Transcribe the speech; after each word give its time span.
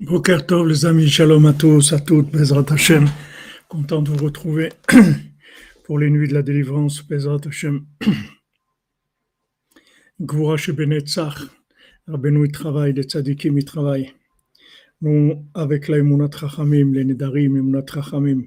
Boker 0.00 0.46
Tov, 0.46 0.66
les 0.66 0.86
amis, 0.86 1.10
shalom 1.10 1.44
à 1.44 1.52
tous, 1.52 1.92
à 1.92 2.00
toutes, 2.00 2.30
Bezrat 2.30 2.64
Hashem. 2.72 3.06
Content 3.68 4.00
de 4.00 4.08
vous 4.08 4.24
retrouver 4.24 4.70
pour 5.84 5.98
les 5.98 6.08
nuits 6.08 6.26
de 6.26 6.32
la 6.32 6.40
délivrance, 6.40 7.06
Bezrat 7.06 7.46
Hashem. 7.46 7.84
Gvura 10.22 10.56
Shebenetzach, 10.56 11.42
Rabbeinu 12.06 12.46
il 12.46 12.50
travaille, 12.50 12.94
les 12.94 13.02
tzadikim 13.02 13.58
il 13.58 13.64
travaille. 13.66 14.14
Nous, 15.02 15.46
avec 15.52 15.86
la 15.88 15.98
Rachamim, 15.98 16.94
les 16.94 17.04
Nedarim, 17.04 17.58
Emunat 17.58 17.84
Rachamim, 17.90 18.44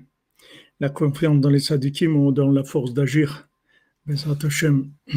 la 0.80 0.90
confiance 0.90 1.40
dans 1.40 1.52
les 1.52 1.60
tzadikim, 1.60 2.16
on 2.16 2.32
donne 2.32 2.56
la 2.56 2.64
force 2.64 2.96
d'agir, 2.96 3.48
Bezrat 4.08 4.40
Hashem. 4.44 4.92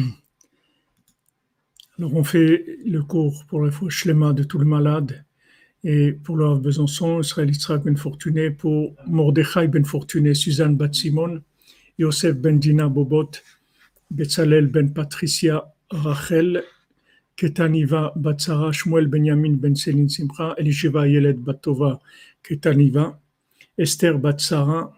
Alors 1.97 2.13
on 2.13 2.23
fait 2.23 2.77
le 2.85 3.01
cours 3.01 3.43
pour 3.47 3.63
la 3.63 3.71
foi 3.71 3.89
shlema 3.89 4.33
de 4.33 4.43
tout 4.43 4.59
le 4.59 4.65
malade 4.65 5.25
et 5.83 6.11
pour 6.11 6.37
le 6.37 6.57
Besançon, 6.57 7.21
Israël 7.21 7.49
Yitzhak 7.49 7.83
Ben 7.83 7.97
Fortuné, 7.97 8.51
pour 8.51 8.95
Mordechai 9.07 9.67
Ben 9.67 9.85
Fortuné, 9.85 10.33
Suzanne 10.33 10.75
Bat 10.75 10.93
Simon, 10.93 11.41
Yosef 11.97 12.35
Ben 12.35 12.59
Dina 12.59 12.87
Bobot, 12.87 13.31
Betzalel 14.09 14.67
Ben 14.67 14.93
Patricia 14.93 15.73
Rachel, 15.91 16.63
Ketaniva 17.35 18.11
Batsara, 18.15 18.71
Shmuel 18.71 19.07
Benjamin 19.07 19.53
Ben 19.53 19.75
Selin 19.75 20.09
Simcha, 20.09 20.55
Elishiva 20.57 21.07
Yelet 21.07 21.35
Batova 21.35 21.99
Ketaniva, 22.43 23.19
Esther 23.77 24.17
Batsara, 24.17 24.91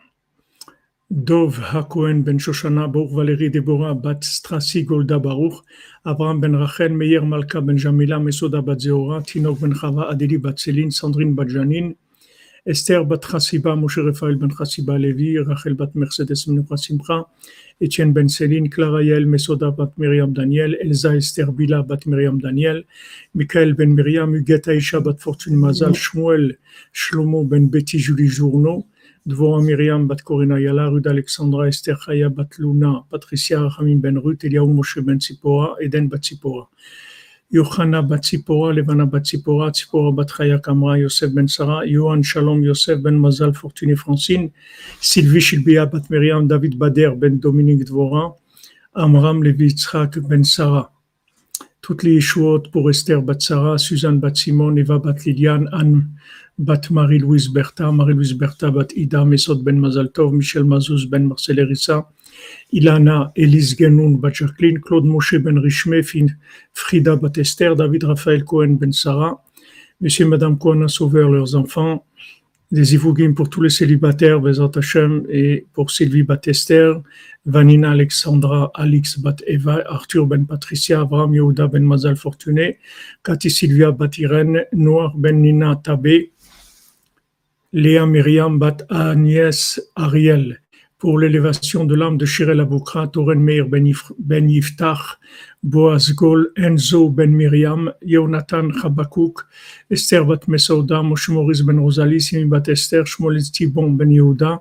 Dov 1.11 1.57
Hakohen 1.57 2.23
Ben 2.23 2.37
Shoshana 2.37 2.87
Baruch 2.87 3.09
Valérie 3.09 3.49
Deborah 3.49 3.95
Bat 3.95 4.21
Strassi 4.23 4.85
Golda 4.85 5.17
Baruch 5.17 5.65
Abraham 6.05 6.39
Ben 6.39 6.55
Rachel 6.55 6.89
Meir 6.89 7.23
Malka 7.23 7.61
Ben 7.61 7.77
Jamila 7.77 8.19
Mesoda 8.19 8.63
Bat 8.63 8.79
Zeora 8.81 9.19
Tinok 9.23 9.59
Ben 9.59 9.73
Chava 9.73 10.11
Adeli 10.11 10.37
Bat 10.37 10.57
Céline 10.57 10.91
Sandrine 10.91 11.33
Bat 11.33 11.47
Janine 11.47 11.95
Esther 12.63 13.03
Bat 13.05 13.21
Chassiba 13.23 13.75
Moshe 13.75 13.97
Raphaël 13.97 14.35
Ben 14.35 14.51
Chassiba 14.51 14.99
Levi 14.99 15.39
Rachel 15.39 15.73
Bat 15.73 15.95
Mercedes 15.95 16.45
Menucha 16.45 17.25
Etienne 17.81 18.13
Ben 18.13 18.27
Céline 18.27 18.69
Clara 18.69 19.01
Yael 19.01 19.25
Mesoda 19.25 19.71
Bat 19.75 19.97
Miriam 19.97 20.31
Daniel 20.31 20.75
Elsa 20.79 21.15
Esther 21.15 21.47
Bila 21.47 21.81
Bat 21.81 22.05
Miriam 22.05 22.37
Daniel 22.37 22.83
Michael 23.33 23.73
Ben 23.73 23.95
Miriam 23.95 24.35
Huguette 24.35 24.67
Aisha 24.67 25.03
Bat 25.03 25.19
Fortune 25.19 25.55
Mazal 25.55 25.95
Shmuel 25.95 26.55
Shlomo 26.93 27.49
Ben 27.49 27.67
Betty 27.67 27.97
Julie 27.97 28.27
Journeau 28.27 28.85
Dvorah 29.27 29.61
Myriam 29.61 30.07
Bat 30.07 30.23
Corina 30.23 30.57
Yala, 30.57 30.89
Ruth 30.89 31.07
Alexandra, 31.07 31.67
Esther 31.67 31.95
Chaya 31.95 32.33
Bat 32.33 32.57
Luna, 32.59 33.03
Patricia 33.09 33.55
Rachamim 33.55 34.01
Ben 34.01 34.15
Ruth, 34.15 34.39
Eliaou 34.39 34.73
Moshe 34.73 35.05
Ben 35.05 35.19
Tzipora, 35.19 35.75
Eden 35.81 36.07
Bat 36.07 36.21
Tzipora. 36.21 36.67
Yohana 37.51 38.01
Bat 38.07 38.23
Levana 38.75 39.05
Bat 39.09 39.23
Tzipora, 39.23 39.71
Tzipora 39.71 40.15
Bat 40.15 40.27
Chaya 40.29 40.61
Kamra, 40.61 40.99
Yosef 40.99 41.33
Ben 41.33 41.47
Sarah, 41.47 41.85
Yohan 41.85 42.23
Shalom 42.23 42.63
Yosef 42.63 43.03
Ben 43.03 43.19
Mazal, 43.19 43.53
Fortuné 43.53 43.97
Francine, 43.97 44.53
Sylvie 45.01 45.39
Shilbia 45.39 45.91
Bat 45.91 46.03
Myriam, 46.09 46.47
David 46.47 46.79
Bader 46.79 47.15
Ben 47.15 47.39
Dominique 47.39 47.85
Dvorah, 47.85 48.35
Amram 48.95 49.41
Levi 49.41 49.75
Ben 50.27 50.43
Sarah. 50.43 50.89
Toutes 51.81 52.03
les 52.03 52.15
Yeshuot 52.15 52.63
pour 52.71 52.89
Esther 52.89 53.21
Bat 53.21 53.39
Sarah, 53.39 53.77
Suzanne 53.77 54.19
Bat 54.19 54.35
Simon, 54.35 54.75
Eva 54.75 54.99
Bat 54.99 55.25
Liliane, 55.25 55.69
Anne 55.71 56.09
Bat 56.57 56.91
Marie-Louise 56.91 57.47
Bertha, 57.47 57.91
Marie-Louise 57.91 58.33
Bertha, 58.33 58.69
Bat 58.69 58.93
Ida, 58.95 59.23
Mesot 59.23 59.63
Ben 59.63 59.79
Mazaltov, 59.79 60.33
Michel 60.33 60.65
Mazouz 60.65 61.09
Ben 61.09 61.25
Marcel 61.25 61.57
Erissa, 61.59 62.05
Ilana, 62.73 63.31
Elise 63.35 63.75
Genoun, 63.75 64.17
Bat 64.19 64.33
Jacqueline, 64.33 64.79
Claude 64.81 65.05
Moshe 65.05 65.41
Ben 65.41 65.57
Richme, 65.57 66.01
Frida 66.73 67.15
Bat 67.15 67.37
Esther, 67.37 67.75
David 67.75 68.03
Raphaël 68.03 68.43
Cohen 68.43 68.75
Ben 68.75 68.91
Sarah, 68.91 69.41
Monsieur 70.01 70.25
et 70.25 70.29
Madame 70.29 70.57
Cohen 70.57 70.81
a 70.83 70.87
sauvé 70.87 71.21
leurs 71.21 71.55
enfants, 71.55 72.05
des 72.71 72.93
Ivougim 72.93 73.33
pour 73.33 73.49
tous 73.49 73.61
les 73.61 73.69
célibataires, 73.69 74.39
Bezat 74.39 74.71
Hashem, 74.75 75.25
et 75.29 75.65
pour 75.73 75.89
Sylvie 75.89 76.23
Bat 76.23 76.41
Esther, 76.45 77.01
Vanina 77.45 77.91
Alexandra, 77.91 78.71
Alix 78.75 79.17
Bat 79.19 79.37
Eva, 79.47 79.81
Arthur 79.87 80.27
Ben 80.27 80.45
Patricia, 80.45 81.01
Abraham 81.01 81.33
Yehuda 81.33 81.67
Ben 81.67 81.83
Mazal 81.83 82.15
Fortuné, 82.15 82.77
Cathy 83.23 83.49
Sylvia 83.49 83.91
Bat 83.91 84.17
Irène, 84.17 84.65
Noir 84.73 85.17
Ben 85.17 85.41
Nina 85.41 85.75
Tabé, 85.83 86.31
Léa 87.73 88.05
Myriam 88.05 88.59
Bat 88.59 88.85
Agnès 88.89 89.81
Ariel 89.95 90.61
pour 90.99 91.17
l'élévation 91.17 91.85
de 91.85 91.95
l'âme 91.95 92.17
de 92.17 92.25
Shirel 92.25 92.59
Aboukra, 92.59 93.07
Toren 93.07 93.39
Meir 93.39 93.69
Ben, 93.69 93.89
ben 94.19 94.49
Yiftach, 94.49 95.17
Boaz 95.63 96.13
Gol, 96.13 96.51
Enzo 96.57 97.09
Ben 97.09 97.31
Miriam, 97.31 97.93
Yonatan 98.05 98.69
Chabakouk, 98.81 99.45
Esther 99.89 100.25
Bat 100.25 100.49
Mesouda, 100.49 101.01
Moshe 101.01 101.29
Ben 101.65 101.79
Rosalie, 101.79 102.19
Simi 102.19 102.43
Bat 102.45 102.67
Esther, 102.67 103.05
Shmuel 103.05 103.39
Tibon 103.49 103.95
Ben 103.95 104.09
Yehuda, 104.09 104.59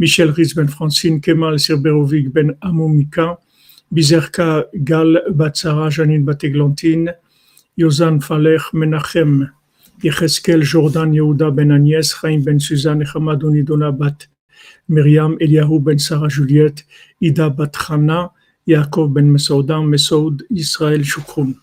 Michel 0.00 0.30
Riz 0.30 0.54
Ben 0.54 0.66
Francine, 0.66 1.20
Kemal 1.20 1.60
Sirberovic 1.60 2.32
Ben 2.32 2.56
Amomika, 2.62 3.38
Bizerka 3.94 4.64
Gal 4.82 5.22
Bat 5.30 5.56
Sarah, 5.56 5.88
Janine 5.88 6.24
Bat 6.24 6.42
Eglantine, 6.42 7.14
Yozan 7.78 8.20
Falech 8.20 8.72
Menachem 8.72 9.52
Yecheskel 10.02 10.62
Jordan 10.62 11.12
Yehuda 11.12 11.54
Ben 11.54 11.68
Agnès, 11.68 12.12
Chaim 12.12 12.42
Ben 12.42 12.58
Suzanne, 12.58 13.04
Hamadoni 13.04 13.64
Dona 13.64 13.92
Bat 13.92 14.26
Myriam, 14.88 15.36
Eliyahu 15.40 15.80
Ben 15.80 15.98
Sarah 15.98 16.28
Juliette, 16.28 16.84
Ida 17.20 17.50
Bat 17.50 17.72
Chana, 17.72 18.30
Yaakov 18.66 19.12
Ben 19.12 19.30
Mesouda, 19.30 19.80
Mesoud 19.80 20.46
Israël 20.50 21.04
Shukroun. 21.04 21.54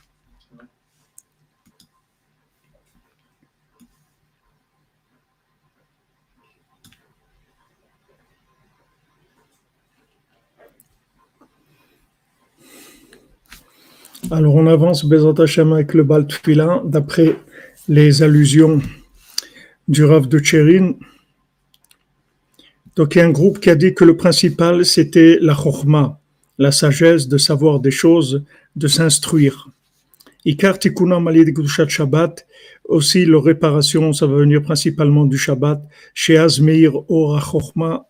Alors 14.32 14.56
on 14.56 14.66
avance 14.68 15.06
Bezat 15.06 15.44
Hashem 15.44 15.74
avec 15.74 15.94
le 15.94 16.04
Bal 16.04 16.26
Tfila, 16.26 16.82
d'après 16.86 17.38
les 17.88 18.24
allusions 18.24 18.82
du 19.88 20.06
Rav 20.06 20.28
de 20.28 20.40
Tchérin. 20.40 20.94
Donc 22.96 23.16
il 23.16 23.20
y 23.20 23.22
a 23.22 23.26
un 23.26 23.32
groupe 23.32 23.60
qui 23.60 23.70
a 23.70 23.76
dit 23.76 23.94
que 23.94 24.04
le 24.04 24.16
principal 24.16 24.86
c'était 24.86 25.38
la 25.42 25.56
chorma, 25.56 26.20
la 26.58 26.72
sagesse 26.72 27.28
de 27.28 27.38
savoir 27.38 27.80
des 27.80 27.92
choses, 27.92 28.44
de 28.76 28.88
s'instruire. 28.88 29.70
Ikar 30.46 30.78
tikuna 30.78 31.20
malid 31.20 31.56
Shabbat, 31.88 32.46
aussi 32.84 33.26
leur 33.26 33.44
réparation, 33.44 34.12
ça 34.14 34.28
va 34.28 34.36
venir 34.38 34.62
principalement 34.62 35.26
du 35.26 35.38
Shabbat, 35.38 35.82
chez 36.14 36.38
Azmeir 36.38 36.92
Ora 37.10 37.42
Chorma 37.42 38.06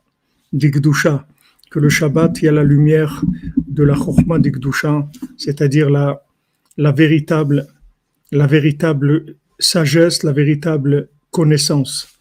d'Igdusha, 0.52 1.28
que 1.70 1.80
le 1.80 1.90
Shabbat, 1.90 2.42
il 2.42 2.46
y 2.46 2.48
a 2.48 2.52
la 2.52 2.64
lumière 2.64 3.22
de 3.68 3.84
la 3.84 3.96
Chorma 3.96 4.40
d'Igdusha, 4.40 5.08
c'est-à-dire 5.38 5.90
la, 5.90 6.24
la 6.78 6.92
véritable, 6.92 7.68
la 8.32 8.48
véritable 8.48 9.36
sagesse, 9.60 10.24
la 10.24 10.32
véritable 10.32 11.10
connaissance. 11.30 12.13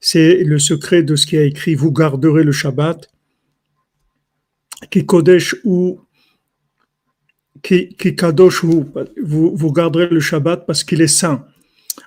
C'est 0.00 0.44
le 0.44 0.58
secret 0.58 1.02
de 1.04 1.14
ce 1.14 1.26
qui 1.26 1.36
a 1.36 1.44
écrit 1.44 1.74
Vous 1.76 1.92
garderez 1.92 2.42
le 2.42 2.50
Shabbat, 2.50 3.08
qui 4.90 5.06
Kodesh 5.06 5.54
ou 5.64 6.00
qui, 7.62 7.94
Kadosh 7.96 8.64
ou 8.64 8.86
vous, 9.22 9.72
garderez 9.72 10.08
le 10.08 10.18
Shabbat 10.18 10.66
parce 10.66 10.82
qu'il 10.82 11.00
est 11.00 11.06
saint. 11.06 11.46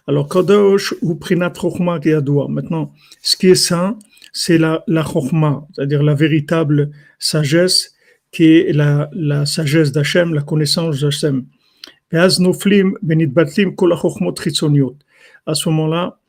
Alors 0.06 0.28
Kadosh 0.28 0.96
ou 1.02 1.16
Prinat 1.16 1.54
Chochma 1.54 2.00
Yadoua. 2.04 2.48
Maintenant, 2.50 2.94
ce 3.22 3.38
qui 3.38 3.48
est 3.48 3.56
saint, 3.56 3.98
c'est 4.34 4.58
la, 4.58 4.84
la 4.88 5.06
c'est-à-dire 5.74 6.04
la 6.04 6.14
véritable 6.14 6.92
sagesse 7.20 7.94
qui 8.32 8.46
est 8.46 8.74
la, 8.74 9.10
la 9.14 9.46
sagesse 9.46 9.94
d'Hachem, 9.94 10.34
la 10.34 10.42
connaissance 10.42 11.00
d'Hachem. 11.00 11.46
À 12.14 12.30
ce 15.56 15.70
moment-là, 15.70 16.20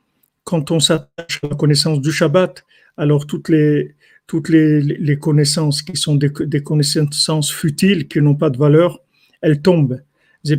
quand 0.45 0.71
on 0.71 0.79
s'attache 0.81 1.41
à 1.43 1.49
la 1.49 1.57
connaissance 1.57 2.01
du 2.01 2.13
Shabbat, 2.13 2.65
alors 2.97 3.27
toutes 3.27 3.49
les, 3.49 3.95
toutes 4.27 4.49
les, 4.49 5.19
connaissances 5.21 5.83
qui 5.83 5.97
sont 5.97 6.15
des, 6.15 6.31
connaissances 6.63 7.51
futiles, 7.51 8.07
qui 8.09 8.21
n'ont 8.21 8.37
pas 8.37 8.51
de 8.51 8.59
valeur, 8.59 9.01
elles 9.41 9.61
tombent. 9.61 10.01
C'est 10.45 10.59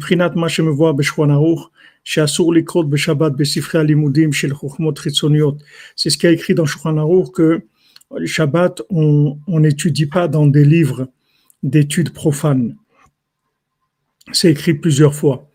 ce 6.10 6.18
qui 6.18 6.28
a 6.28 6.32
écrit 6.32 6.54
dans 6.54 6.66
Shulchan 6.66 7.24
que 7.34 7.62
le 8.16 8.26
Shabbat, 8.26 8.82
on 8.90 9.38
n'étudie 9.48 10.06
pas 10.06 10.28
dans 10.28 10.48
des 10.48 10.66
livres 10.66 11.08
d'études 11.64 12.12
profanes. 12.12 12.76
C'est 14.34 14.52
écrit 14.52 14.74
plusieurs 14.74 15.16
fois. 15.16 15.50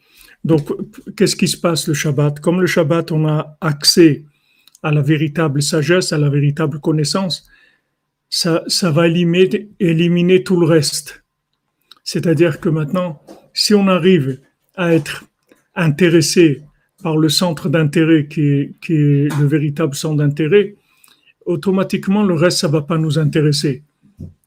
Donc, 0.44 0.68
qu'est-ce 1.16 1.36
qui 1.36 1.48
se 1.48 1.58
passe 1.58 1.86
le 1.88 1.94
Shabbat? 1.94 2.40
Comme 2.40 2.60
le 2.60 2.66
Shabbat, 2.66 3.12
on 3.12 3.26
a 3.28 3.58
accès 3.60 4.24
à 4.82 4.90
la 4.90 5.02
véritable 5.02 5.60
sagesse, 5.62 6.12
à 6.12 6.18
la 6.18 6.30
véritable 6.30 6.80
connaissance, 6.80 7.46
ça, 8.30 8.62
ça 8.66 8.90
va 8.90 9.06
éliminer, 9.08 10.42
tout 10.44 10.60
le 10.60 10.66
reste. 10.66 11.24
C'est-à-dire 12.04 12.60
que 12.60 12.68
maintenant, 12.68 13.20
si 13.52 13.74
on 13.74 13.88
arrive 13.88 14.40
à 14.76 14.94
être 14.94 15.24
intéressé 15.74 16.62
par 17.02 17.16
le 17.16 17.28
centre 17.28 17.68
d'intérêt 17.68 18.26
qui 18.26 18.42
est, 18.42 18.74
le 18.88 19.46
véritable 19.46 19.94
centre 19.94 20.16
d'intérêt, 20.16 20.76
automatiquement 21.46 22.22
le 22.22 22.34
reste 22.34 22.58
ça 22.58 22.68
va 22.68 22.82
pas 22.82 22.98
nous 22.98 23.18
intéresser. 23.18 23.82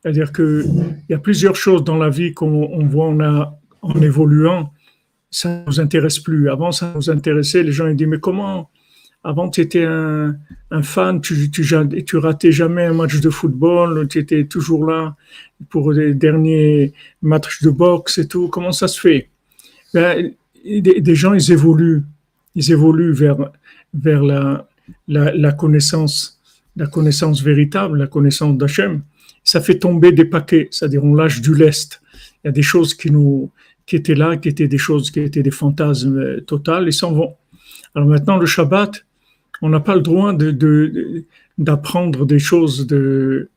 C'est-à-dire 0.02 0.32
que 0.32 0.66
il 0.66 1.12
y 1.12 1.14
a 1.14 1.20
plusieurs 1.20 1.56
choses 1.56 1.84
dans 1.84 1.98
la 1.98 2.10
vie 2.10 2.34
qu'on 2.34 2.86
voit 2.88 3.08
on 3.08 3.20
a, 3.20 3.58
en 3.82 4.02
évoluant, 4.02 4.74
ça 5.30 5.64
nous 5.66 5.80
intéresse 5.80 6.20
plus. 6.20 6.50
Avant 6.50 6.72
ça 6.72 6.94
nous 6.96 7.10
intéressait, 7.10 7.64
les 7.64 7.72
gens 7.72 7.88
ils 7.88 7.96
disent 7.96 8.08
mais 8.08 8.20
comment? 8.20 8.70
Avant, 9.24 9.50
tu 9.50 9.62
étais 9.62 9.84
un, 9.84 10.36
fan, 10.82 11.22
tu, 11.22 11.52
tu, 11.52 11.64
tu 12.06 12.18
ratais 12.18 12.52
jamais 12.52 12.86
un 12.86 12.94
match 12.94 13.20
de 13.20 13.30
football, 13.30 14.08
tu 14.08 14.18
étais 14.18 14.46
toujours 14.46 14.84
là 14.84 15.16
pour 15.70 15.92
les 15.92 16.16
derniers 16.16 16.94
matchs 17.22 17.62
de 17.62 17.70
boxe 17.70 18.18
et 18.18 18.28
tout. 18.28 18.48
Comment 18.48 18.72
ça 18.72 18.88
se 18.88 19.00
fait? 19.00 19.30
Ben, 19.94 20.32
des, 20.66 21.02
des, 21.02 21.16
gens, 21.16 21.36
ils 21.36 21.52
évoluent, 21.52 22.02
ils 22.56 22.72
évoluent 22.72 23.14
vers, 23.14 23.52
vers 23.94 24.24
la, 24.24 24.68
la, 25.08 25.32
la 25.36 25.52
connaissance, 25.52 26.42
la 26.76 26.88
connaissance 26.88 27.44
véritable, 27.44 28.00
la 28.00 28.08
connaissance 28.08 28.58
d'Hachem. 28.58 29.04
Ça 29.44 29.62
fait 29.62 29.78
tomber 29.78 30.12
des 30.12 30.26
paquets, 30.26 30.68
c'est-à-dire 30.72 31.04
on 31.04 31.14
lâche 31.14 31.42
du 31.42 31.54
lest. 31.54 32.02
Il 32.44 32.48
y 32.48 32.50
a 32.50 32.52
des 32.52 32.64
choses 32.64 32.96
qui 32.96 33.12
nous, 33.12 33.52
qui 33.92 33.98
étaient 33.98 34.16
là, 34.16 34.38
qui 34.38 34.48
étaient 34.48 34.70
des 34.70 34.78
choses 34.78 35.12
qui 35.12 35.20
étaient 35.20 35.44
des 35.44 35.52
fantasmes 35.52 36.18
euh, 36.18 36.40
totales, 36.40 36.88
et 36.88 36.94
s'en 36.94 37.12
vont. 37.12 37.36
Alors 37.94 38.08
maintenant, 38.08 38.38
le 38.38 38.46
Shabbat, 38.46 39.04
on 39.62 39.68
n'a 39.68 39.82
pas 39.82 39.96
le 39.96 40.02
droit 40.02 40.34
d'apprendre 41.58 42.26
des 42.26 42.40
choses 42.40 42.88
de, 42.88 43.50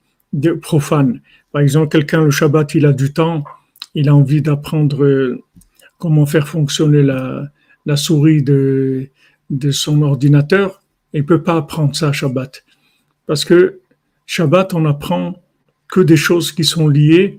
profanes. 0.61 1.21
Par 1.53 1.63
exemple, 1.63 1.89
quelqu'un 1.89 2.25
le 2.25 2.33
Shabbat, 2.33 2.75
il 2.75 2.85
a 2.85 2.93
du 2.93 3.13
temps, 3.13 3.45
il 3.95 4.09
a 4.09 4.15
envie 4.17 4.43
d'apprendre 4.43 5.05
euh, 5.05 5.41
comment 5.99 6.27
faire 6.27 6.49
fonctionner 6.49 7.05
la, 7.05 7.97
souris 7.97 8.43
de, 8.43 9.09
son 9.71 10.03
ordinateur, 10.03 10.83
il 11.13 11.21
ne 11.21 11.27
peut 11.27 11.45
pas 11.45 11.59
apprendre 11.59 11.95
ça 11.95 12.11
Shabbat. 12.11 12.65
Parce 13.29 13.45
que 13.45 13.79
Shabbat, 14.27 14.75
on 14.75 14.85
apprend 14.85 15.41
que 15.87 16.01
des 16.01 16.17
choses 16.17 16.51
qui 16.51 16.65
sont 16.65 16.89
liées, 16.89 17.39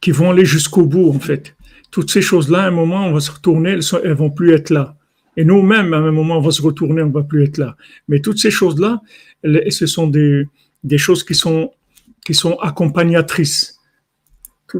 qui 0.00 0.10
vont 0.10 0.32
aller 0.32 0.44
jusqu'au 0.44 0.86
bout, 0.86 1.08
en 1.08 1.20
fait. 1.20 1.54
Toutes 1.90 2.10
ces 2.10 2.22
choses-là, 2.22 2.64
à 2.64 2.66
un 2.68 2.70
moment, 2.70 3.06
on 3.06 3.12
va 3.12 3.20
se 3.20 3.30
retourner, 3.30 3.70
elles, 3.70 4.08
ne 4.08 4.14
vont 4.14 4.30
plus 4.30 4.52
être 4.52 4.70
là. 4.70 4.96
Et 5.36 5.44
nous-mêmes, 5.44 5.94
à 5.94 5.98
un 5.98 6.12
moment, 6.12 6.38
on 6.38 6.40
va 6.40 6.50
se 6.50 6.62
retourner, 6.62 7.02
on 7.02 7.10
va 7.10 7.22
plus 7.22 7.44
être 7.44 7.58
là. 7.58 7.76
Mais 8.08 8.20
toutes 8.20 8.38
ces 8.38 8.50
choses-là, 8.50 9.00
ce 9.44 9.86
sont 9.86 10.06
des, 10.06 10.46
des 10.84 10.98
choses 10.98 11.24
qui 11.24 11.34
sont, 11.34 11.72
qui 12.24 12.34
sont 12.34 12.56
accompagnatrices. 12.58 13.78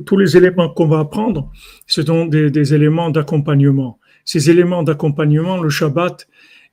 Tous 0.06 0.16
les 0.16 0.36
éléments 0.36 0.68
qu'on 0.68 0.86
va 0.86 1.00
apprendre, 1.00 1.50
ce 1.86 2.02
sont 2.02 2.26
des, 2.26 2.50
des 2.50 2.74
éléments 2.74 3.10
d'accompagnement. 3.10 3.98
Ces 4.24 4.50
éléments 4.50 4.82
d'accompagnement, 4.82 5.60
le 5.60 5.70
Shabbat, 5.70 6.28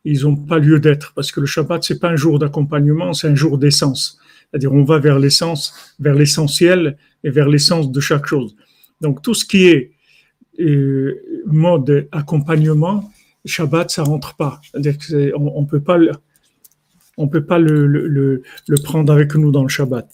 ils 0.05 0.21
n'ont 0.21 0.35
pas 0.35 0.59
lieu 0.59 0.79
d'être 0.79 1.13
parce 1.13 1.31
que 1.31 1.39
le 1.39 1.45
Shabbat, 1.45 1.83
c'est 1.83 1.99
pas 1.99 2.09
un 2.09 2.15
jour 2.15 2.39
d'accompagnement, 2.39 3.13
c'est 3.13 3.27
un 3.27 3.35
jour 3.35 3.57
d'essence. 3.57 4.19
C'est-à-dire, 4.49 4.71
on 4.73 4.83
va 4.83 4.99
vers 4.99 5.19
l'essence, 5.19 5.95
vers 5.99 6.13
l'essentiel 6.13 6.97
et 7.23 7.29
vers 7.29 7.49
l'essence 7.49 7.91
de 7.91 7.99
chaque 7.99 8.25
chose. 8.25 8.55
Donc, 9.01 9.21
tout 9.21 9.33
ce 9.33 9.45
qui 9.45 9.67
est 9.67 9.91
euh, 10.59 11.43
mode 11.45 12.07
accompagnement, 12.11 13.11
Shabbat, 13.45 13.89
ça 13.89 14.03
rentre 14.03 14.35
pas. 14.35 14.59
On, 14.73 15.61
ne 15.61 15.65
peut 15.65 15.81
pas, 15.81 15.97
le, 15.97 16.11
prendre 18.83 19.13
avec 19.13 19.35
nous 19.35 19.51
dans 19.51 19.63
le 19.63 19.69
Shabbat. 19.69 20.09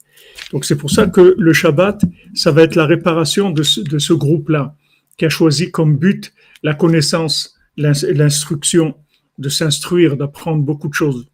Donc 0.52 0.66
c'est 0.66 0.76
pour 0.76 0.92
ça 0.92 1.08
que 1.08 1.36
le 1.38 1.54
Shabbat, 1.54 2.02
ça 2.34 2.52
va 2.52 2.64
être 2.64 2.76
la 2.76 2.86
réparation 2.86 3.50
de 3.50 3.64
ce 3.64 4.14
groupe-là, 4.14 4.76
qui 5.18 5.26
a 5.26 5.30
choisi 5.30 5.72
comme 5.72 5.98
but 5.98 6.34
la 6.64 6.74
connaissance, 6.74 7.56
l'instruction, 7.78 8.96
de 9.38 9.50
s'instruire, 9.50 10.16
d'apprendre 10.16 10.64
beaucoup 10.64 10.88
de 10.88 10.94
choses. 10.94 11.28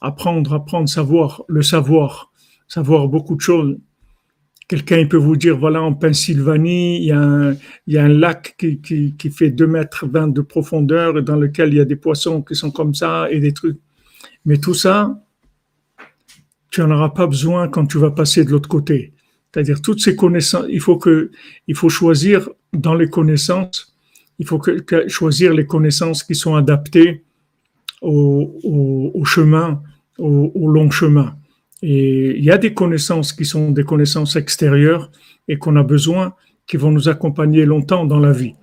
Apprendre, 0.00 0.54
apprendre, 0.54 0.88
savoir, 0.88 1.42
le 1.48 1.62
savoir, 1.62 2.32
savoir 2.68 3.08
beaucoup 3.08 3.36
de 3.36 3.40
choses. 3.40 3.78
Quelqu'un 4.72 5.04
peut 5.04 5.18
vous 5.18 5.36
dire, 5.36 5.58
voilà, 5.58 5.82
en 5.82 5.92
Pennsylvanie, 5.92 6.96
il 6.96 7.04
y 7.04 7.12
a 7.12 7.20
un, 7.20 7.52
il 7.86 7.92
y 7.92 7.98
a 7.98 8.04
un 8.04 8.08
lac 8.08 8.54
qui, 8.56 8.80
qui, 8.80 9.14
qui 9.18 9.28
fait 9.28 9.50
2 9.50 9.66
mètres 9.66 10.06
20 10.06 10.28
de 10.28 10.40
profondeur 10.40 11.22
dans 11.22 11.36
lequel 11.36 11.74
il 11.74 11.76
y 11.76 11.80
a 11.80 11.84
des 11.84 11.94
poissons 11.94 12.40
qui 12.40 12.54
sont 12.54 12.70
comme 12.70 12.94
ça 12.94 13.30
et 13.30 13.38
des 13.38 13.52
trucs. 13.52 13.76
Mais 14.46 14.56
tout 14.56 14.72
ça, 14.72 15.22
tu 16.70 16.80
n'en 16.80 16.90
auras 16.92 17.10
pas 17.10 17.26
besoin 17.26 17.68
quand 17.68 17.84
tu 17.84 17.98
vas 17.98 18.12
passer 18.12 18.46
de 18.46 18.50
l'autre 18.50 18.70
côté. 18.70 19.12
C'est-à-dire 19.52 19.82
toutes 19.82 20.00
ces 20.00 20.16
connaissances, 20.16 20.64
il 20.70 20.80
faut 20.80 20.96
que, 20.96 21.30
il 21.66 21.74
faut 21.74 21.90
choisir 21.90 22.48
dans 22.72 22.94
les 22.94 23.10
connaissances, 23.10 23.94
il 24.38 24.46
faut 24.46 24.58
choisir 25.08 25.52
les 25.52 25.66
connaissances 25.66 26.24
qui 26.24 26.34
sont 26.34 26.54
adaptées 26.54 27.24
au, 28.00 29.12
au, 29.12 29.24
chemin, 29.26 29.82
au 30.16 30.66
long 30.66 30.90
chemin. 30.90 31.36
Et 31.82 32.38
il 32.38 32.44
y 32.44 32.50
a 32.50 32.58
des 32.58 32.74
connaissances 32.74 33.32
qui 33.32 33.44
sont 33.44 33.72
des 33.72 33.84
connaissances 33.84 34.36
extérieures 34.36 35.10
et 35.48 35.58
qu'on 35.58 35.76
a 35.76 35.82
besoin, 35.82 36.34
qui 36.66 36.76
vont 36.76 36.92
nous 36.92 37.08
accompagner 37.08 37.66
longtemps 37.66 38.04
dans 38.04 38.20
la 38.20 38.32
vie. 38.32 38.54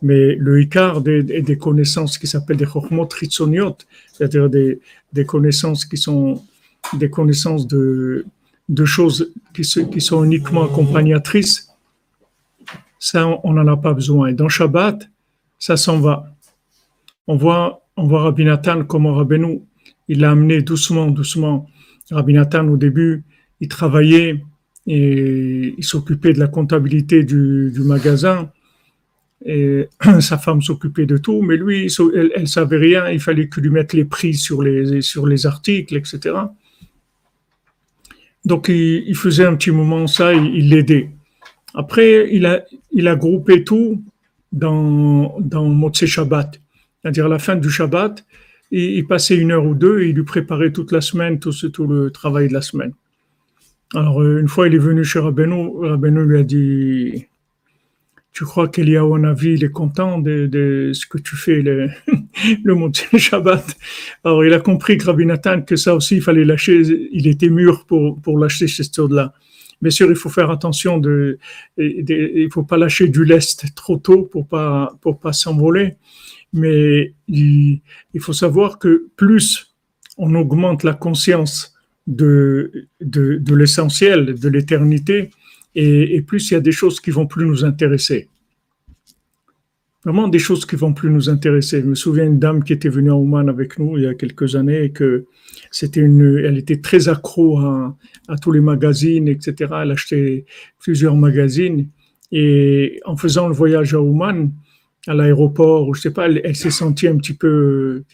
Mais 0.00 0.34
le 0.36 0.60
Icar 0.62 1.02
des, 1.02 1.22
des 1.22 1.58
connaissances 1.58 2.18
qui 2.18 2.26
s'appellent 2.26 2.56
des 2.56 2.66
chokmot 2.66 3.08
ritsoniot, 3.12 3.76
c'est-à-dire 4.12 4.48
des, 4.48 4.80
connaissances 5.26 5.84
qui 5.84 5.96
sont 5.96 6.42
des 6.94 7.10
connaissances 7.10 7.68
de, 7.68 8.24
choses 8.84 9.32
qui, 9.54 9.64
se, 9.64 9.80
qui 9.80 10.00
sont 10.00 10.24
uniquement 10.24 10.64
accompagnatrices, 10.64 11.68
ça, 12.98 13.28
on 13.44 13.52
n'en 13.52 13.66
a 13.66 13.76
pas 13.76 13.92
besoin. 13.92 14.28
Et 14.28 14.34
dans 14.34 14.48
Shabbat, 14.48 15.08
ça 15.58 15.76
s'en 15.76 15.98
va. 15.98 16.34
On 17.26 17.36
voit, 17.36 17.84
on 17.96 18.06
voit 18.06 18.22
Rabbi 18.22 18.44
Nathan 18.44 18.84
comment 18.84 19.14
Rabbeinu, 19.14 19.62
il 20.08 20.20
l'a 20.20 20.30
amené 20.30 20.62
doucement, 20.62 21.06
doucement 21.08 21.68
Rabbi 22.10 22.32
Nathan, 22.32 22.66
au 22.68 22.76
début, 22.76 23.24
il 23.60 23.68
travaillait 23.68 24.42
et 24.86 25.74
il 25.78 25.84
s'occupait 25.84 26.32
de 26.32 26.40
la 26.40 26.48
comptabilité 26.48 27.24
du, 27.24 27.72
magasin. 27.78 28.50
Et 29.44 29.88
sa 30.20 30.38
femme 30.38 30.62
s'occupait 30.62 31.06
de 31.06 31.16
tout, 31.16 31.42
mais 31.42 31.56
lui, 31.56 31.92
elle, 32.14 32.32
elle 32.34 32.48
savait 32.48 32.78
rien. 32.78 33.08
Il 33.10 33.20
fallait 33.20 33.48
qu'il 33.48 33.62
lui 33.62 33.70
mette 33.70 33.92
les 33.92 34.04
prix 34.04 34.34
sur 34.34 34.62
les, 34.62 35.02
sur 35.02 35.26
les 35.26 35.46
articles, 35.46 35.96
etc. 35.96 36.34
Donc, 38.44 38.68
il, 38.68 39.04
il 39.06 39.16
faisait 39.16 39.44
un 39.44 39.54
petit 39.54 39.70
moment 39.70 40.06
ça, 40.06 40.34
il 40.34 40.68
l'aidait. 40.68 41.10
Après, 41.74 42.28
il 42.32 42.46
a, 42.46 42.64
il 42.90 43.08
a 43.08 43.16
groupé 43.16 43.64
tout 43.64 44.02
dans, 44.52 45.38
dans 45.40 45.64
Motse 45.64 46.04
Shabbat. 46.04 46.60
C'est-à-dire 47.00 47.26
à 47.26 47.28
la 47.28 47.38
fin 47.38 47.56
du 47.56 47.70
Shabbat, 47.70 48.24
il 48.72 49.06
passait 49.06 49.36
une 49.36 49.52
heure 49.52 49.66
ou 49.66 49.74
deux 49.74 50.00
et 50.00 50.08
il 50.08 50.16
lui 50.16 50.24
préparait 50.24 50.72
toute 50.72 50.92
la 50.92 51.00
semaine, 51.00 51.38
tout, 51.38 51.52
le 51.86 52.10
travail 52.10 52.48
de 52.48 52.54
la 52.54 52.62
semaine. 52.62 52.92
Alors, 53.94 54.22
euh, 54.22 54.40
une 54.40 54.48
fois, 54.48 54.66
il 54.66 54.74
est 54.74 54.78
venu 54.78 55.04
chez 55.04 55.18
Rabbeinu, 55.18 55.86
Rabbeinu 55.86 56.24
lui 56.24 56.38
a 56.38 56.42
dit, 56.42 57.26
tu 58.32 58.44
crois 58.44 58.68
qu'Eliyahu 58.68 59.20
Navi, 59.20 59.52
il 59.52 59.64
est 59.64 59.70
content 59.70 60.18
de, 60.18 60.90
ce 60.94 61.06
que 61.06 61.18
tu 61.18 61.36
fais, 61.36 61.60
le, 61.60 61.90
le 62.64 62.74
Monté 62.74 63.06
Shabbat? 63.18 63.76
Alors, 64.24 64.42
il 64.44 64.54
a 64.54 64.60
compris 64.60 64.96
que 64.96 65.60
que 65.60 65.76
ça 65.76 65.94
aussi, 65.94 66.16
il 66.16 66.22
fallait 66.22 66.46
lâcher, 66.46 66.80
il 67.12 67.26
était 67.26 67.50
mûr 67.50 67.84
pour, 67.84 68.18
pour 68.22 68.38
lâcher 68.38 68.68
cette 68.68 68.96
chose-là. 68.96 69.34
Bien 69.82 69.90
sûr, 69.90 70.08
il 70.08 70.16
faut 70.16 70.30
faire 70.30 70.50
attention 70.50 70.96
de, 70.96 71.38
de, 71.76 72.02
de 72.02 72.32
il 72.36 72.50
faut 72.50 72.62
pas 72.62 72.78
lâcher 72.78 73.08
du 73.08 73.24
lest 73.24 73.74
trop 73.74 73.98
tôt 73.98 74.22
pour 74.22 74.46
pas, 74.46 74.96
pour 75.02 75.18
pas 75.18 75.34
s'envoler 75.34 75.96
mais 76.52 77.14
il, 77.28 77.80
faut 78.20 78.32
savoir 78.32 78.78
que 78.78 79.08
plus 79.16 79.74
on 80.18 80.34
augmente 80.34 80.84
la 80.84 80.94
conscience 80.94 81.74
de, 82.06 82.86
de, 83.00 83.54
l'essentiel, 83.54 84.38
de 84.38 84.48
l'éternité, 84.48 85.30
et, 85.74 86.16
et, 86.16 86.22
plus 86.22 86.50
il 86.50 86.54
y 86.54 86.56
a 86.56 86.60
des 86.60 86.72
choses 86.72 87.00
qui 87.00 87.10
vont 87.10 87.26
plus 87.26 87.46
nous 87.46 87.64
intéresser. 87.64 88.28
Vraiment 90.04 90.28
des 90.28 90.40
choses 90.40 90.66
qui 90.66 90.76
vont 90.76 90.92
plus 90.92 91.10
nous 91.10 91.30
intéresser. 91.30 91.80
Je 91.80 91.86
me 91.86 91.94
souviens 91.94 92.24
d'une 92.24 92.40
dame 92.40 92.64
qui 92.64 92.72
était 92.72 92.88
venue 92.88 93.10
à 93.10 93.16
Oman 93.16 93.48
avec 93.48 93.78
nous 93.78 93.96
il 93.96 94.04
y 94.04 94.06
a 94.06 94.14
quelques 94.14 94.56
années 94.56 94.84
et 94.84 94.90
que 94.90 95.26
c'était 95.70 96.00
une, 96.00 96.38
elle 96.44 96.58
était 96.58 96.80
très 96.80 97.08
accro 97.08 97.58
à, 97.58 97.96
à 98.28 98.36
tous 98.36 98.50
les 98.50 98.60
magazines, 98.60 99.28
etc. 99.28 99.72
Elle 99.82 99.92
achetait 99.92 100.44
plusieurs 100.80 101.16
magazines 101.16 101.88
et 102.32 103.00
en 103.04 103.16
faisant 103.16 103.46
le 103.46 103.54
voyage 103.54 103.94
à 103.94 104.00
Oman, 104.00 104.50
à 105.06 105.14
l'aéroport, 105.14 105.88
ou 105.88 105.94
je 105.94 106.00
sais 106.00 106.12
pas, 106.12 106.28
elle, 106.28 106.56
s'est 106.56 106.70
sentie 106.70 107.08
un 107.08 107.16
petit 107.16 107.34
peu, 107.34 108.04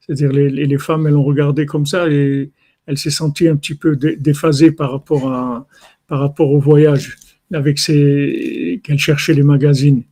c'est-à-dire 0.00 0.32
les, 0.32 0.50
les, 0.50 0.78
femmes, 0.78 1.06
elles 1.06 1.16
ont 1.16 1.24
regardé 1.24 1.66
comme 1.66 1.86
ça 1.86 2.08
et 2.08 2.50
elle 2.86 2.96
s'est 2.96 3.10
sentie 3.10 3.48
un 3.48 3.56
petit 3.56 3.74
peu 3.74 3.96
déphasée 3.96 4.72
par 4.72 4.92
rapport 4.92 5.30
à, 5.30 5.66
par 6.06 6.20
rapport 6.20 6.50
au 6.50 6.58
voyage, 6.58 7.16
avec 7.52 7.78
ses, 7.78 8.80
qu'elle 8.82 8.98
cherchait 8.98 9.34
les 9.34 9.42
magazines. 9.42 10.02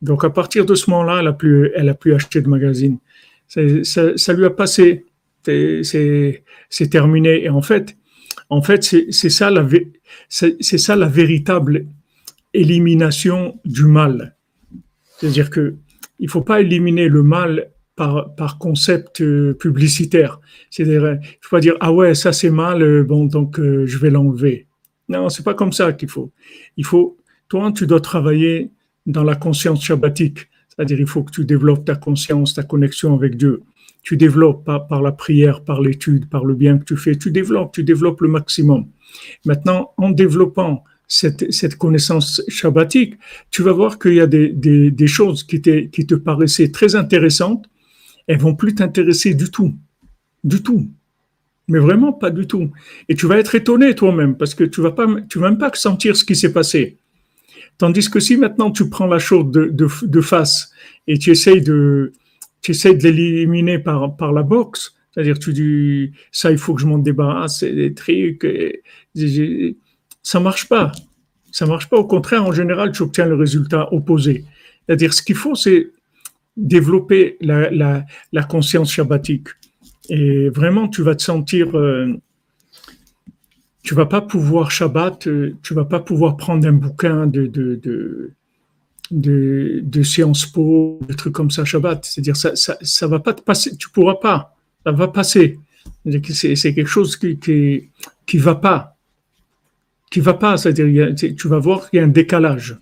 Donc 0.00 0.24
à 0.24 0.30
partir 0.30 0.64
de 0.64 0.74
ce 0.74 0.88
moment-là, 0.90 1.18
elle 1.20 1.26
a 1.28 1.32
plus, 1.32 1.70
elle 1.74 1.88
a 1.88 1.94
plus 1.94 2.14
acheté 2.14 2.40
de 2.40 2.48
magazines. 2.48 2.98
Ça, 3.48 3.60
ça, 4.16 4.32
lui 4.32 4.44
a 4.44 4.50
passé, 4.50 5.04
c'est, 5.44 5.82
c'est 6.70 6.88
terminé. 6.88 7.44
Et 7.44 7.50
en 7.50 7.60
fait, 7.60 7.96
en 8.48 8.62
fait, 8.62 8.82
c'est 8.82 9.30
ça 9.30 9.50
la, 9.50 9.66
c'est 10.28 10.78
ça 10.78 10.96
la 10.96 11.08
véritable 11.08 11.86
élimination 12.54 13.58
du 13.64 13.84
mal 13.84 14.36
c'est-à-dire 15.22 15.50
que 15.50 15.76
il 16.18 16.28
faut 16.28 16.40
pas 16.42 16.60
éliminer 16.60 17.08
le 17.08 17.22
mal 17.22 17.70
par, 17.94 18.34
par 18.34 18.58
concept 18.58 19.20
euh, 19.20 19.54
publicitaire. 19.54 20.40
C'est-à-dire, 20.70 21.18
il 21.22 21.38
faut 21.40 21.56
pas 21.56 21.60
dire 21.60 21.76
ah 21.78 21.92
ouais 21.92 22.14
ça 22.16 22.32
c'est 22.32 22.50
mal, 22.50 22.82
euh, 22.82 23.04
bon 23.04 23.26
donc 23.26 23.60
euh, 23.60 23.86
je 23.86 23.98
vais 23.98 24.10
l'enlever. 24.10 24.66
Non, 25.08 25.28
c'est 25.28 25.44
pas 25.44 25.54
comme 25.54 25.72
ça 25.72 25.92
qu'il 25.92 26.08
faut. 26.08 26.32
Il 26.76 26.84
faut, 26.84 27.18
toi, 27.48 27.70
tu 27.70 27.86
dois 27.86 28.00
travailler 28.00 28.70
dans 29.06 29.22
la 29.22 29.36
conscience 29.36 29.84
shabbatique. 29.84 30.48
C'est-à-dire, 30.68 30.98
il 30.98 31.06
faut 31.06 31.22
que 31.22 31.30
tu 31.30 31.44
développes 31.44 31.84
ta 31.84 31.94
conscience, 31.94 32.54
ta 32.54 32.62
connexion 32.64 33.14
avec 33.14 33.36
Dieu. 33.36 33.62
Tu 34.02 34.16
développes 34.16 34.64
par, 34.64 34.88
par 34.88 35.02
la 35.02 35.12
prière, 35.12 35.62
par 35.62 35.80
l'étude, 35.80 36.28
par 36.30 36.44
le 36.44 36.54
bien 36.54 36.78
que 36.78 36.84
tu 36.84 36.96
fais. 36.96 37.16
Tu 37.16 37.30
développes, 37.30 37.72
tu 37.72 37.84
développes 37.84 38.22
le 38.22 38.28
maximum. 38.28 38.86
Maintenant, 39.44 39.92
en 39.98 40.10
développant 40.10 40.82
cette, 41.06 41.76
connaissance 41.76 42.42
shabbatique, 42.48 43.16
tu 43.50 43.62
vas 43.62 43.72
voir 43.72 43.98
qu'il 43.98 44.14
y 44.14 44.20
a 44.20 44.26
des, 44.26 44.48
des, 44.50 45.06
choses 45.06 45.44
qui, 45.44 45.60
qui 45.60 46.06
te 46.06 46.14
paraissaient 46.14 46.70
très 46.70 46.94
intéressantes, 46.94 47.66
elles 48.26 48.38
vont 48.38 48.54
plus 48.54 48.74
t'intéresser 48.74 49.34
du 49.34 49.50
tout. 49.50 49.74
Du 50.44 50.62
tout. 50.62 50.88
Mais 51.68 51.78
vraiment 51.78 52.12
pas 52.12 52.30
du 52.30 52.46
tout. 52.46 52.70
Et 53.08 53.14
tu 53.14 53.26
vas 53.26 53.38
être 53.38 53.54
étonné 53.54 53.94
toi-même 53.94 54.36
parce 54.36 54.54
que 54.54 54.64
tu 54.64 54.80
vas 54.80 54.90
pas, 54.90 55.06
tu 55.28 55.38
vas 55.38 55.50
même 55.50 55.58
pas 55.58 55.70
sentir 55.74 56.16
ce 56.16 56.24
qui 56.24 56.34
s'est 56.34 56.52
passé. 56.52 56.96
Tandis 57.78 58.10
que 58.10 58.20
si 58.20 58.36
maintenant 58.36 58.70
tu 58.70 58.88
prends 58.88 59.06
la 59.06 59.18
chose 59.18 59.50
de, 59.50 59.70
de, 59.70 60.20
face 60.20 60.72
et 61.06 61.18
tu 61.18 61.30
essayes 61.30 61.62
de, 61.62 62.12
tu 62.60 62.72
essayes 62.72 62.96
l'éliminer 62.98 63.78
par, 63.78 64.16
par 64.16 64.32
la 64.32 64.42
boxe, 64.42 64.94
c'est-à-dire 65.12 65.38
tu 65.38 65.52
dis 65.52 66.12
ça 66.30 66.50
il 66.50 66.58
faut 66.58 66.74
que 66.74 66.80
je 66.80 66.86
m'en 66.86 66.98
débarrasse, 66.98 67.64
des 67.64 67.94
trucs, 67.94 68.46
ça 70.22 70.40
marche 70.40 70.68
pas. 70.68 70.92
Ça 71.50 71.66
marche 71.66 71.88
pas. 71.88 71.98
Au 71.98 72.06
contraire, 72.06 72.44
en 72.44 72.52
général, 72.52 72.92
tu 72.92 73.02
obtiens 73.02 73.26
le 73.26 73.34
résultat 73.34 73.92
opposé. 73.92 74.44
C'est-à-dire 74.86 75.12
ce 75.12 75.22
qu'il 75.22 75.36
faut, 75.36 75.54
c'est 75.54 75.90
développer 76.56 77.36
la, 77.40 78.04
conscience 78.48 78.92
shabbatique. 78.92 79.48
Et 80.08 80.48
vraiment, 80.48 80.88
tu 80.88 81.02
vas 81.02 81.14
te 81.14 81.22
sentir, 81.22 81.76
euh, 81.76 82.12
tu 83.82 83.94
vas 83.94 84.06
pas 84.06 84.20
pouvoir 84.20 84.70
Shabbat, 84.70 85.26
euh, 85.26 85.54
tu 85.62 85.74
vas 85.74 85.84
pas 85.84 86.00
pouvoir 86.00 86.36
prendre 86.36 86.66
un 86.66 86.72
bouquin 86.72 87.26
de 87.26 87.46
de 87.46 87.76
de 87.76 88.32
de, 89.10 89.80
de 89.82 90.02
Sciences 90.02 90.46
Po, 90.46 90.98
des 91.06 91.14
trucs 91.14 91.34
comme 91.34 91.50
ça 91.50 91.64
Shabbat. 91.64 92.04
C'est-à-dire 92.04 92.36
ça, 92.36 92.56
ça 92.56 92.76
ça 92.82 93.06
va 93.06 93.20
pas 93.20 93.32
te 93.32 93.42
passer, 93.42 93.76
tu 93.76 93.90
pourras 93.90 94.16
pas, 94.16 94.56
ça 94.84 94.92
va 94.92 95.08
passer. 95.08 95.58
C'est 96.04 96.74
quelque 96.74 96.86
chose 96.86 97.16
qui 97.16 97.38
qui 97.38 97.90
qui 98.26 98.38
va 98.38 98.56
pas, 98.56 98.96
qui 100.12 100.20
va 100.20 100.34
pas. 100.34 100.56
C'est-à-dire 100.56 101.14
tu 101.14 101.48
vas 101.48 101.58
voir 101.58 101.88
qu'il 101.88 101.98
y 101.98 102.00
a 102.00 102.04
un 102.04 102.08
décalage. 102.08 102.78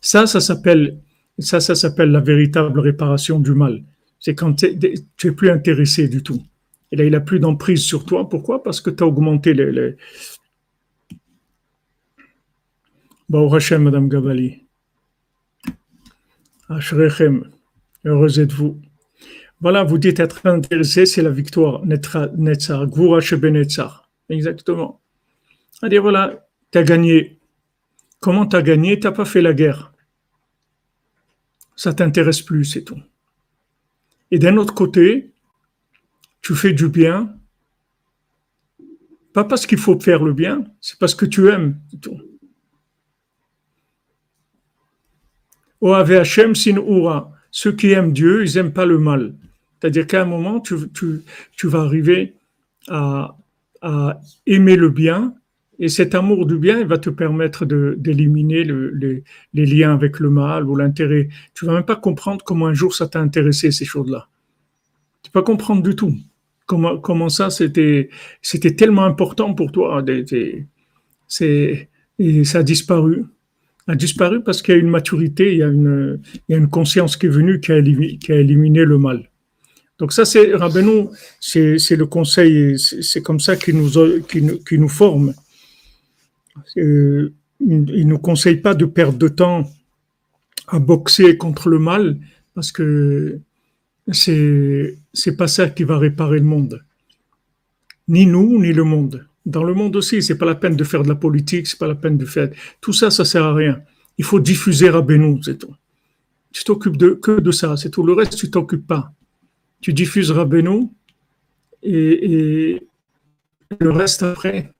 Ça, 0.00 0.26
ça 0.26 0.40
s'appelle 0.40 0.98
ça, 1.38 1.60
ça 1.60 1.74
s'appelle 1.74 2.10
la 2.10 2.20
véritable 2.20 2.80
réparation 2.80 3.38
du 3.38 3.52
mal. 3.52 3.82
C'est 4.18 4.34
quand 4.34 4.54
tu 4.54 5.26
es 5.26 5.30
plus 5.32 5.50
intéressé 5.50 6.08
du 6.08 6.22
tout. 6.22 6.42
Et 6.90 6.96
là, 6.96 7.04
il 7.04 7.10
n'a 7.10 7.20
plus 7.20 7.40
d'emprise 7.40 7.82
sur 7.82 8.04
toi. 8.04 8.28
Pourquoi? 8.28 8.62
Parce 8.62 8.80
que 8.80 8.90
tu 8.90 9.02
as 9.02 9.06
augmenté 9.06 9.54
les. 9.54 9.72
les... 9.72 9.96
Bon, 13.28 13.52
Hachem, 13.52 13.82
Madame 13.84 14.08
Gabali. 14.08 14.62
Ashrechem, 16.68 17.50
heureuse 18.04 18.38
êtes-vous. 18.38 18.80
Voilà, 19.60 19.84
vous 19.84 19.98
dites 19.98 20.20
être 20.20 20.46
intéressé, 20.46 21.06
c'est 21.06 21.22
la 21.22 21.30
victoire. 21.30 21.84
Netzar, 21.84 22.86
Gvura 22.86 23.20
Shebenetzar. 23.20 24.08
Exactement. 24.28 25.00
C'est-à-dire, 25.70 26.02
voilà, 26.02 26.41
tu 26.72 26.78
as 26.78 26.82
gagné. 26.82 27.38
Comment 28.20 28.46
tu 28.46 28.56
as 28.56 28.62
gagné? 28.62 28.98
Tu 28.98 29.06
n'as 29.06 29.12
pas 29.12 29.24
fait 29.24 29.42
la 29.42 29.52
guerre. 29.52 29.92
Ça 31.76 31.94
t'intéresse 31.94 32.42
plus, 32.42 32.64
c'est 32.64 32.82
tout. 32.82 33.00
Et 34.30 34.38
d'un 34.38 34.56
autre 34.56 34.74
côté, 34.74 35.32
tu 36.40 36.54
fais 36.54 36.72
du 36.72 36.88
bien, 36.88 37.34
pas 39.32 39.44
parce 39.44 39.66
qu'il 39.66 39.78
faut 39.78 39.98
faire 39.98 40.22
le 40.22 40.32
bien, 40.32 40.64
c'est 40.80 40.98
parce 40.98 41.14
que 41.14 41.26
tu 41.26 41.48
aimes. 41.48 41.78
Tout. 42.00 42.20
Hachem 45.82 46.54
sin 46.54 46.76
ura. 46.76 47.32
Ceux 47.50 47.72
qui 47.72 47.90
aiment 47.90 48.12
Dieu, 48.12 48.44
ils 48.44 48.54
n'aiment 48.54 48.72
pas 48.72 48.86
le 48.86 48.98
mal. 48.98 49.34
C'est-à-dire 49.78 50.06
qu'à 50.06 50.22
un 50.22 50.26
moment, 50.26 50.60
tu, 50.60 50.78
vas 51.64 51.80
arriver 51.80 52.34
à, 52.88 53.36
aimer 54.46 54.76
le 54.76 54.90
bien, 54.90 55.34
et 55.82 55.88
cet 55.88 56.14
amour 56.14 56.46
du 56.46 56.58
bien, 56.58 56.78
il 56.78 56.86
va 56.86 56.96
te 56.96 57.10
permettre 57.10 57.64
d'éliminer 57.64 58.62
les, 58.62 59.24
liens 59.66 59.92
avec 59.92 60.20
le 60.20 60.30
mal 60.30 60.68
ou 60.68 60.76
l'intérêt. 60.76 61.28
Tu 61.54 61.66
vas 61.66 61.74
même 61.74 61.82
pas 61.82 61.96
comprendre 61.96 62.44
comment 62.44 62.68
un 62.68 62.72
jour 62.72 62.94
ça 62.94 63.08
t'a 63.08 63.18
intéressé, 63.18 63.72
ces 63.72 63.84
choses-là. 63.84 64.28
Tu 65.24 65.30
vas 65.34 65.40
pas 65.40 65.44
comprendre 65.44 65.82
du 65.82 65.96
tout. 65.96 66.14
Comment, 66.66 66.98
comment 66.98 67.28
ça, 67.28 67.50
c'était, 67.50 68.10
tellement 68.78 69.04
important 69.04 69.54
pour 69.54 69.72
toi. 69.72 70.04
C'est, 71.26 71.88
et 72.20 72.44
ça 72.44 72.58
a 72.58 72.62
disparu. 72.62 73.24
A 73.88 73.96
disparu 73.96 74.40
parce 74.40 74.62
qu'il 74.62 74.76
y 74.76 74.78
a 74.78 74.80
une 74.80 74.88
maturité, 74.88 75.50
il 75.50 75.58
y 75.58 75.62
a 75.64 75.66
une, 75.66 76.20
il 76.48 76.52
y 76.52 76.54
a 76.54 76.58
une 76.58 76.70
conscience 76.70 77.16
qui 77.16 77.26
est 77.26 77.28
venue 77.28 77.58
qui 77.58 77.72
a 77.72 77.78
éliminé, 77.78 78.18
qui 78.18 78.86
le 78.86 78.98
mal. 78.98 79.28
Donc 79.98 80.12
ça, 80.12 80.24
c'est 80.24 80.54
Rabbeinu, 80.54 81.08
c'est, 81.40 81.96
le 81.96 82.06
conseil, 82.06 82.78
c'est 82.78 83.20
comme 83.20 83.40
ça 83.40 83.56
qu'il 83.56 83.76
nous, 83.76 84.20
qu'il 84.28 84.46
nous, 84.46 84.60
nous 84.70 84.88
forme. 84.88 85.34
Il 86.76 87.32
nous 88.06 88.18
conseille 88.18 88.56
pas 88.56 88.74
de 88.74 88.84
perdre 88.84 89.18
de 89.18 89.28
temps 89.28 89.70
à 90.68 90.78
boxer 90.78 91.36
contre 91.36 91.68
le 91.68 91.78
mal 91.78 92.18
parce 92.54 92.72
que 92.72 93.38
c'est 94.10 94.98
c'est 95.12 95.36
pas 95.36 95.46
ça 95.48 95.68
qui 95.68 95.84
va 95.84 95.98
réparer 95.98 96.38
le 96.38 96.44
monde. 96.44 96.84
Ni 98.08 98.26
nous, 98.26 98.60
ni 98.60 98.72
le 98.72 98.84
monde. 98.84 99.26
Dans 99.46 99.64
le 99.64 99.74
monde 99.74 99.96
aussi, 99.96 100.22
c'est 100.22 100.38
pas 100.38 100.46
la 100.46 100.54
peine 100.54 100.76
de 100.76 100.84
faire 100.84 101.02
de 101.02 101.08
la 101.08 101.14
politique, 101.14 101.66
c'est 101.66 101.78
pas 101.78 101.88
la 101.88 101.94
peine 101.94 102.16
de 102.16 102.24
faire. 102.24 102.50
Tout 102.80 102.92
ça, 102.92 103.10
ça 103.10 103.24
sert 103.24 103.44
à 103.44 103.54
rien. 103.54 103.80
Il 104.18 104.24
faut 104.24 104.40
diffuser 104.40 104.90
Rabbeinu, 104.90 105.42
c'est 105.42 105.58
tout. 105.58 105.74
Tu 106.52 106.64
t'occupes 106.64 106.96
de, 106.96 107.10
que 107.10 107.40
de 107.40 107.50
ça, 107.50 107.76
c'est 107.76 107.90
tout. 107.90 108.02
Le 108.02 108.12
reste, 108.12 108.36
tu 108.36 108.50
t'occupes 108.50 108.86
pas. 108.86 109.12
Tu 109.80 109.92
diffuses 109.92 110.30
Rabbeinu 110.30 110.88
et, 111.82 112.32
et 112.32 112.88
le 113.80 113.90
reste 113.90 114.22
après, 114.22 114.72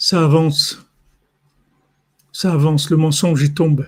ça 0.00 0.24
avance. 0.24 0.82
Ça 2.32 2.52
avance, 2.52 2.90
le 2.90 2.96
mensonge 2.96 3.42
y 3.42 3.52
tombe. 3.52 3.86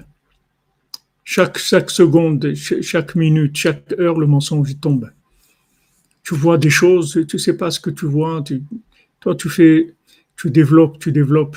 Chaque, 1.25 1.57
chaque 1.57 1.91
seconde, 1.91 2.55
chaque 2.55 3.15
minute, 3.15 3.57
chaque 3.57 3.93
heure, 3.99 4.21
le 4.21 4.27
mensonge 4.27 4.79
tombe. 4.79 5.11
Tu 6.23 6.35
vois 6.35 6.59
des 6.59 6.71
choses, 6.71 7.25
tu 7.27 7.39
sais 7.39 7.57
pas 7.57 7.71
ce 7.71 7.81
que 7.81 7.89
tu 7.89 8.05
vois. 8.05 8.45
toi, 9.21 9.35
tu 9.35 9.49
fais, 9.49 9.95
tu 10.37 10.51
développes, 10.51 10.99
tu 10.99 11.13
développes, 11.13 11.57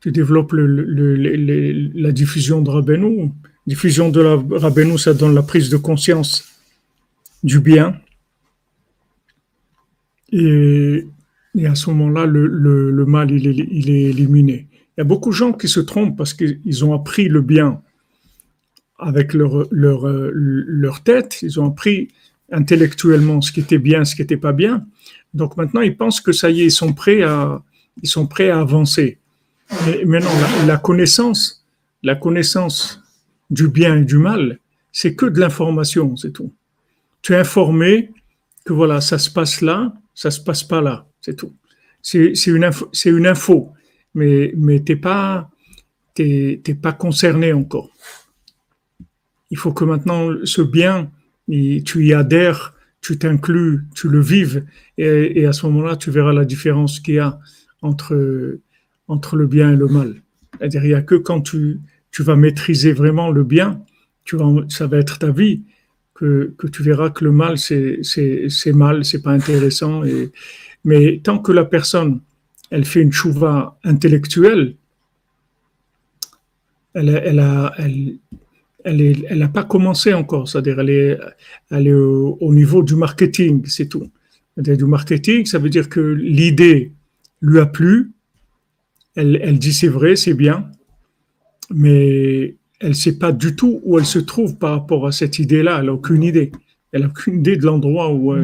tu 0.00 0.12
développes 0.12 0.52
la 0.52 2.12
diffusion 2.12 2.60
de 2.60 2.68
Rabbeinu. 2.70 3.32
Diffusion 3.66 4.10
de 4.10 4.20
la 4.20 4.98
ça 4.98 5.14
donne 5.14 5.34
la 5.34 5.42
prise 5.42 5.70
de 5.70 5.78
conscience 5.78 6.44
du 7.42 7.60
bien. 7.60 7.98
Et, 10.30 11.06
à 11.58 11.74
ce 11.74 11.90
moment-là, 11.90 12.26
le, 12.26 13.04
mal, 13.06 13.30
il 13.30 13.46
est, 13.46 13.66
il 13.70 13.90
est 13.90 14.02
éliminé. 14.04 14.68
Il 14.72 15.00
y 15.00 15.02
a 15.02 15.04
beaucoup 15.04 15.30
de 15.30 15.34
gens 15.34 15.52
qui 15.52 15.68
se 15.68 15.80
trompent 15.80 16.16
parce 16.16 16.34
qu'ils 16.34 16.84
ont 16.84 16.94
appris 16.94 17.28
le 17.28 17.40
bien 17.40 17.82
avec 18.98 19.32
leur, 19.32 19.66
leur, 19.70 20.06
leur 20.06 21.02
tête, 21.02 21.40
ils 21.42 21.58
ont 21.58 21.68
appris 21.68 22.08
intellectuellement 22.52 23.40
ce 23.40 23.52
qui 23.52 23.60
était 23.60 23.78
bien, 23.78 24.04
ce 24.04 24.14
qui 24.14 24.22
n'était 24.22 24.36
pas 24.36 24.52
bien. 24.52 24.86
Donc 25.34 25.56
maintenant, 25.56 25.80
ils 25.80 25.96
pensent 25.96 26.20
que 26.20 26.32
ça 26.32 26.50
y 26.50 26.62
est, 26.62 26.66
ils 26.66 26.70
sont 26.70 26.92
prêts 26.92 27.22
à, 27.22 27.62
ils 28.02 28.08
sont 28.08 28.26
prêts 28.26 28.50
à 28.50 28.60
avancer. 28.60 29.18
Mais 29.86 30.04
maintenant, 30.04 30.30
la, 30.66 30.76
connaissance, 30.76 31.64
la 32.02 32.16
connaissance 32.16 33.02
du 33.50 33.68
bien 33.68 33.96
et 33.96 34.04
du 34.04 34.18
mal, 34.18 34.58
c'est 34.92 35.14
que 35.14 35.26
de 35.26 35.38
l'information, 35.38 36.16
c'est 36.16 36.32
tout. 36.32 36.52
Tu 37.22 37.34
es 37.34 37.36
informé 37.36 38.10
que 38.64 38.72
voilà, 38.72 39.00
ça 39.00 39.18
se 39.18 39.30
passe 39.30 39.60
là, 39.60 39.92
ça 40.14 40.30
se 40.30 40.40
passe 40.40 40.64
pas 40.64 40.80
là, 40.80 41.06
c'est 41.20 41.36
tout. 41.36 41.54
C'est 42.02 42.32
une 42.46 43.26
info, 43.26 43.72
mais 44.14 44.52
mais 44.56 44.80
t'es 44.80 44.96
pas 44.96 45.48
concerné 46.98 47.52
encore 47.52 47.90
il 49.50 49.58
faut 49.58 49.72
que 49.72 49.84
maintenant 49.84 50.30
ce 50.44 50.62
bien, 50.62 51.10
tu 51.48 52.06
y 52.06 52.14
adhères, 52.14 52.74
tu 53.00 53.18
t'inclus, 53.18 53.80
tu 53.94 54.08
le 54.08 54.20
vives, 54.20 54.64
et, 54.96 55.46
à 55.46 55.52
ce 55.52 55.66
moment-là, 55.66 55.96
tu 55.96 56.10
verras 56.10 56.32
la 56.32 56.44
différence 56.44 57.00
qu'il 57.00 57.14
y 57.14 57.18
a 57.18 57.38
entre, 57.82 58.14
le 58.14 59.46
bien 59.46 59.72
et 59.72 59.76
le 59.76 59.88
mal. 59.88 60.14
C'est-à-dire, 60.58 60.84
il 60.84 60.88
n'y 60.88 60.94
a 60.94 61.02
que 61.02 61.16
quand 61.16 61.40
tu, 61.40 61.80
vas 62.20 62.36
maîtriser 62.36 62.92
vraiment 62.92 63.30
le 63.30 63.42
bien, 63.42 63.82
ça 64.68 64.86
va 64.86 64.98
être 64.98 65.18
ta 65.18 65.30
vie, 65.30 65.62
que, 66.14 66.54
tu 66.70 66.82
verras 66.82 67.10
que 67.10 67.24
le 67.24 67.32
mal, 67.32 67.58
c'est, 67.58 68.02
mal, 68.72 69.04
c'est 69.04 69.22
pas 69.22 69.32
intéressant. 69.32 70.02
Mais 70.84 71.20
tant 71.22 71.38
que 71.38 71.52
la 71.52 71.64
personne, 71.64 72.20
elle 72.70 72.84
fait 72.84 73.00
une 73.00 73.12
chouva 73.12 73.78
intellectuelle, 73.84 74.76
elle, 76.94 77.06
n'a 79.36 79.48
pas 79.48 79.64
commencé 79.64 80.12
encore, 80.12 80.48
c'est-à-dire 80.48 80.80
elle 80.80 80.90
est, 80.90 81.18
elle 81.70 81.86
est 81.86 81.92
au, 81.92 82.54
niveau 82.54 82.82
du 82.82 82.96
marketing, 82.96 83.64
c'est 83.66 83.86
tout. 83.86 84.10
Du 84.56 84.84
marketing, 84.84 85.46
ça 85.46 85.58
veut 85.58 85.70
dire 85.70 85.88
que 85.88 86.00
l'idée 86.00 86.92
lui 87.40 87.60
a 87.60 87.66
plu, 87.66 88.12
elle, 89.16 89.38
elle 89.42 89.58
dit 89.58 89.72
c'est 89.72 89.88
vrai, 89.88 90.16
c'est 90.16 90.34
bien, 90.34 90.70
mais 91.70 92.56
elle 92.80 92.90
ne 92.90 92.94
sait 92.94 93.18
pas 93.18 93.32
du 93.32 93.54
tout 93.54 93.80
où 93.84 93.98
elle 93.98 94.06
se 94.06 94.18
trouve 94.18 94.56
par 94.56 94.72
rapport 94.72 95.06
à 95.06 95.12
cette 95.12 95.38
idée-là, 95.38 95.78
elle 95.78 95.86
n'a 95.86 95.92
aucune 95.92 96.22
idée. 96.22 96.50
Elle 96.92 97.02
n'a 97.02 97.08
aucune 97.08 97.40
idée 97.40 97.56
de 97.56 97.64
l'endroit 97.64 98.12
où, 98.12 98.34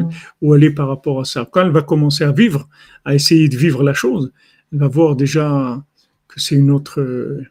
où 0.41 0.55
elle 0.55 0.63
est 0.63 0.71
par 0.71 0.87
rapport 0.87 1.19
à 1.19 1.25
ça. 1.25 1.47
Quand 1.51 1.61
elle 1.65 1.71
va 1.71 1.81
commencer 1.81 2.23
à 2.23 2.31
vivre, 2.31 2.67
à 3.03 3.13
essayer 3.13 3.49
de 3.49 3.57
vivre 3.57 3.83
la 3.83 3.93
chose, 3.93 4.31
elle 4.71 4.79
va 4.79 4.87
voir 4.87 5.15
déjà 5.15 5.83
que 6.27 6.39
c'est 6.39 6.55
une 6.55 6.71
autre, 6.71 7.41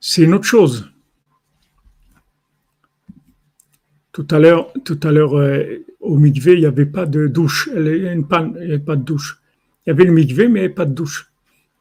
c'est 0.00 0.22
une 0.22 0.34
autre 0.34 0.44
chose. 0.44 0.90
Tout 4.12 4.26
à 4.30 4.38
l'heure, 4.38 4.72
tout 4.84 4.98
à 5.02 5.12
l'heure 5.12 5.36
euh, 5.36 5.84
au 6.00 6.16
mikvé, 6.16 6.54
il 6.54 6.60
n'y 6.60 6.66
avait 6.66 6.86
pas 6.86 7.04
de 7.04 7.26
douche. 7.26 7.68
Il 7.76 7.82
n'y 7.82 8.08
avait 8.08 8.78
pas 8.78 8.96
de 8.96 9.02
douche. 9.02 9.42
Il 9.84 9.90
y 9.90 9.92
avait 9.92 10.04
le 10.04 10.12
mikvé, 10.12 10.48
mais 10.48 10.68
pas 10.68 10.86
de 10.86 10.94
douche. 10.94 11.30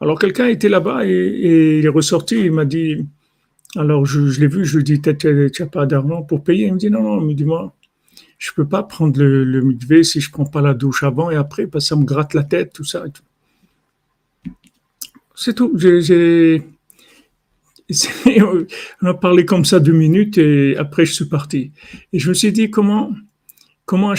Alors 0.01 0.19
quelqu'un 0.19 0.47
était 0.47 0.67
là-bas 0.67 1.05
et, 1.05 1.79
il 1.79 1.85
est 1.85 1.89
ressorti. 1.89 2.35
Il 2.45 2.51
m'a 2.51 2.65
dit, 2.65 3.05
alors 3.75 4.05
je, 4.05 4.39
l'ai 4.39 4.47
vu, 4.47 4.65
je 4.65 4.77
lui 4.77 4.83
dit, 4.83 5.01
tu 5.01 5.51
n'as 5.59 5.65
pas 5.67 5.85
d'argent 5.85 6.23
pour 6.23 6.43
payer? 6.43 6.67
Il 6.67 6.73
me 6.73 6.79
dit, 6.79 6.89
non, 6.89 7.03
non, 7.03 7.21
mais 7.21 7.33
dis-moi, 7.33 7.73
je 8.37 8.51
ne 8.51 8.55
peux 8.55 8.67
pas 8.67 8.83
prendre 8.83 9.19
le, 9.19 9.43
le 9.43 10.03
si 10.03 10.21
je 10.21 10.29
ne 10.29 10.33
prends 10.33 10.45
pas 10.45 10.61
la 10.61 10.73
douche 10.73 11.03
avant 11.03 11.31
et 11.31 11.35
après, 11.35 11.67
parce 11.67 11.85
que 11.85 11.89
ça 11.89 11.95
me 11.95 12.05
gratte 12.05 12.33
la 12.33 12.43
tête, 12.43 12.73
tout 12.73 12.83
ça. 12.83 13.05
C'est 15.35 15.53
tout. 15.53 15.77
On 19.01 19.07
a 19.07 19.13
parlé 19.13 19.45
comme 19.45 19.65
ça 19.65 19.79
deux 19.79 19.93
minutes 19.93 20.37
et 20.37 20.75
après 20.77 21.05
je 21.05 21.13
suis 21.13 21.25
parti. 21.25 21.71
Et 22.13 22.19
je 22.19 22.29
me 22.29 22.33
suis 22.33 22.51
dit 22.51 22.71
comment, 22.71 23.13
comment 23.85 24.15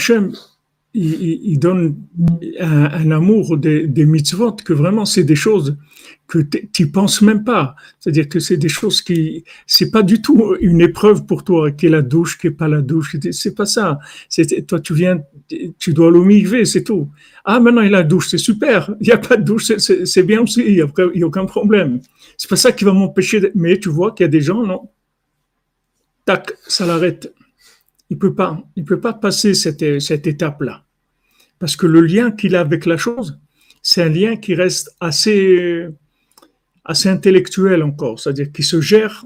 il, 0.97 1.59
donne 1.59 1.95
un, 2.59 3.11
amour 3.11 3.57
des, 3.57 4.05
mitzvot 4.05 4.53
que 4.53 4.73
vraiment 4.73 5.05
c'est 5.05 5.23
des 5.23 5.35
choses 5.35 5.77
que 6.27 6.39
tu 6.39 6.89
penses 6.91 7.21
même 7.21 7.43
pas. 7.43 7.75
C'est-à-dire 7.99 8.27
que 8.27 8.39
c'est 8.39 8.57
des 8.57 8.69
choses 8.69 9.01
qui, 9.01 9.45
c'est 9.65 9.91
pas 9.91 10.03
du 10.03 10.21
tout 10.21 10.55
une 10.59 10.81
épreuve 10.81 11.25
pour 11.25 11.43
toi, 11.43 11.71
qui 11.71 11.85
est 11.85 11.89
la 11.89 12.01
douche, 12.01 12.37
qui 12.37 12.47
est 12.47 12.51
pas 12.51 12.67
la 12.67 12.81
douche. 12.81 13.15
C'est 13.31 13.55
pas 13.55 13.65
ça. 13.65 13.99
Toi, 14.67 14.79
tu 14.79 14.93
viens, 14.93 15.21
tu 15.79 15.93
dois 15.93 16.11
l'omigver, 16.11 16.65
c'est 16.65 16.83
tout. 16.83 17.09
Ah, 17.45 17.59
maintenant 17.59 17.81
il 17.81 17.95
a 17.95 17.99
la 17.99 18.03
douche, 18.03 18.29
c'est 18.29 18.37
super. 18.37 18.93
Il 18.99 19.07
n'y 19.07 19.13
a 19.13 19.17
pas 19.17 19.37
de 19.37 19.43
douche, 19.43 19.71
c'est 19.77 20.23
bien 20.23 20.41
aussi. 20.41 20.63
Il 20.65 20.73
n'y 20.73 20.81
a, 20.81 21.25
aucun 21.25 21.45
problème. 21.45 22.01
C'est 22.37 22.49
pas 22.49 22.57
ça 22.57 22.71
qui 22.71 22.83
va 22.83 22.91
m'empêcher. 22.91 23.51
Mais 23.55 23.79
tu 23.79 23.89
vois 23.89 24.11
qu'il 24.11 24.25
y 24.25 24.27
a 24.27 24.31
des 24.31 24.41
gens, 24.41 24.65
non. 24.65 24.89
Tac, 26.25 26.51
ça 26.67 26.85
l'arrête. 26.85 27.33
Il 28.09 28.17
peut 28.17 28.33
pas, 28.33 28.61
il 28.75 28.83
peut 28.83 28.99
pas 28.99 29.13
passer 29.13 29.53
cette, 29.53 29.99
cette 30.01 30.27
étape-là. 30.27 30.86
Parce 31.59 31.75
que 31.75 31.87
le 31.87 32.01
lien 32.01 32.31
qu'il 32.31 32.55
a 32.55 32.61
avec 32.61 32.85
la 32.85 32.97
chose, 32.97 33.39
c'est 33.81 34.03
un 34.03 34.09
lien 34.09 34.35
qui 34.35 34.53
reste 34.53 34.95
assez, 34.99 35.87
assez 36.85 37.09
intellectuel 37.09 37.83
encore, 37.83 38.19
c'est-à-dire 38.19 38.51
qui 38.51 38.63
se 38.63 38.81
gère 38.81 39.25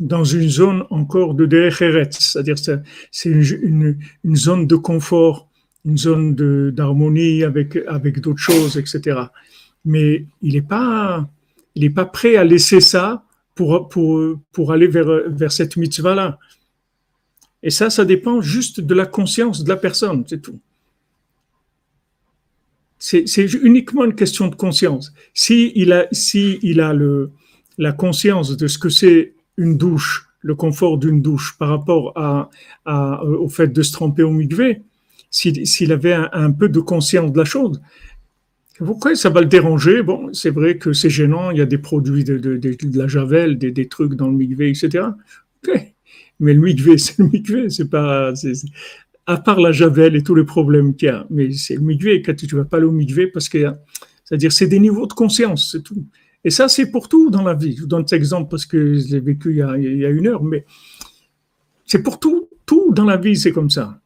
dans 0.00 0.24
une 0.24 0.48
zone 0.48 0.84
encore 0.90 1.34
de 1.34 1.46
Derech 1.46 1.78
c'est-à-dire 2.10 2.56
c'est 2.58 3.28
une, 3.28 3.96
zone 4.34 4.66
de 4.66 4.76
confort, 4.76 5.48
une 5.84 5.96
zone 5.96 6.34
d'harmonie 6.70 7.44
avec, 7.44 7.78
avec 7.86 8.20
d'autres 8.20 8.40
choses, 8.40 8.76
etc. 8.76 9.20
Mais 9.84 10.26
il 10.42 10.54
n'est 10.54 10.62
pas, 10.62 11.28
pas 11.94 12.04
prêt 12.04 12.36
à 12.36 12.44
laisser 12.44 12.80
ça 12.80 13.24
pour, 13.54 13.88
pour, 13.88 14.36
pour 14.52 14.72
aller 14.72 14.88
vers, 14.88 15.28
vers 15.28 15.52
cette 15.52 15.76
mitzvah-là. 15.76 16.38
Et 17.62 17.70
ça, 17.70 17.90
ça 17.90 18.04
dépend 18.04 18.40
juste 18.40 18.80
de 18.80 18.94
la 18.94 19.06
conscience 19.06 19.62
de 19.62 19.68
la 19.68 19.76
personne, 19.76 20.24
c'est 20.26 20.42
tout. 20.42 20.58
C'est 23.04 23.52
uniquement 23.54 24.04
une 24.04 24.14
question 24.14 24.46
de 24.46 24.54
conscience. 24.54 25.12
Si 25.34 25.72
il 25.74 25.92
a, 25.92 26.06
si 26.12 26.60
il 26.62 26.80
a 26.80 26.94
la 27.76 27.90
conscience 27.90 28.56
de 28.56 28.68
ce 28.68 28.78
que 28.78 28.90
c'est 28.90 29.34
une 29.56 29.76
douche, 29.76 30.28
le 30.40 30.54
confort 30.54 30.98
d'une 30.98 31.20
douche 31.20 31.56
par 31.58 31.68
rapport 31.70 32.14
au 32.86 33.48
fait 33.48 33.72
de 33.72 33.82
se 33.82 33.90
tremper 33.90 34.22
au 34.22 34.30
mikvé, 34.30 34.82
s'il 35.30 35.90
avait 35.90 36.12
un, 36.12 36.52
peu 36.52 36.68
de 36.68 36.78
conscience 36.78 37.32
de 37.32 37.38
la 37.38 37.44
chose, 37.44 37.82
pourquoi 38.78 39.16
ça 39.16 39.30
va 39.30 39.40
le 39.40 39.48
déranger? 39.48 40.02
Bon, 40.02 40.32
c'est 40.32 40.50
vrai 40.50 40.78
que 40.78 40.92
c'est 40.92 41.10
gênant, 41.10 41.50
il 41.50 41.58
y 41.58 41.60
a 41.60 41.66
des 41.66 41.78
produits 41.78 42.22
de, 42.22 42.38
de, 42.38 42.56
de, 42.56 42.98
la 42.98 43.08
javel, 43.08 43.58
des, 43.58 43.72
des, 43.72 43.88
trucs 43.88 44.14
dans 44.14 44.28
le 44.28 44.34
mikvé, 44.34 44.70
etc. 44.70 45.06
Mais 46.38 46.54
le 46.54 46.60
mikvé, 46.60 46.98
c'est 46.98 47.18
le 47.18 47.26
mikvé, 47.26 47.68
c'est 47.68 47.90
pas 47.90 48.32
à 49.26 49.36
part 49.36 49.60
la 49.60 49.72
javel 49.72 50.16
et 50.16 50.22
tous 50.22 50.34
les 50.34 50.44
problèmes 50.44 50.94
qu'il 50.94 51.08
y 51.08 51.10
a. 51.10 51.26
Mais 51.30 51.52
c'est 51.52 51.74
le 51.74 51.80
mikvé, 51.80 52.22
quand 52.22 52.34
tu 52.34 52.46
ne 52.46 52.60
vas 52.60 52.64
pas 52.64 52.78
aller 52.78 52.86
au 52.86 53.28
parce 53.32 53.48
que, 53.48 53.72
c'est-à-dire, 54.24 54.52
c'est 54.52 54.66
des 54.66 54.80
niveaux 54.80 55.06
de 55.06 55.12
conscience, 55.12 55.70
c'est 55.72 55.82
tout. 55.82 56.04
Et 56.44 56.50
ça, 56.50 56.68
c'est 56.68 56.90
pour 56.90 57.08
tout 57.08 57.30
dans 57.30 57.42
la 57.42 57.54
vie. 57.54 57.76
Je 57.76 57.82
vous 57.82 57.86
donne 57.86 58.06
cet 58.06 58.16
exemple 58.16 58.50
parce 58.50 58.66
que 58.66 58.98
je 58.98 59.12
l'ai 59.12 59.20
vécu 59.20 59.50
il 59.50 59.56
y, 59.56 59.62
a, 60.06 60.10
une 60.10 60.26
heure, 60.26 60.42
mais 60.42 60.64
c'est 61.86 62.02
pour 62.02 62.18
tout, 62.18 62.48
tout 62.66 62.92
dans 62.92 63.04
la 63.04 63.16
vie, 63.16 63.36
c'est 63.36 63.52
comme 63.52 63.70
ça. 63.70 64.00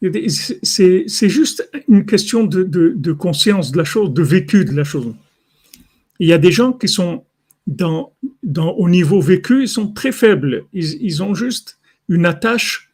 C'est 0.00 1.28
juste 1.28 1.68
une 1.88 2.04
question 2.04 2.44
de, 2.44 3.12
conscience 3.12 3.72
de 3.72 3.78
la 3.78 3.84
chose, 3.84 4.12
de 4.12 4.22
vécu 4.22 4.64
de 4.64 4.72
la 4.72 4.84
chose. 4.84 5.14
Il 6.20 6.28
y 6.28 6.32
a 6.32 6.38
des 6.38 6.52
gens 6.52 6.72
qui 6.72 6.88
sont 6.88 7.24
dans, 7.66 8.12
au 8.44 8.88
niveau 8.88 9.20
vécu, 9.20 9.62
ils 9.62 9.68
sont 9.68 9.92
très 9.92 10.12
faibles. 10.12 10.66
Ils 10.74 11.22
ont 11.22 11.34
juste 11.34 11.78
une 12.08 12.26
attache 12.26 12.87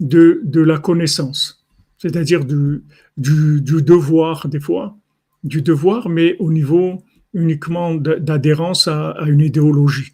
de, 0.00 0.40
de 0.44 0.60
la 0.60 0.78
connaissance, 0.78 1.66
c'est-à-dire 1.98 2.44
du, 2.44 2.84
du, 3.16 3.60
du, 3.60 3.82
devoir 3.82 4.48
des 4.48 4.60
fois, 4.60 4.96
du 5.44 5.62
devoir, 5.62 6.08
mais 6.08 6.36
au 6.38 6.52
niveau 6.52 7.02
uniquement 7.34 7.94
d'adhérence 7.94 8.88
à, 8.88 9.16
une 9.26 9.40
idéologie. 9.40 10.12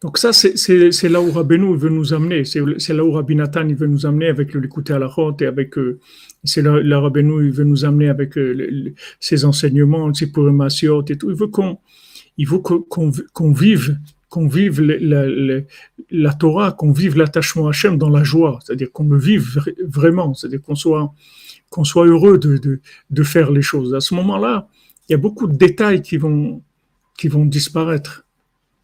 Donc 0.00 0.16
ça, 0.16 0.32
c'est 0.32 1.08
là 1.08 1.20
où 1.20 1.32
Rabbeinu 1.32 1.76
veut 1.76 1.88
nous 1.88 2.14
amener, 2.14 2.44
c'est 2.44 2.94
là 2.94 3.04
où 3.04 3.10
Rabbi 3.10 3.34
Nathan 3.34 3.66
veut 3.66 3.88
nous 3.88 4.06
amener 4.06 4.28
avec 4.28 4.54
l'écouter 4.54 4.92
à 4.92 5.00
la 5.00 5.12
et 5.40 5.44
avec, 5.44 5.76
euh, 5.76 5.98
c'est 6.44 6.62
là, 6.62 6.80
là 6.80 7.00
Rabbeinu 7.00 7.50
veut 7.50 7.64
nous 7.64 7.84
amener 7.84 8.08
avec 8.08 8.38
euh, 8.38 8.94
ses 9.18 9.44
enseignements, 9.44 10.14
ses 10.14 10.30
programmations 10.30 11.02
et 11.02 11.16
tout. 11.16 11.30
Il 11.30 11.36
veut 11.36 11.48
qu'on 11.48 11.78
il 12.38 12.46
faut 12.46 12.60
qu'on 12.60 13.52
vive, 13.52 13.98
vive 14.36 14.80
la, 14.80 16.32
Torah, 16.34 16.72
qu'on 16.72 16.92
vive 16.92 17.16
l'attachement 17.16 17.66
à 17.66 17.70
Hachem 17.70 17.98
dans 17.98 18.08
la 18.08 18.22
joie, 18.22 18.60
c'est-à-dire 18.64 18.92
qu'on 18.92 19.08
le 19.08 19.18
vive 19.18 19.60
vraiment, 19.84 20.32
c'est-à-dire 20.34 20.62
qu'on 20.62 20.76
soit, 20.76 22.06
heureux 22.06 22.38
de, 22.38 23.22
faire 23.24 23.50
les 23.50 23.62
choses. 23.62 23.94
À 23.94 24.00
ce 24.00 24.14
moment-là, 24.14 24.68
il 25.08 25.12
y 25.12 25.14
a 25.14 25.18
beaucoup 25.18 25.48
de 25.48 25.56
détails 25.56 26.00
qui 26.00 26.16
vont, 26.16 26.62
disparaître. 27.46 28.24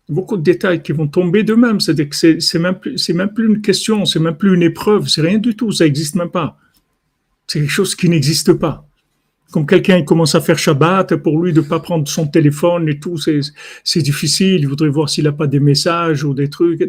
Beaucoup 0.09 0.37
de 0.37 0.43
détails 0.43 0.83
qui 0.83 0.93
vont 0.93 1.07
tomber 1.07 1.45
d'eux-mêmes. 1.45 1.81
C'est-à-dire 1.81 2.11
que 2.11 2.40
c'est 2.40 2.59
même, 2.59 2.79
même 3.14 3.33
plus 3.33 3.47
une 3.47 3.62
question, 3.62 4.05
c'est 4.05 4.19
même 4.21 4.37
plus 4.37 4.55
une 4.55 4.62
épreuve, 4.62 5.09
c'est 5.09 5.23
rien 5.23 5.38
du 5.38 5.55
tout, 5.55 5.71
ça 5.71 5.85
n'existe 5.85 6.17
même 6.17 6.31
pas. 6.31 6.59
C'est 7.47 7.61
quelque 7.61 7.71
chose 7.71 7.95
qui 7.95 8.09
n'existe 8.09 8.53
pas 8.55 8.87
comme 9.55 9.67
quelqu'un 9.67 10.03
commence 10.03 10.35
à 10.35 10.40
faire 10.40 10.59
Shabbat, 10.59 11.14
pour 11.14 11.40
lui 11.40 11.53
de 11.53 11.61
ne 11.61 11.64
pas 11.64 11.79
prendre 11.79 12.09
son 12.09 12.27
téléphone 12.27 12.88
et 12.88 12.99
tout, 12.99 13.19
c'est 13.19 14.03
difficile, 14.03 14.62
il 14.62 14.67
voudrait 14.67 14.88
voir 14.88 15.09
s'il 15.09 15.23
n'a 15.23 15.33
pas 15.33 15.47
des 15.47 15.61
messages 15.61 16.25
ou 16.25 16.35
des 16.35 16.51
trucs. 16.51 16.83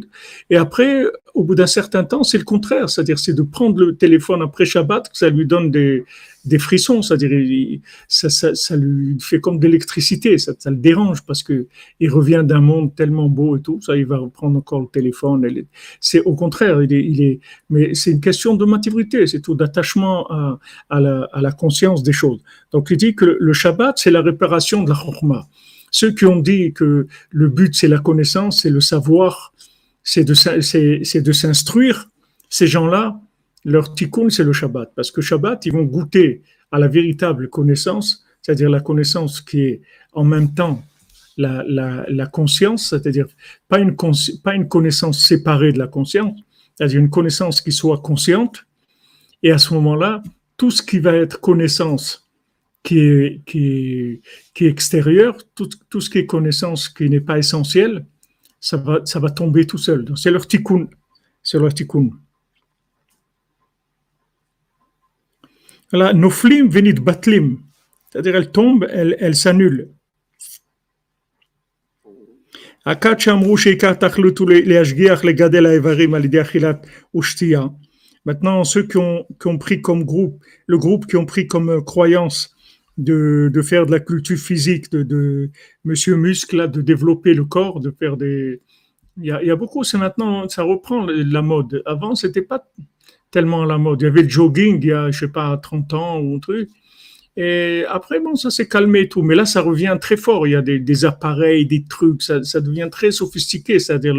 Et 0.49 0.57
après, 0.57 1.03
au 1.35 1.43
bout 1.43 1.53
d'un 1.53 1.67
certain 1.67 2.03
temps, 2.03 2.23
c'est 2.23 2.39
le 2.39 2.43
contraire, 2.43 2.89
c'est-à-dire 2.89 3.19
c'est 3.19 3.35
de 3.35 3.43
prendre 3.43 3.79
le 3.79 3.95
téléphone 3.95 4.41
après 4.41 4.65
Shabbat, 4.65 5.09
que 5.09 5.15
ça 5.15 5.29
lui 5.29 5.45
donne 5.45 5.69
des, 5.69 6.05
des 6.45 6.59
frissons, 6.59 7.01
c'est-à-dire 7.01 7.79
ça, 8.07 8.29
ça, 8.29 8.75
lui 8.75 9.17
fait 9.19 9.39
comme 9.39 9.59
d'électricité, 9.59 10.37
ça, 10.37 10.53
ça, 10.57 10.69
le 10.69 10.77
dérange 10.77 11.23
parce 11.23 11.43
que 11.43 11.67
il 11.99 12.09
revient 12.09 12.43
d'un 12.45 12.61
monde 12.61 12.95
tellement 12.95 13.29
beau 13.29 13.57
et 13.57 13.61
tout, 13.61 13.79
ça 13.81 13.97
il 13.97 14.05
va 14.05 14.17
reprendre 14.17 14.57
encore 14.57 14.81
le 14.81 14.87
téléphone. 14.87 15.45
C'est 15.99 16.21
au 16.21 16.35
contraire, 16.35 16.81
il 16.83 17.21
est, 17.21 17.39
mais 17.69 17.95
c'est 17.95 18.11
une 18.11 18.21
question 18.21 18.55
de 18.55 18.65
maturité, 18.65 19.25
c'est 19.27 19.41
tout 19.41 19.55
d'attachement 19.55 20.27
à, 20.89 20.99
la, 20.99 21.51
conscience 21.51 22.03
des 22.03 22.13
choses. 22.13 22.41
Donc 22.71 22.89
il 22.91 22.97
dit 22.97 23.15
que 23.15 23.37
le 23.39 23.53
Shabbat 23.53 23.97
c'est 23.97 24.11
la 24.11 24.21
réparation 24.21 24.83
de 24.83 24.89
la 24.89 24.95
chorma. 24.95 25.47
Ceux 25.91 26.11
qui 26.11 26.25
ont 26.25 26.39
dit 26.39 26.73
que 26.73 27.07
le 27.31 27.47
but 27.49 27.73
c'est 27.73 27.87
la 27.87 27.99
connaissance, 27.99 28.61
c'est 28.61 28.69
le 28.69 28.81
savoir, 28.81 29.53
de, 30.15 30.33
c'est 30.33 31.21
de 31.21 31.31
s'instruire, 31.31 32.09
ces 32.49 32.67
gens-là, 32.67 33.19
leur 33.65 33.95
tikkun, 33.95 34.29
c'est 34.29 34.43
le 34.43 34.53
Shabbat. 34.53 34.93
Parce 34.95 35.11
que 35.11 35.21
Shabbat, 35.21 35.65
ils 35.65 35.73
vont 35.73 35.83
goûter 35.83 36.43
à 36.71 36.79
la 36.79 36.87
véritable 36.87 37.49
connaissance, 37.49 38.23
c'est-à-dire 38.41 38.69
la 38.69 38.79
connaissance 38.79 39.41
qui 39.41 39.61
est 39.61 39.81
en 40.13 40.23
même 40.23 40.53
temps 40.53 40.83
la, 41.37 42.27
conscience, 42.31 42.89
c'est-à-dire 42.89 43.27
pas 43.67 43.79
une, 43.79 43.95
connaissance 44.67 45.19
séparée 45.19 45.73
de 45.73 45.79
la 45.79 45.87
conscience, 45.87 46.39
c'est-à-dire 46.75 46.99
une 46.99 47.09
connaissance 47.09 47.59
qui 47.59 47.71
soit 47.71 47.99
consciente. 47.99 48.65
Et 49.43 49.51
à 49.51 49.57
ce 49.57 49.73
moment-là, 49.73 50.23
tout 50.57 50.71
ce 50.71 50.81
qui 50.81 50.99
va 50.99 51.13
être 51.13 51.41
connaissance 51.41 52.27
qui 52.83 52.99
est, 52.99 53.41
qui 53.45 54.21
qui 54.53 54.65
est 54.65 54.69
extérieur, 54.69 55.37
tout, 55.55 55.99
ce 55.99 56.09
qui 56.09 56.19
est 56.19 56.25
connaissance 56.25 56.87
qui 56.87 57.09
n'est 57.09 57.19
pas 57.19 57.37
essentiel, 57.37 58.05
ça 58.59 58.77
va, 58.77 59.01
ça 59.05 59.19
va 59.19 59.29
tomber 59.29 59.65
tout 59.65 59.77
seul. 59.77 60.05
C'est 60.15 60.31
leur 60.31 60.47
tikkun. 60.47 60.87
C'est 61.43 61.59
leur 61.59 61.73
tikkun. 61.73 62.11
Voilà, 65.95 66.11
noflim 66.11 66.67
venit 66.67 66.91
batlim. 66.95 67.57
C'est-à-dire, 68.09 68.35
elle 68.35 68.51
tombe, 68.51 68.85
elle, 68.91 69.15
elle 69.17 69.33
s'annule. 69.33 69.91
Maintenant, 78.25 78.63
ceux 78.65 78.83
qui 78.83 78.97
ont, 78.97 79.25
qui 79.39 79.47
ont 79.47 79.57
pris 79.57 79.81
comme 79.81 80.03
groupe, 80.03 80.43
le 80.67 80.77
groupe 80.77 81.05
qui 81.05 81.15
ont 81.15 81.25
pris 81.25 81.47
comme 81.47 81.81
croyance 81.85 82.53
de, 82.97 83.49
de 83.53 83.61
faire 83.61 83.85
de 83.85 83.91
la 83.91 84.01
culture 84.01 84.37
physique, 84.37 84.91
de, 84.91 85.01
de 85.01 85.49
Monsieur 85.85 86.17
Muscle, 86.17 86.69
de 86.69 86.81
développer 86.81 87.33
le 87.33 87.45
corps, 87.45 87.79
de 87.79 87.95
faire 87.97 88.17
des. 88.17 88.61
Il 89.17 89.27
y 89.27 89.31
a, 89.31 89.41
il 89.41 89.47
y 89.47 89.51
a 89.51 89.55
beaucoup, 89.55 89.85
c'est 89.85 89.97
maintenant, 89.97 90.49
ça 90.49 90.63
reprend 90.63 91.05
la 91.05 91.41
mode. 91.41 91.81
Avant, 91.85 92.15
c'était 92.15 92.41
pas 92.41 92.67
tellement 93.35 93.65
la 93.65 93.77
mode. 93.77 94.01
Il 94.01 94.05
y 94.05 94.07
avait 94.07 94.23
le 94.23 94.29
jogging 94.29 94.79
il 94.81 94.87
y 94.87 94.93
a, 94.93 95.11
je 95.11 95.19
sais 95.19 95.27
pas, 95.27 95.57
30 95.57 95.93
ans 95.93 96.19
ou 96.21 96.37
un 96.37 96.39
truc. 96.39 96.69
Et 97.35 97.83
après, 97.89 98.21
bon, 98.21 98.35
ça 98.35 98.49
s'est 98.49 98.69
calmé 98.69 99.01
et 99.01 99.09
tout. 99.09 99.23
Mais 99.23 99.35
là, 99.35 99.45
ça 99.45 99.59
revient 99.61 99.97
très 99.99 100.15
fort. 100.15 100.47
Il 100.47 100.51
y 100.51 100.55
a 100.55 100.61
des, 100.61 101.03
appareils, 101.03 101.65
des 101.65 101.83
trucs. 101.83 102.21
Ça, 102.21 102.61
devient 102.61 102.87
très 102.89 103.11
sophistiqué. 103.11 103.77
C'est-à-dire 103.79 104.15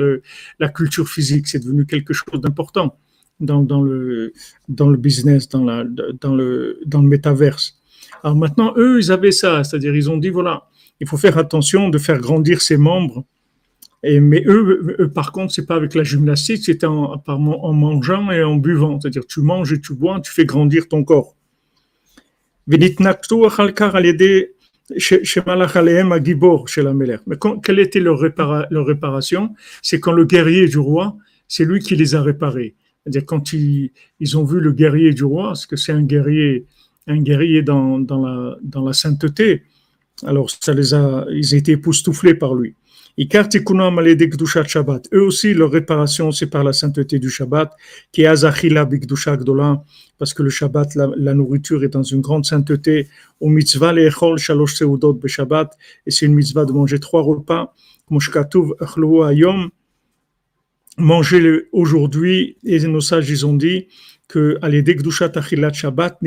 la 0.59 0.69
culture 0.69 1.09
physique, 1.09 1.49
c'est 1.49 1.61
devenu 1.61 1.87
quelque 1.87 2.13
chose 2.13 2.43
d'important 2.43 2.99
dans, 3.41 3.63
dans, 3.63 3.81
le, 3.81 4.35
dans 4.69 4.91
le 4.91 4.99
business, 4.99 5.49
dans, 5.49 5.65
la, 5.65 5.85
dans, 6.21 6.35
le, 6.35 6.79
dans 6.85 7.01
le 7.01 7.09
métaverse. 7.09 7.81
Alors 8.23 8.37
maintenant, 8.37 8.75
eux, 8.77 8.99
ils 9.01 9.11
avaient 9.11 9.33
ça, 9.33 9.65
c'est-à-dire 9.65 9.97
ils 9.97 10.11
ont 10.11 10.19
dit, 10.19 10.29
voilà, 10.29 10.69
il 11.01 11.09
faut 11.09 11.17
faire 11.17 11.39
attention 11.39 11.89
de 11.89 11.97
faire 11.97 12.19
grandir 12.19 12.61
ses 12.61 12.77
membres. 12.77 13.25
Et, 14.03 14.21
mais 14.21 14.43
eux, 14.47 15.11
par 15.15 15.33
contre, 15.33 15.53
c'est 15.53 15.67
pas 15.67 15.77
avec 15.77 15.95
la 15.95 16.05
gymnastique, 16.05 16.63
c'est 16.65 16.85
en, 16.85 17.21
mangeant 17.73 18.31
et 18.31 18.43
en 18.43 18.57
buvant. 18.57 19.01
C'est-à-dire, 19.01 19.27
tu 19.27 19.41
manges 19.41 19.73
et 19.73 19.81
tu 19.81 19.95
bois, 19.95 20.21
tu 20.21 20.33
fais 20.33 20.45
grandir 20.45 20.89
ton 20.89 21.03
corps. 21.05 21.35
Mais 22.67 22.79
quelle 27.63 27.79
était 27.79 28.01
leur, 28.01 28.19
réparation? 28.21 29.55
C'est 29.83 30.01
quand 30.01 30.13
le 30.13 30.25
guerrier 30.25 30.69
du 30.69 30.79
roi, 30.79 31.17
c'est 31.49 31.65
lui 31.65 31.81
qui 31.81 31.97
les 31.97 32.15
a 32.15 32.23
réparés. 32.23 32.75
C'est-à-dire 33.03 33.25
quand 33.25 33.53
ils, 33.53 33.93
ont 34.35 34.45
vu 34.45 34.61
le 34.61 34.73
guerrier 34.73 35.13
du 35.13 35.25
roi, 35.25 35.49
parce 35.49 35.67
que 35.67 35.77
c'est 35.77 35.93
un 35.93 36.03
guerrier 36.03 36.67
un 37.07 37.23
guerrier 37.23 37.63
dans, 37.63 37.99
la, 37.99 38.57
dans 38.63 38.85
la 38.85 38.93
sainteté. 38.93 39.63
Alors, 40.25 40.51
ça 40.51 40.75
les 40.75 40.95
a, 40.95 41.27
ils 41.31 41.55
été 41.55 41.73
époustouflés 41.73 42.35
par 42.35 42.55
lui. 42.55 42.75
Shabbat. 43.19 45.09
Eux 45.13 45.23
aussi, 45.23 45.55
leur 45.55 45.71
réparation, 45.71 46.31
c'est 46.33 46.49
par 46.49 46.63
la 46.65 46.73
sainteté 46.73 47.19
du 47.19 47.31
Shabbat, 47.31 47.73
qui 48.13 48.23
est 48.23 48.27
Azachila 48.27 48.85
Bigdusha 48.85 49.37
Gdola, 49.39 49.83
parce 50.19 50.35
que 50.35 50.43
le 50.43 50.51
Shabbat, 50.51 50.95
la, 50.95 51.35
nourriture 51.35 51.83
est 51.83 51.89
dans 51.89 52.03
une 52.03 52.21
grande 52.21 52.45
sainteté. 52.45 53.09
Au 53.41 53.49
mitzvah 53.49 53.93
lechol 53.93 54.39
shalosh 54.39 54.75
seudot 54.75 55.19
Shabbat, 55.27 55.77
et 56.07 56.11
c'est 56.11 56.27
une 56.27 56.35
mitzvah 56.35 56.65
de 56.67 56.73
manger 56.73 56.99
trois 56.99 57.23
repas. 57.23 57.73
Moshkatuv 58.11 58.75
ayom, 59.29 59.71
manger 60.99 61.69
aujourd'hui, 61.73 62.59
et 62.65 62.79
nos 62.81 63.01
sages, 63.01 63.31
ils 63.31 63.47
ont 63.47 63.55
dit, 63.55 63.89
que 64.29 64.59
à 64.61 65.73
Shabbat 65.73 66.19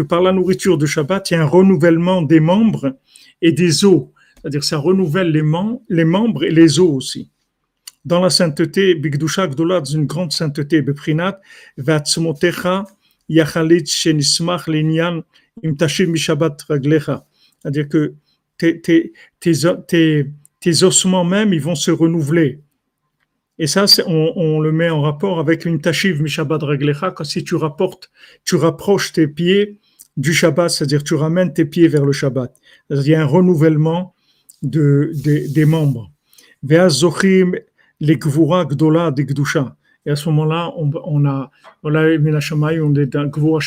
que 0.00 0.06
par 0.06 0.22
la 0.22 0.32
nourriture 0.32 0.78
de 0.78 0.86
Shabbat, 0.86 1.30
il 1.30 1.34
y 1.34 1.36
a 1.36 1.42
un 1.42 1.46
renouvellement 1.46 2.22
des 2.22 2.40
membres 2.40 2.96
et 3.42 3.52
des 3.52 3.84
os. 3.84 4.04
C'est-à-dire 4.36 4.64
ça 4.64 4.78
renouvelle 4.78 5.30
les, 5.30 5.42
les 5.90 6.04
membres 6.06 6.44
et 6.44 6.50
les 6.50 6.80
os 6.80 6.90
aussi. 6.90 7.30
Dans 8.06 8.22
la 8.22 8.30
sainteté, 8.30 8.94
Bigdusha 8.94 9.46
Gdola, 9.48 9.80
dans 9.80 9.92
une 10.00 10.06
grande 10.06 10.32
sainteté, 10.32 10.80
Beprinat, 10.80 11.38
Vatzmotecha, 11.76 12.84
Yachalit 13.28 13.84
Shenismach 13.84 14.68
Linyan, 14.68 15.22
Imtashim 15.62 16.06
Mishabat 16.06 16.56
Raglecha. 16.66 17.26
C'est-à-dire 17.60 17.86
que 17.86 18.14
tes, 18.56 18.80
tes, 18.80 19.12
tes, 19.38 20.26
tes 20.60 20.82
ossements 20.82 21.26
même, 21.26 21.52
ils 21.52 21.60
vont 21.60 21.74
se 21.74 21.90
renouveler. 21.90 22.60
Et 23.62 23.66
ça, 23.66 23.84
on, 24.06 24.32
on, 24.36 24.60
le 24.60 24.72
met 24.72 24.88
en 24.88 25.02
rapport 25.02 25.38
avec 25.38 25.66
une 25.66 25.82
tashiv 25.82 26.22
mishabad 26.22 26.62
reglecha, 26.62 27.10
quand 27.10 27.24
si 27.24 27.44
tu 27.44 27.56
rapportes, 27.56 28.10
tu 28.46 28.56
rapproches 28.56 29.12
tes 29.12 29.28
pieds 29.28 29.79
du 30.20 30.32
Shabbat, 30.34 30.70
c'est-à-dire 30.70 31.02
tu 31.02 31.14
ramènes 31.14 31.52
tes 31.52 31.64
pieds 31.64 31.88
vers 31.88 32.04
le 32.04 32.12
Shabbat. 32.12 32.52
Il 32.90 33.08
y 33.08 33.14
a 33.14 33.22
un 33.22 33.30
renouvellement 33.38 34.14
de, 34.62 35.12
de 35.24 35.52
des 35.52 35.64
membres. 35.64 36.10
Les 38.02 38.16
gdola 38.16 39.10
de 39.10 39.22
Et 40.06 40.10
à 40.10 40.16
ce 40.16 40.28
moment-là, 40.30 40.72
on, 40.76 40.90
on 41.04 41.26
a, 41.26 41.50
on 41.82 41.94
a 41.94 42.04
on 42.88 42.94
est 42.94 43.06
dans 43.06 43.26
gvura 43.26 43.58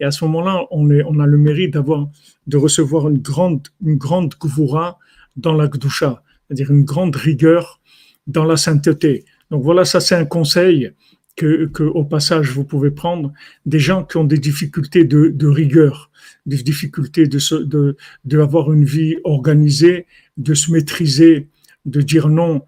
et 0.00 0.04
à 0.04 0.10
ce 0.10 0.24
moment-là, 0.24 0.54
on, 0.70 0.88
on 0.90 1.20
a 1.20 1.26
le 1.26 1.38
mérite 1.38 1.72
d'avoir, 1.74 2.08
de 2.46 2.56
recevoir 2.56 3.08
une 3.08 3.18
grande, 3.18 3.66
une 3.84 3.96
grande 3.96 4.34
gvura 4.40 4.98
dans 5.36 5.54
la 5.54 5.66
gdusha, 5.68 6.22
c'est-à-dire 6.46 6.70
une 6.70 6.84
grande 6.84 7.14
rigueur 7.16 7.80
dans 8.26 8.44
la 8.44 8.56
sainteté. 8.56 9.24
Donc 9.50 9.62
voilà, 9.62 9.84
ça 9.84 10.00
c'est 10.00 10.16
un 10.16 10.24
conseil 10.24 10.92
que, 11.36 11.66
que, 11.66 11.82
passage 12.04 12.50
vous 12.50 12.64
pouvez 12.64 12.90
prendre 12.90 13.32
des 13.66 13.78
gens 13.78 14.04
qui 14.04 14.16
ont 14.16 14.24
des 14.24 14.38
difficultés 14.38 15.04
de, 15.04 15.46
rigueur, 15.46 16.10
des 16.46 16.62
difficultés 16.62 17.26
de, 17.26 17.38
de, 17.64 17.96
de 18.24 18.72
une 18.72 18.84
vie 18.84 19.16
organisée, 19.24 20.06
de 20.38 20.54
se 20.54 20.72
maîtriser, 20.72 21.48
de 21.84 22.00
dire 22.00 22.28
non 22.28 22.62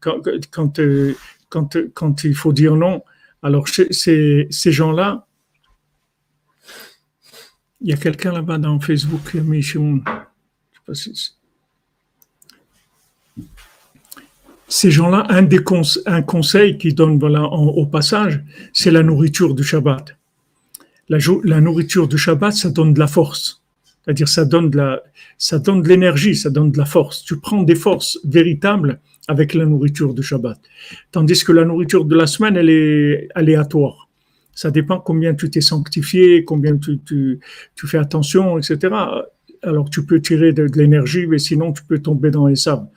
quand, 0.00 0.20
quand, 0.50 0.80
quand, 1.48 1.76
quand 1.94 2.24
il 2.24 2.34
faut 2.34 2.52
dire 2.52 2.76
non. 2.76 3.02
Alors 3.42 3.68
ces, 3.68 4.46
ces 4.50 4.72
gens-là, 4.72 5.26
il 7.80 7.90
y 7.90 7.92
a 7.92 7.96
quelqu'un 7.96 8.32
là-bas 8.32 8.58
dans 8.58 8.78
Facebook 8.78 9.20
qui 9.30 9.38
a 9.38 9.42
mis, 9.42 9.62
je 9.62 9.78
sais 9.78 9.80
pas 10.86 10.94
si 10.94 11.36
ces 14.72 14.90
gens-là, 14.90 15.26
un, 15.28 15.42
des 15.42 15.60
un 16.06 16.22
conseil 16.22 16.78
qu'ils 16.78 16.94
donnent 16.94 17.18
voilà, 17.18 17.44
au 17.44 17.84
passage, 17.84 18.42
c'est 18.72 18.90
la 18.90 19.02
nourriture 19.02 19.54
du 19.54 19.62
Shabbat. 19.62 20.16
La, 21.10 21.60
nourriture 21.60 22.08
du 22.08 22.16
Shabbat, 22.16 22.54
ça 22.54 22.70
donne 22.70 22.94
de 22.94 22.98
la 22.98 23.06
force. 23.06 23.62
C'est-à-dire, 24.02 24.28
ça 24.28 24.46
donne 24.46 24.70
de 24.70 24.78
la, 24.78 25.02
ça 25.36 25.60
l'énergie, 25.84 26.34
ça 26.34 26.48
donne 26.48 26.72
de 26.72 26.78
la 26.78 26.86
force. 26.86 27.22
Tu 27.22 27.38
prends 27.38 27.62
des 27.62 27.74
forces 27.74 28.18
véritables 28.24 28.98
avec 29.28 29.52
la 29.52 29.66
nourriture 29.66 30.14
du 30.14 30.22
Shabbat. 30.22 30.58
Tandis 31.10 31.44
que 31.44 31.52
la 31.52 31.66
nourriture 31.66 32.06
de 32.06 32.16
la 32.16 32.26
semaine, 32.26 32.56
elle 32.56 32.70
est 32.70 33.28
aléatoire. 33.34 34.08
Ça 34.54 34.70
dépend 34.70 35.00
combien 35.00 35.34
tu 35.34 35.50
t'es 35.50 35.60
sanctifié, 35.60 36.44
combien 36.44 36.78
tu, 36.78 36.98
tu, 37.04 37.40
tu, 37.74 37.86
fais 37.86 37.98
attention, 37.98 38.56
etc. 38.56 38.94
Alors 39.62 39.90
tu 39.90 40.06
peux 40.06 40.20
tirer 40.22 40.54
de 40.54 40.64
l'énergie, 40.74 41.26
mais 41.26 41.38
sinon 41.38 41.74
tu 41.74 41.84
peux 41.84 41.98
tomber 41.98 42.30
dans 42.30 42.46
les 42.46 42.56
sables. 42.56 42.88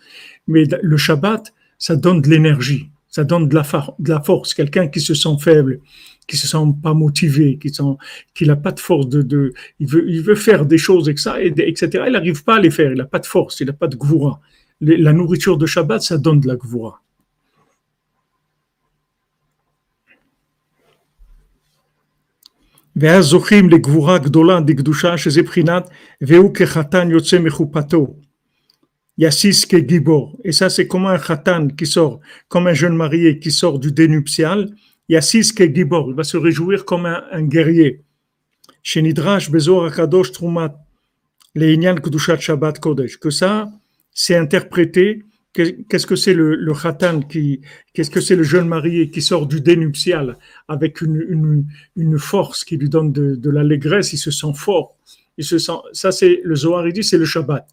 Mais 0.48 0.64
le 0.82 0.98
Shabbat, 0.98 1.54
ça 1.79 1.97
donne 1.97 2.21
de 2.21 2.29
l'énergie, 2.29 2.91
ça 3.09 3.25
donne 3.25 3.49
de 3.49 3.55
la, 3.55 3.65
de 3.99 4.11
la 4.11 4.21
force. 4.21 4.55
Quelqu'un 4.55 4.89
qui 4.89 5.01
se 5.01 5.15
sent 5.15 5.37
faible, 5.41 5.81
qui 6.27 6.37
se 6.37 6.47
sent 6.47 6.67
pas 6.83 6.95
motivé, 6.95 7.59
qui 7.59 7.71
sent 7.71 7.95
qu'il 8.35 8.49
n'a 8.49 8.57
pas 8.57 8.73
de 8.73 8.81
force 8.81 9.09
de, 9.09 9.23
de 9.23 9.53
il 9.81 9.87
veut 9.87 10.05
il 10.09 10.23
veut 10.23 10.41
faire 10.49 10.65
des 10.67 10.79
choses 10.79 11.09
et 11.09 11.17
ça, 11.17 11.41
etc. 11.43 12.05
Il 12.07 12.13
n'arrive 12.13 12.45
pas 12.45 12.57
à 12.57 12.61
les 12.61 12.71
faire. 12.71 12.91
Il 12.93 12.99
n'a 12.99 13.05
pas 13.05 13.19
de 13.19 13.27
force, 13.27 13.61
il 13.61 13.67
n'a 13.67 13.73
pas 13.73 13.89
de 13.89 13.97
gvoura. 13.97 14.41
La 14.81 15.13
nourriture 15.13 15.59
de 15.59 15.67
Shabbat, 15.67 16.03
ça 16.03 16.17
donne 16.19 16.41
de 16.41 16.49
la 16.49 16.57
gvoura. 16.57 17.03
ואז 22.97 23.25
זוכים 23.25 23.71
לגבורה 23.71 24.19
גדולה 24.19 24.61
דקדושה 24.61 25.19
שזה 25.19 25.43
בחינת 25.43 25.91
והוא 26.21 26.55
כחתן 26.55 27.11
יוצא 27.11 27.39
מחופתו 27.39 28.15
Yassis 29.18 29.66
Gibor. 29.70 30.38
Et 30.44 30.52
ça, 30.52 30.70
c'est 30.70 30.88
comme 30.88 31.06
un 31.06 31.18
khatan 31.18 31.70
qui 31.70 31.86
sort, 31.86 32.20
comme 32.48 32.68
un 32.68 32.74
jeune 32.74 32.96
marié 32.96 33.40
qui 33.40 33.52
sort 33.52 33.80
du 33.80 33.92
dénuptial. 33.92 34.70
Yassis 35.08 35.54
Gibor. 35.56 36.10
Il 36.10 36.16
va 36.16 36.24
se 36.24 36.38
réjouir 36.38 36.86
comme 36.86 37.06
un, 37.06 37.44
guerrier. 37.44 38.02
Shenidrash 38.84 39.50
Bezor 39.50 39.86
Akadosh 39.86 40.32
Trumat. 40.32 40.76
Leinyan 41.56 41.96
Kudushat 41.96 42.40
Shabbat 42.40 42.80
Kodesh. 42.80 43.18
Que 43.18 43.30
ça, 43.30 43.70
c'est 44.12 44.36
interprété. 44.36 45.24
Qu'est-ce 45.54 46.06
que 46.06 46.18
c'est 46.18 46.34
le, 46.34 46.56
le 46.56 46.74
khatan 46.74 47.22
qui, 47.22 47.62
qu'est-ce 47.94 48.10
que 48.10 48.20
c'est 48.20 48.36
le 48.36 48.44
jeune 48.44 48.68
marié 48.68 49.10
qui 49.10 49.22
sort 49.22 49.48
du 49.48 49.62
dénuptial 49.62 50.38
avec 50.68 51.00
une, 51.00 51.66
une, 51.96 52.20
force 52.20 52.66
qui 52.66 52.76
lui 52.76 52.90
donne 52.90 53.14
de, 53.14 53.36
de 53.36 53.50
l'allégresse, 53.50 54.12
il 54.12 54.18
se 54.18 54.32
sent 54.32 54.52
fort. 54.54 54.98
Il 55.38 55.46
se 55.46 55.58
sent, 55.58 55.78
ça 55.94 56.12
c'est, 56.12 56.42
le 56.44 56.56
Zohar, 56.56 56.86
il 56.86 56.92
dit, 56.92 57.06
c'est 57.06 57.18
le 57.18 57.24
Shabbat. 57.24 57.66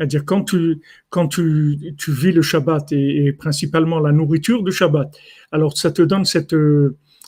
C'est-à-dire 0.00 0.24
quand 0.24 0.44
tu, 0.44 0.80
quand 1.10 1.28
tu, 1.28 1.94
tu 1.98 2.10
vis 2.10 2.32
le 2.32 2.40
Shabbat 2.40 2.90
et, 2.92 3.34
principalement 3.34 4.00
la 4.00 4.12
nourriture 4.12 4.62
du 4.62 4.72
Shabbat, 4.72 5.14
alors 5.52 5.76
ça 5.76 5.90
te 5.90 6.00
donne 6.00 6.24
cette, 6.24 6.56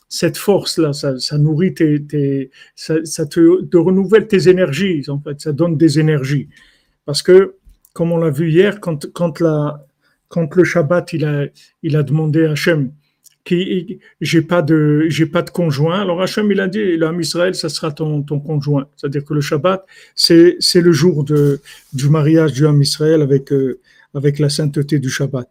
cette 0.09 0.39
force-là, 0.39 0.95
ça, 0.95 1.37
nourrit 1.37 1.75
tes, 1.75 2.51
ça, 2.75 3.27
te, 3.27 3.77
renouvelle 3.77 4.27
tes 4.27 4.49
énergies, 4.49 5.05
en 5.09 5.21
fait, 5.21 5.39
ça 5.39 5.53
donne 5.53 5.77
des 5.77 6.01
énergies. 6.01 6.49
Parce 7.05 7.21
que, 7.21 7.57
comme 7.93 8.11
on 8.11 8.17
l'a 8.17 8.31
vu 8.31 8.51
hier, 8.51 8.81
quand, 8.81 9.13
quand, 9.13 9.41
la, 9.41 9.87
quand 10.29 10.57
le 10.57 10.65
Shabbat, 10.65 11.13
il 11.13 11.27
a, 11.27 11.45
il 11.83 11.95
a 11.95 12.03
demandé 12.03 12.47
à 12.47 12.53
Hachem, 12.53 12.91
qui 13.45 13.99
j'ai 14.21 14.43
pas 14.43 14.63
de 14.63 15.51
conjoint. 15.53 16.01
Alors 16.01 16.23
Hachem 16.23 16.51
il 16.51 16.61
a 16.61 16.69
dit 16.69 16.97
l'homme 16.97 17.21
Israël 17.21 17.55
ça 17.55 17.69
sera 17.69 17.91
ton, 17.93 18.23
conjoint. 18.23 18.87
C'est-à-dire 18.97 19.25
que 19.25 19.35
le 19.35 19.41
Shabbat 19.41 19.85
c'est 20.15 20.57
le 20.75 20.93
jour 20.93 21.25
du 21.25 22.09
mariage 22.09 22.53
du 22.53 22.65
homme 22.65 22.83
Israël 22.83 23.23
avec 23.23 23.53
euh, 23.53 23.81
avec 24.15 24.39
la 24.39 24.49
sainteté 24.49 24.99
du 24.99 25.11
Shabbat. 25.11 25.49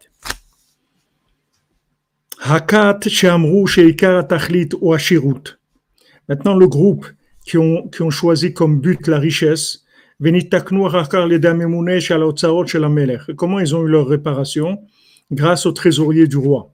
Hakat 2.44 3.00
she'amru 3.08 3.68
she'ikar 3.68 4.28
tachlit 4.28 4.70
ou 4.80 4.94
ashirut. 4.94 5.60
Maintenant 6.30 6.56
le 6.56 6.68
groupe 6.68 7.08
qui 7.46 7.58
ont 7.58 7.88
qui 7.90 8.02
ont 8.04 8.10
choisi 8.10 8.54
comme 8.54 8.80
but 8.80 9.08
la 9.08 9.20
richesse. 9.20 9.84
Comment 10.22 10.90
ils 13.60 13.76
ont 13.76 13.84
eu 13.84 13.90
leur 13.90 14.08
réparation? 14.08 14.80
Grâce 15.32 15.66
au 15.66 15.72
trésorier 15.72 16.28
du 16.28 16.38
roi. 16.38 16.72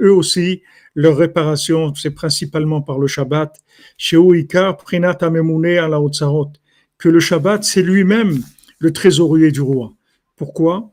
Eux 0.00 0.12
aussi, 0.12 0.62
leur 0.94 1.16
réparation, 1.16 1.94
c'est 1.94 2.10
principalement 2.10 2.82
par 2.82 2.98
le 2.98 3.06
Shabbat. 3.06 3.54
Que 6.98 7.08
le 7.08 7.20
Shabbat, 7.20 7.64
c'est 7.64 7.82
lui-même 7.82 8.42
le 8.78 8.92
trésorier 8.92 9.50
du 9.50 9.60
roi. 9.60 9.92
Pourquoi? 10.36 10.92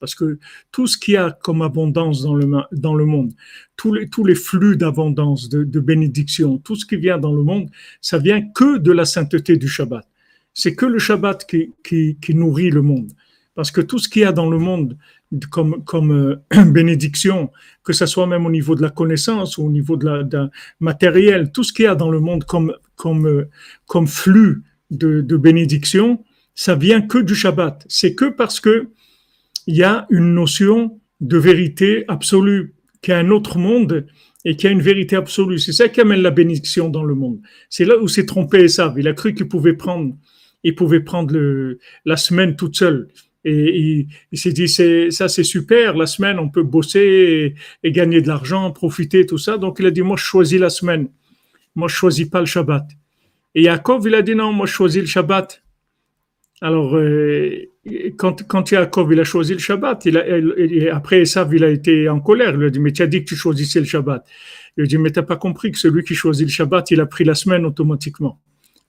Parce 0.00 0.14
que 0.14 0.38
tout 0.70 0.86
ce 0.86 0.98
qu'il 0.98 1.14
y 1.14 1.16
a 1.16 1.30
comme 1.42 1.62
abondance 1.62 2.22
dans 2.22 2.34
le, 2.34 2.46
dans 2.72 2.94
le 2.94 3.04
monde, 3.04 3.32
tous 3.76 3.92
les, 3.92 4.08
tous 4.08 4.24
les 4.24 4.34
flux 4.34 4.76
d'abondance, 4.76 5.48
de, 5.48 5.64
de 5.64 5.80
bénédiction, 5.80 6.58
tout 6.58 6.76
ce 6.76 6.84
qui 6.84 6.96
vient 6.96 7.18
dans 7.18 7.32
le 7.32 7.42
monde, 7.42 7.70
ça 8.00 8.18
vient 8.18 8.42
que 8.54 8.78
de 8.78 8.92
la 8.92 9.04
sainteté 9.04 9.56
du 9.56 9.68
Shabbat 9.68 10.06
c'est 10.58 10.74
que 10.74 10.86
le 10.86 10.98
Shabbat 10.98 11.46
qui, 11.46 12.34
nourrit 12.34 12.70
le 12.70 12.82
monde. 12.82 13.12
Parce 13.54 13.70
que 13.70 13.80
tout 13.80 14.00
ce 14.00 14.08
qu'il 14.08 14.22
y 14.22 14.24
a 14.24 14.32
dans 14.32 14.50
le 14.50 14.58
monde 14.58 14.98
comme, 15.50 15.84
euh, 16.10 16.36
bénédiction, 16.72 17.52
que 17.84 17.92
ce 17.92 18.06
soit 18.06 18.26
même 18.26 18.44
au 18.44 18.50
niveau 18.50 18.74
de 18.74 18.82
la 18.82 18.90
connaissance 18.90 19.56
ou 19.56 19.66
au 19.66 19.70
niveau 19.70 19.96
de 19.96 20.50
matériel, 20.80 21.52
tout 21.52 21.62
ce 21.62 21.72
qu'il 21.72 21.84
y 21.84 21.88
a 21.88 21.94
dans 21.94 22.10
le 22.10 22.18
monde 22.18 22.42
comme, 22.42 22.74
euh, 23.24 24.06
flux 24.06 24.64
de, 24.90 25.36
bénédiction, 25.36 26.24
ça 26.56 26.74
vient 26.74 27.02
que 27.02 27.18
du 27.18 27.36
Shabbat. 27.36 27.84
C'est 27.86 28.16
que 28.16 28.24
parce 28.24 28.58
que 28.58 28.88
il 29.68 29.76
y 29.76 29.84
a 29.84 30.08
une 30.10 30.34
notion 30.34 30.98
de 31.20 31.38
vérité 31.38 32.04
absolue, 32.08 32.74
qu'il 33.00 33.12
y 33.12 33.14
a 33.14 33.20
un 33.20 33.30
autre 33.30 33.58
monde 33.58 34.08
et 34.44 34.56
qu'il 34.56 34.64
y 34.64 34.70
a 34.70 34.72
une 34.72 34.82
vérité 34.82 35.14
absolue. 35.14 35.60
C'est 35.60 35.72
ça 35.72 35.88
qui 35.88 36.00
amène 36.00 36.22
la 36.22 36.32
bénédiction 36.32 36.88
dans 36.88 37.04
le 37.04 37.14
monde. 37.14 37.38
C'est 37.70 37.84
là 37.84 37.96
où 37.96 38.08
s'est 38.08 38.26
trompé 38.26 38.64
Esav. 38.64 38.98
Il 38.98 39.06
a 39.06 39.12
cru 39.12 39.34
qu'il 39.34 39.46
pouvait 39.46 39.74
prendre 39.74 40.16
il 40.64 40.74
pouvait 40.74 41.00
prendre 41.00 41.34
la 42.04 42.16
semaine 42.16 42.56
toute 42.56 42.76
seule. 42.76 43.08
Et 43.44 44.06
il, 44.32 44.38
s'est 44.38 44.52
dit, 44.52 44.68
c'est, 44.68 45.10
ça 45.10 45.28
c'est 45.28 45.44
super, 45.44 45.96
la 45.96 46.06
semaine, 46.06 46.38
on 46.38 46.48
peut 46.48 46.62
bosser 46.62 47.54
et, 47.82 47.92
gagner 47.92 48.20
de 48.20 48.28
l'argent, 48.28 48.70
profiter, 48.72 49.24
tout 49.26 49.38
ça. 49.38 49.56
Donc 49.56 49.76
il 49.78 49.86
a 49.86 49.90
dit, 49.90 50.02
moi 50.02 50.16
je 50.16 50.24
choisis 50.24 50.60
la 50.60 50.70
semaine. 50.70 51.08
Moi 51.74 51.88
je 51.88 51.94
choisis 51.94 52.28
pas 52.28 52.40
le 52.40 52.46
Shabbat. 52.46 52.86
Et 53.54 53.62
Yaakov, 53.62 54.06
il 54.06 54.14
a 54.14 54.22
dit, 54.22 54.34
non, 54.34 54.52
moi 54.52 54.66
je 54.66 54.72
choisis 54.72 55.00
le 55.00 55.06
Shabbat. 55.06 55.62
Alors, 56.60 56.96
euh, 56.96 57.70
quand, 58.16 58.46
quand 58.46 58.70
Yaakov, 58.70 59.12
il 59.12 59.20
a 59.20 59.24
choisi 59.24 59.52
le 59.52 59.60
Shabbat, 59.60 60.04
il 60.06 60.18
a, 60.18 60.94
après 60.96 61.24
ça, 61.24 61.48
il 61.52 61.62
a 61.62 61.70
été 61.70 62.08
en 62.08 62.20
colère. 62.20 62.54
Il 62.56 62.64
a 62.64 62.70
dit, 62.70 62.80
mais 62.80 62.92
tu 62.92 63.02
as 63.02 63.06
dit 63.06 63.20
que 63.20 63.28
tu 63.28 63.36
choisissais 63.36 63.78
le 63.78 63.86
Shabbat. 63.86 64.26
Il 64.76 64.84
a 64.84 64.86
dit, 64.86 64.98
mais 64.98 65.12
tu 65.12 65.20
n'as 65.20 65.24
pas 65.24 65.36
compris 65.36 65.70
que 65.70 65.78
celui 65.78 66.02
qui 66.02 66.14
choisit 66.14 66.46
le 66.46 66.52
Shabbat, 66.52 66.90
il 66.90 67.00
a 67.00 67.06
pris 67.06 67.24
la 67.24 67.34
semaine 67.34 67.64
automatiquement, 67.64 68.40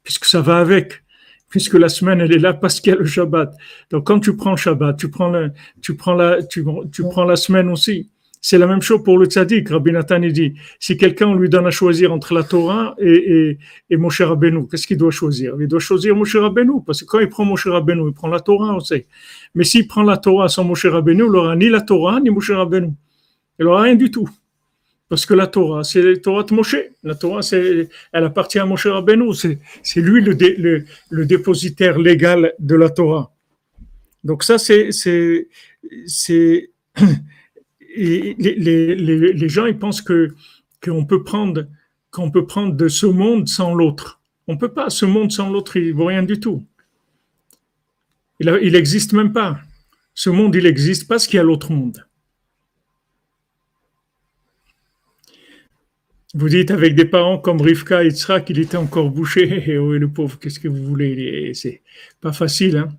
puisque 0.03 0.25
ça 0.25 0.41
va 0.41 0.57
avec 0.57 1.03
puisque 1.49 1.73
la 1.73 1.89
semaine 1.89 2.21
elle 2.21 2.33
est 2.33 2.39
là 2.39 2.53
parce 2.53 2.79
qu'il 2.79 2.93
y 2.93 2.95
a 2.95 2.99
le 2.99 3.05
Shabbat. 3.05 3.53
Donc 3.91 4.05
quand 4.07 4.19
tu 4.19 4.35
prends 4.35 4.55
Shabbat, 4.55 4.97
tu 4.97 5.09
prends 5.09 5.29
la, 5.29 5.49
tu 5.81 5.95
prends 5.95 6.13
la, 6.13 6.41
tu, 6.43 6.63
prends 6.63 7.25
la 7.25 7.35
semaine 7.35 7.69
aussi. 7.69 8.09
C'est 8.41 8.57
la 8.57 8.67
même 8.67 8.81
chose 8.81 9.03
pour 9.03 9.17
le 9.17 9.25
tzaddik. 9.25 9.67
Rabbi 9.67 9.91
Nathan 9.91 10.19
dit, 10.19 10.53
si 10.79 10.95
quelqu'un 10.95 11.35
lui 11.35 11.49
donne 11.49 11.67
à 11.67 11.71
choisir 11.71 12.13
entre 12.13 12.33
la 12.33 12.43
Torah 12.43 12.95
et, 12.97 13.09
et, 13.09 13.57
et 13.89 13.97
Moshe 13.97 14.21
Rabbeinu, 14.21 14.65
qu'est-ce 14.65 14.87
qu'il 14.87 14.95
doit 14.95 15.11
choisir? 15.11 15.55
Il 15.59 15.67
doit 15.67 15.81
choisir 15.81 16.15
Moshe 16.15 16.37
Rabbeinu, 16.37 16.81
parce 16.85 17.01
que 17.01 17.05
quand 17.05 17.19
il 17.19 17.27
prend 17.27 17.43
Moshe 17.43 17.67
Rabbeinu, 17.67 18.07
il 18.07 18.13
prend 18.13 18.29
la 18.29 18.39
Torah 18.39 18.73
aussi. 18.73 19.03
Mais 19.55 19.65
s'il 19.65 19.87
prend 19.87 20.03
la 20.03 20.15
Torah 20.15 20.47
sans 20.47 20.63
Moshe 20.63 20.85
Rabbeinu, 20.85 21.25
il 21.25 21.31
n'aura 21.31 21.53
ni 21.57 21.67
la 21.67 21.81
Torah 21.81 22.21
ni 22.21 22.29
Moshe 22.29 22.51
Rabbeinu. 22.51 22.93
Il 23.59 23.65
n'aura 23.65 23.81
rien 23.81 23.95
du 23.95 24.09
tout. 24.09 24.29
Parce 25.09 25.25
que 25.25 25.33
la 25.33 25.47
Torah, 25.47 25.83
c'est 25.83 26.03
la 26.03 26.17
Torah 26.17 26.43
de 26.43 26.53
Moshe. 26.53 26.75
La 27.03 27.15
Torah, 27.15 27.41
c'est, 27.41 27.89
elle 28.13 28.23
appartient 28.23 28.59
à 28.59 28.65
Moshe 28.65 28.85
Rabbeinu. 28.85 29.33
C'est, 29.33 29.57
c'est 29.81 30.01
lui 30.01 30.21
le, 30.21 31.25
dépositaire 31.25 31.97
légal 31.97 32.53
de 32.59 32.75
la 32.75 32.91
Torah. 32.91 33.33
Donc 34.23 34.43
ça, 34.43 34.59
c'est, 34.59 34.91
c'est, 34.91 35.47
c'est 36.05 36.69
les, 37.97 39.49
gens, 39.49 39.65
ils 39.65 39.77
pensent 39.77 40.03
que 40.03 40.35
qu'on 40.81 41.05
peut 41.05 41.23
prendre 41.23 41.65
qu'on 42.11 42.31
peut 42.31 42.45
prendre 42.45 42.75
de 42.75 42.87
ce 42.87 43.05
monde 43.05 43.47
sans 43.47 43.73
l'autre. 43.73 44.19
On 44.47 44.57
peut 44.57 44.71
pas. 44.71 44.89
Ce 44.89 45.05
monde 45.05 45.31
sans 45.31 45.49
l'autre, 45.49 45.77
il 45.77 45.93
vaut 45.93 46.05
rien 46.05 46.23
du 46.23 46.39
tout. 46.39 46.63
Il, 48.39 48.49
a, 48.49 48.59
il 48.59 48.75
existe 48.75 49.13
même 49.13 49.33
pas. 49.33 49.59
Ce 50.13 50.29
monde, 50.29 50.55
il 50.55 50.65
existe 50.65 51.07
parce 51.07 51.27
qu'il 51.27 51.37
y 51.37 51.39
a 51.39 51.43
l'autre 51.43 51.71
monde. 51.71 52.05
Vous 56.35 56.49
dites 56.49 56.69
avec 56.69 56.93
des 56.95 57.05
parents 57.05 57.39
comme 57.39 57.59
Rivka 57.59 58.03
et 58.03 58.11
Tzrak, 58.11 58.45
qu'il 58.45 58.59
était 58.59 58.77
encore 58.77 59.09
bouché. 59.09 59.63
Et 59.71 59.77
oui, 59.79 59.97
le 59.97 60.09
pauvre, 60.09 60.37
qu'est-ce 60.39 60.59
que 60.59 60.67
vous 60.67 60.83
voulez? 60.83 61.51
C'est 61.55 61.81
pas 62.21 62.33
facile. 62.33 62.77
Hein 62.77 62.89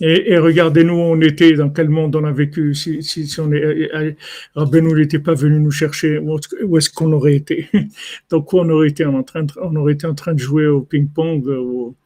et, 0.00 0.38
regardez-nous 0.38 0.94
où 0.94 0.96
on 0.96 1.20
était, 1.22 1.54
dans 1.54 1.70
quel 1.70 1.88
monde 1.88 2.14
on 2.14 2.24
a 2.24 2.30
vécu. 2.30 2.72
Si, 2.74 3.34
on 3.40 3.50
est, 3.52 4.16
Rabbeinu 4.54 4.94
n'était 4.94 5.18
pas 5.18 5.34
venu 5.34 5.58
nous 5.58 5.72
chercher, 5.72 6.18
où 6.18 6.78
est-ce 6.78 6.90
qu'on 6.90 7.12
aurait 7.12 7.34
été? 7.34 7.68
Donc, 8.30 8.52
où 8.52 8.58
on 8.58 8.68
aurait 8.70 8.88
été 8.88 9.04
en 9.04 9.22
train 9.24 9.42
de, 9.42 9.52
On 9.60 9.74
aurait 9.74 9.94
été 9.94 10.06
en 10.06 10.14
train 10.14 10.34
de 10.34 10.38
jouer 10.38 10.68
au 10.68 10.82
ping-pong, 10.82 11.46
ou, 11.48 11.96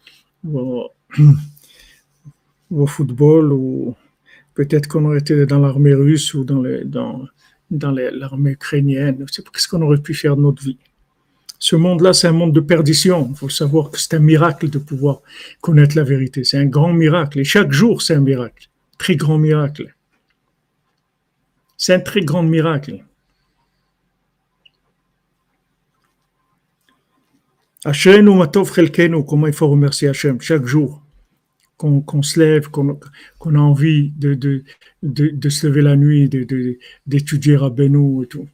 ou, 0.44 0.84
au 2.70 2.86
football, 2.86 3.52
ou 3.52 3.94
peut-être 4.54 4.86
qu'on 4.88 5.04
aurait 5.04 5.18
été 5.18 5.44
dans 5.44 5.58
l'armée 5.58 5.94
russe 5.94 6.32
ou 6.32 6.44
dans 6.44 6.62
les, 6.62 6.84
dans, 6.84 7.26
dans 7.72 7.90
l'armée 7.90 8.52
ukrainienne. 8.52 9.24
Qu'est-ce 9.26 9.68
qu'on 9.68 9.82
aurait 9.82 10.00
pu 10.00 10.14
faire 10.14 10.36
de 10.36 10.42
notre 10.42 10.62
vie? 10.62 10.78
Ce 11.58 11.76
monde-là, 11.76 12.12
c'est 12.12 12.28
un 12.28 12.32
monde 12.32 12.52
de 12.52 12.60
perdition. 12.60 13.28
Il 13.30 13.36
faut 13.36 13.48
savoir 13.48 13.90
que 13.90 13.98
c'est 14.00 14.14
un 14.14 14.18
miracle 14.18 14.68
de 14.68 14.78
pouvoir 14.78 15.20
connaître 15.60 15.96
la 15.96 16.02
vérité. 16.02 16.44
C'est 16.44 16.58
un 16.58 16.66
grand 16.66 16.92
miracle. 16.92 17.38
Et 17.38 17.44
chaque 17.44 17.72
jour, 17.72 18.02
c'est 18.02 18.14
un 18.14 18.20
miracle. 18.20 18.68
Très 18.98 19.16
grand 19.16 19.38
miracle. 19.38 19.94
C'est 21.76 21.94
un 21.94 22.00
très 22.00 22.20
grand 22.20 22.42
miracle. 22.42 23.04
comment 29.24 29.48
il 29.48 29.52
faut 29.52 29.68
remercier 29.68 30.08
Hachem 30.08 30.40
chaque 30.40 30.66
jour? 30.66 31.01
Qu'on 31.82 32.22
se 32.22 32.38
lève, 32.38 32.68
qu'on 32.68 33.54
a 33.54 33.58
envie 33.58 34.12
de, 34.16 34.62
se 35.48 35.66
lever 35.66 35.82
la 35.82 35.96
nuit, 35.96 36.28
d'étudier 37.06 37.56
à 37.56 37.70
Benoît 37.70 38.24
et 38.24 38.26
tout. 38.26 38.48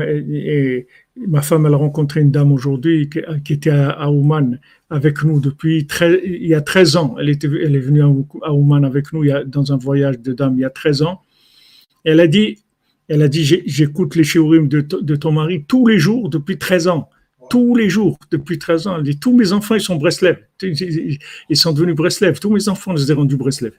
Et, 0.00 0.86
ma 1.16 1.40
femme, 1.42 1.66
elle 1.66 1.74
a 1.74 1.78
rencontré 1.78 2.20
une 2.20 2.30
dame 2.30 2.52
aujourd'hui 2.52 3.08
qui, 3.08 3.52
était 3.52 3.70
à, 3.70 4.10
Ouman 4.10 4.58
avec 4.90 5.24
nous 5.24 5.40
depuis 5.40 5.86
il 5.90 6.46
y 6.46 6.54
a 6.54 6.60
13 6.60 6.96
ans. 6.96 7.16
Elle, 7.18 7.30
était, 7.30 7.48
elle 7.48 7.74
est 7.74 7.80
venue 7.80 8.02
à 8.02 8.52
Ouman 8.52 8.84
avec 8.84 9.12
nous 9.12 9.24
dans 9.46 9.72
un 9.72 9.76
voyage 9.78 10.20
de 10.20 10.32
dame 10.32 10.54
il 10.56 10.60
y 10.60 10.64
a 10.64 10.70
13 10.70 11.02
ans. 11.02 11.22
Elle 12.04 12.20
a 12.20 12.26
dit, 12.26 12.58
elle 13.08 13.22
a 13.22 13.28
dit 13.28 13.44
j'écoute 13.66 14.14
les 14.14 14.24
shiurim 14.24 14.68
de, 14.68 14.80
de 14.80 15.16
ton 15.16 15.32
mari 15.32 15.64
tous 15.66 15.86
les 15.86 15.98
jours 15.98 16.28
depuis 16.28 16.58
13 16.58 16.88
ans 16.88 17.08
tous 17.48 17.74
les 17.74 17.88
jours 17.88 18.18
depuis 18.30 18.58
13 18.58 18.86
ans. 18.86 19.02
Tous 19.20 19.32
mes 19.32 19.52
enfants, 19.52 19.74
ils 19.74 19.80
sont 19.80 19.96
Breslev. 19.96 20.38
Ils 20.62 21.56
sont 21.56 21.72
devenus 21.72 21.96
Breslev. 21.96 22.38
Tous 22.40 22.50
mes 22.50 22.68
enfants, 22.68 22.92
les 22.92 23.10
ai 23.10 23.14
rendus 23.14 23.36
Breslev. 23.36 23.72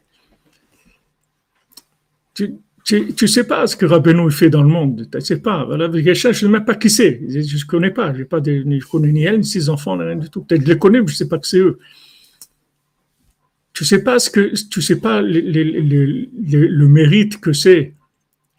Tu, 2.34 3.14
tu, 3.14 3.28
sais 3.28 3.44
pas 3.44 3.68
ce 3.68 3.76
que 3.76 3.86
Rabbeinu 3.86 4.32
fait 4.32 4.50
dans 4.50 4.64
le 4.64 4.70
monde. 4.70 5.08
Tu 5.12 5.22
sais 5.22 5.42
pas. 5.42 5.66
Voilà, 5.66 5.90
je 5.92 6.28
ne 6.28 6.34
sais 6.34 6.48
même 6.48 6.66
pas 6.66 6.76
qui 6.76 6.90
c'est. 6.90 7.22
Je 7.28 7.40
ne 7.40 7.66
connais 7.66 7.92
pas. 7.92 8.14
Je 8.14 8.22
ne 8.22 8.80
connais 8.80 9.12
ni 9.12 9.24
elle, 9.24 9.40
ni 9.40 9.46
ses 9.46 9.70
enfants, 9.70 9.98
rien 9.98 10.16
du 10.16 10.30
tout. 10.30 10.44
Peut-être 10.44 10.64
je 10.64 10.74
les 10.74 10.80
connais, 10.80 11.00
mais 11.02 11.08
je 11.08 11.14
ne 11.14 11.18
sais 11.18 11.28
pas 11.28 11.38
que 11.38 11.48
c'est 11.48 11.60
eux. 11.60 11.80
Tu 13.74 13.86
sais 13.86 14.04
pas 14.04 14.20
ce 14.20 14.30
que, 14.30 14.54
tu 14.70 14.82
sais 14.82 15.00
pas 15.00 15.22
le 15.22 16.88
mérite 16.88 17.40
que 17.40 17.54
c'est 17.54 17.94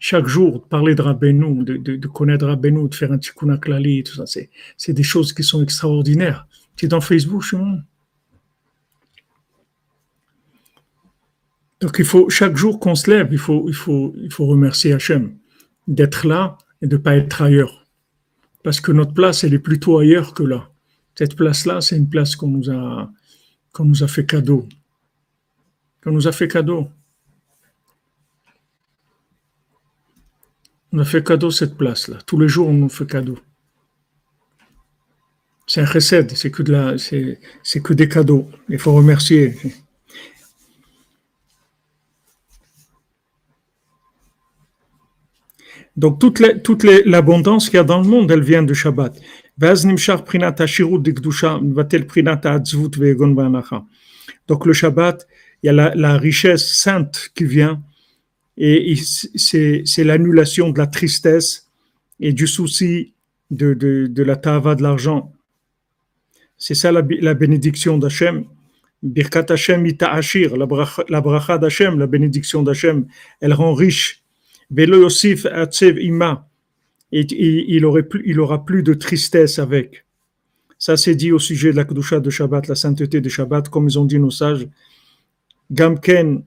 chaque 0.01 0.25
jour, 0.25 0.67
parler 0.67 0.95
de 0.95 1.03
Rabbeinu, 1.03 1.63
de, 1.63 1.77
de, 1.77 1.95
de 1.95 2.07
connaître 2.07 2.47
Rabbeinu, 2.47 2.89
de 2.89 2.95
faire 2.95 3.11
un 3.11 3.19
tikkun 3.19 3.55
klali, 3.57 4.03
tout 4.03 4.15
ça, 4.15 4.25
c'est, 4.25 4.49
c'est 4.75 4.93
des 4.93 5.03
choses 5.03 5.31
qui 5.31 5.43
sont 5.43 5.61
extraordinaires. 5.61 6.47
Es 6.81 6.87
dans 6.87 7.01
Facebook, 7.01 7.43
je 7.43 7.55
Donc 11.79 11.95
il 11.99 12.05
faut, 12.05 12.29
chaque 12.31 12.57
jour 12.57 12.79
qu'on 12.79 12.95
se 12.95 13.11
lève, 13.11 13.29
il 13.31 13.37
faut, 13.37 13.65
il 13.67 13.75
faut, 13.75 14.15
il 14.17 14.33
faut 14.33 14.47
remercier 14.47 14.93
Hachem 14.93 15.35
d'être 15.87 16.25
là 16.25 16.57
et 16.81 16.87
de 16.87 16.97
ne 16.97 17.01
pas 17.01 17.15
être 17.15 17.43
ailleurs. 17.43 17.85
Parce 18.63 18.81
que 18.81 18.91
notre 18.91 19.13
place, 19.13 19.43
elle 19.43 19.53
est 19.53 19.59
plutôt 19.59 19.99
ailleurs 19.99 20.33
que 20.33 20.41
là. 20.41 20.71
Cette 21.13 21.35
place-là, 21.35 21.81
c'est 21.81 21.97
une 21.97 22.09
place 22.09 22.35
qu'on 22.35 22.47
nous 22.47 22.71
a, 22.71 23.11
qu'on 23.71 23.85
nous 23.85 24.01
a 24.01 24.07
fait 24.07 24.25
cadeau. 24.25 24.67
Qu'on 26.03 26.11
nous 26.11 26.27
a 26.27 26.31
fait 26.31 26.47
cadeau. 26.47 26.89
On 30.93 30.99
a 30.99 31.05
fait 31.05 31.23
cadeau 31.23 31.51
cette 31.51 31.77
place-là. 31.77 32.17
Tous 32.25 32.39
les 32.39 32.47
jours, 32.47 32.67
on 32.67 32.73
nous 32.73 32.89
fait 32.89 33.07
cadeau. 33.07 33.37
C'est 35.67 35.81
un 35.81 35.85
recède, 35.85 36.31
c'est 36.35 36.51
que, 36.51 36.63
de 36.63 36.71
la, 36.73 36.97
c'est, 36.97 37.39
c'est 37.63 37.81
que 37.81 37.93
des 37.93 38.09
cadeaux. 38.09 38.49
Il 38.67 38.77
faut 38.77 38.93
remercier. 38.93 39.55
Donc 45.95 46.19
toute, 46.19 46.41
toute 46.63 46.83
l'abondance 46.83 47.69
qu'il 47.69 47.77
y 47.77 47.79
a 47.79 47.83
dans 47.83 48.01
le 48.01 48.07
monde, 48.07 48.31
elle 48.31 48.43
vient 48.43 48.63
de 48.63 48.73
Shabbat. 48.73 49.19
Donc 54.47 54.65
le 54.65 54.73
Shabbat, 54.73 55.27
il 55.61 55.67
y 55.67 55.69
a 55.69 55.73
la, 55.95 56.17
richesse 56.17 56.73
sainte 56.73 57.29
qui 57.35 57.43
vient 57.43 57.81
et 58.63 58.95
c'est 58.95 60.03
l'annulation 60.03 60.69
de 60.69 60.77
la 60.77 60.85
tristesse 60.85 61.67
et 62.19 62.31
du 62.31 62.45
souci 62.45 63.13
de, 63.49 63.73
de, 63.73 64.23
la 64.23 64.35
tava 64.35 64.75
de 64.75 64.83
l'argent. 64.83 65.33
C'est 66.57 66.75
ça 66.75 66.91
la, 66.91 67.01
bénédiction 67.01 67.97
d'Hachem. 67.97 68.45
Birkat 69.01 69.45
Hashem 69.49 69.87
ita 69.87 70.19
la 70.47 71.21
bracha 71.21 71.57
d'Hachem, 71.57 71.97
la 71.97 72.05
bénédiction 72.05 72.61
d'Hachem, 72.61 73.07
elle 73.39 73.53
rend 73.53 73.73
riche 73.73 74.23
ima. 74.69 76.47
Et 77.11 77.25
il, 77.75 77.83
aurait 77.83 78.03
plus, 78.03 78.21
il 78.25 78.39
aura 78.39 78.63
plus 78.63 78.83
de 78.83 78.93
tristesse 78.93 79.57
avec. 79.57 80.05
Ça, 80.77 80.97
c'est 80.97 81.15
dit 81.15 81.31
au 81.31 81.39
sujet 81.39 81.71
de 81.71 81.77
la 81.77 81.83
Kedusha 81.83 82.19
de 82.19 82.29
Shabbat, 82.29 82.67
la 82.67 82.75
sainteté 82.75 83.21
de 83.21 83.27
Shabbat, 83.27 83.69
comme 83.69 83.87
ils 83.87 83.97
ont 83.99 84.05
dit 84.05 84.19
nos 84.19 84.31
sages. 84.31 84.67
Gamken, 85.71 86.43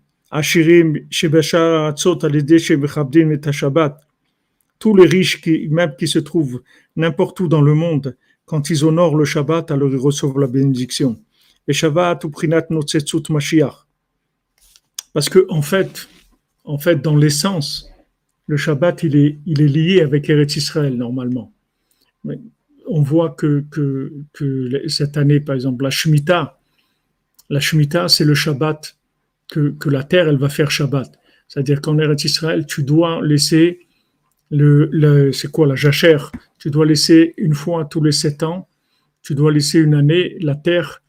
Tous 4.80 4.96
les 4.96 5.06
riches, 5.06 5.40
qui, 5.40 5.68
même 5.68 5.94
qui 5.96 6.08
se 6.08 6.18
trouvent 6.18 6.62
n'importe 6.96 7.40
où 7.40 7.48
dans 7.48 7.62
le 7.62 7.74
monde, 7.74 8.16
quand 8.44 8.68
ils 8.68 8.84
honorent 8.84 9.16
le 9.16 9.24
Shabbat, 9.24 9.70
alors 9.70 9.90
ils 9.90 9.96
reçoivent 9.96 10.38
la 10.38 10.48
bénédiction. 10.48 11.16
Et 11.68 11.72
Shabbat, 11.72 12.24
Uprinat, 12.24 12.66
Notsetzut, 12.70 13.30
Mashiach. 13.30 13.86
Parce 15.12 15.28
que, 15.28 15.46
en 15.48 15.62
fait, 15.62 16.08
en 16.64 16.78
fait, 16.78 17.00
dans 17.00 17.16
l'essence, 17.16 17.88
le 18.46 18.56
Shabbat, 18.56 19.04
il 19.04 19.16
est, 19.16 19.38
il 19.46 19.62
est 19.62 19.68
lié 19.68 20.00
avec 20.00 20.28
Eretz 20.28 20.56
Israël 20.56 20.96
normalement. 20.96 21.52
Mais 22.24 22.40
on 22.86 23.02
voit 23.02 23.30
que, 23.30 23.64
que, 23.70 24.12
que, 24.32 24.88
cette 24.88 25.16
année, 25.16 25.40
par 25.40 25.54
exemple, 25.54 25.84
la 25.84 25.90
Shemitah, 25.90 26.58
la 27.48 27.60
Shemitah, 27.60 28.08
c'est 28.08 28.24
le 28.24 28.34
Shabbat 28.34 28.96
que, 29.48 29.88
la 29.88 30.02
terre, 30.02 30.28
elle 30.28 30.38
va 30.38 30.48
faire 30.48 30.70
Shabbat. 30.70 31.18
C'est-à-dire 31.48 31.80
qu'en 31.80 31.98
Eretz 31.98 32.24
Israël, 32.24 32.66
tu 32.66 32.82
dois 32.82 33.24
laisser 33.24 33.80
le, 34.50 35.32
c'est 35.32 35.50
quoi 35.50 35.66
la 35.66 35.74
jachère? 35.74 36.32
Tu 36.58 36.70
dois 36.70 36.86
laisser 36.86 37.34
une 37.36 37.54
fois 37.54 37.84
tous 37.84 38.02
les 38.02 38.12
sept 38.12 38.42
ans, 38.42 38.68
tu 39.22 39.34
dois 39.34 39.52
laisser 39.52 39.78
une 39.78 39.94
année 39.94 40.36
la 40.40 40.54
terre, 40.54 41.02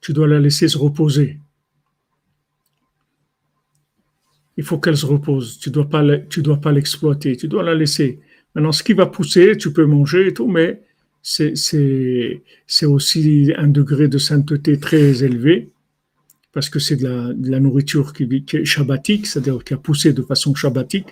tu 0.00 0.12
dois 0.12 0.28
la 0.28 0.38
laisser 0.40 0.68
se 0.68 0.78
reposer 0.78 1.40
il 4.60 4.62
faut 4.62 4.78
qu'elle 4.78 4.96
se 4.96 5.06
repose. 5.06 5.58
Tu 5.58 5.70
dois 5.70 5.88
pas, 5.88 6.02
dois 6.02 6.60
pas 6.60 6.70
l'exploiter. 6.70 7.34
Tu 7.34 7.48
dois 7.48 7.62
la 7.62 7.74
laisser. 7.74 8.20
Maintenant, 8.54 8.72
ce 8.72 8.82
qui 8.82 8.92
va 8.92 9.06
pousser, 9.06 9.56
tu 9.56 9.72
peux 9.72 9.86
manger 9.86 10.26
et 10.26 10.34
tout, 10.34 10.48
mais 10.48 10.82
c'est, 11.22 11.54
aussi 12.82 13.52
un 13.56 13.68
degré 13.68 14.06
de 14.08 14.18
sainteté 14.18 14.78
très 14.78 15.24
élevé 15.24 15.70
parce 16.52 16.68
que 16.68 16.78
c'est 16.78 16.96
de 16.96 17.34
la, 17.50 17.60
nourriture 17.60 18.12
qui, 18.12 18.24
est 18.24 18.64
shabbatique, 18.64 19.26
c'est-à-dire 19.26 19.62
qui 19.62 19.74
a 19.74 19.76
poussé 19.76 20.12
de 20.12 20.22
façon 20.22 20.54
shabbatique. 20.54 21.06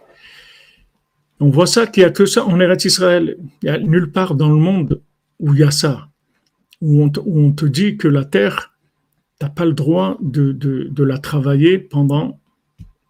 On 1.40 1.50
voit 1.50 1.66
ça 1.66 1.86
qu'il 1.86 2.02
n'y 2.02 2.08
a 2.08 2.10
que 2.10 2.26
ça 2.26 2.44
en 2.44 2.58
Eretz 2.58 2.84
Israël. 2.84 3.36
Il 3.62 3.70
n'y 3.70 3.70
a 3.70 3.78
nulle 3.78 4.10
part 4.10 4.34
dans 4.34 4.48
le 4.48 4.56
monde 4.56 5.00
où 5.38 5.54
il 5.54 5.60
y 5.60 5.62
a 5.62 5.70
ça, 5.70 6.08
où 6.80 7.02
on 7.02 7.52
te, 7.52 7.66
dit 7.66 7.96
que 7.96 8.08
la 8.08 8.24
terre, 8.24 8.74
tu 9.38 9.46
n'as 9.46 9.50
pas 9.50 9.64
le 9.64 9.72
droit 9.72 10.18
de, 10.20 10.90
la 10.98 11.18
travailler 11.18 11.78
pendant 11.78 12.40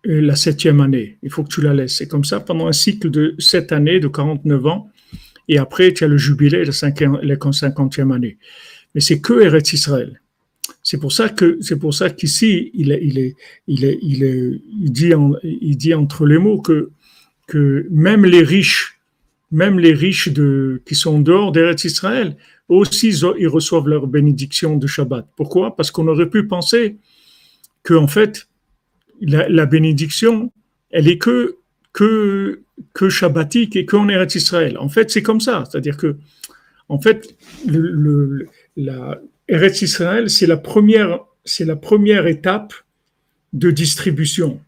la 0.04 0.36
septième 0.36 0.80
année. 0.80 1.18
Il 1.22 1.30
faut 1.30 1.42
que 1.42 1.48
tu 1.48 1.62
la 1.62 1.72
laisses. 1.72 1.96
C'est 1.96 2.08
comme 2.08 2.24
ça 2.24 2.40
pendant 2.40 2.66
un 2.66 2.72
cycle 2.72 3.10
de 3.10 3.34
sept 3.38 3.72
années, 3.72 4.00
de 4.00 4.08
49 4.08 4.66
ans. 4.66 4.90
Et 5.48 5.56
après, 5.56 5.94
tu 5.94 6.04
as 6.04 6.08
le 6.08 6.18
jubilé, 6.18 6.66
la 6.66 6.72
cinquantième 6.72 8.12
année. 8.12 8.36
Mais 8.94 9.00
c'est 9.00 9.20
que 9.20 9.40
Eretz 9.40 9.72
Israël. 9.72 10.20
C'est 10.90 10.96
pour 10.96 11.12
ça 11.12 11.28
que 11.28 11.58
c'est 11.60 11.78
pour 11.78 11.92
ça 11.92 12.08
qu'ici 12.08 12.70
il 12.72 12.88
il 13.08 13.18
est, 13.18 13.36
il 13.66 13.84
est, 13.84 13.98
il 14.00 14.24
est, 14.24 14.60
il 14.84 14.90
dit, 14.90 15.12
il 15.42 15.76
dit 15.76 15.92
entre 15.92 16.24
les 16.24 16.38
mots 16.38 16.62
que 16.62 16.88
que 17.46 17.86
même 17.90 18.24
les 18.24 18.42
riches, 18.42 18.98
même 19.50 19.78
les 19.78 19.92
riches 19.92 20.30
de 20.30 20.80
qui 20.86 20.94
sont 20.94 21.20
dehors 21.20 21.52
d'Eretz 21.52 21.84
Israël, 21.84 22.38
aussi 22.70 23.10
ils 23.38 23.48
reçoivent 23.48 23.86
leur 23.86 24.06
bénédiction 24.06 24.78
de 24.78 24.86
Shabbat. 24.86 25.28
Pourquoi? 25.36 25.76
Parce 25.76 25.90
qu'on 25.90 26.08
aurait 26.08 26.30
pu 26.30 26.46
penser 26.46 26.96
que 27.82 27.92
en 27.92 28.08
fait 28.08 28.48
la, 29.20 29.66
bénédiction, 29.66 30.50
elle 30.88 31.08
est 31.08 31.18
que, 31.18 31.56
que, 31.92 32.62
que 32.94 33.10
shabbatique 33.10 33.76
et 33.76 33.84
qu'on 33.84 34.08
Eretz 34.08 34.36
Israël. 34.36 34.78
En 34.78 34.88
fait, 34.88 35.10
c'est 35.10 35.22
comme 35.22 35.42
ça. 35.42 35.64
C'est-à-dire 35.68 35.98
que, 35.98 36.16
en 36.88 36.98
fait, 36.98 37.36
le, 37.66 38.46
la 38.76 39.20
Eretz 39.48 39.82
Israël, 39.82 40.28
c'est 40.28 40.46
la 40.46 40.56
première, 40.56 41.20
c'est 41.44 41.64
la 41.64 41.76
première 41.76 42.26
étape 42.26 42.74
de 43.52 43.70
distribution. 43.70 44.60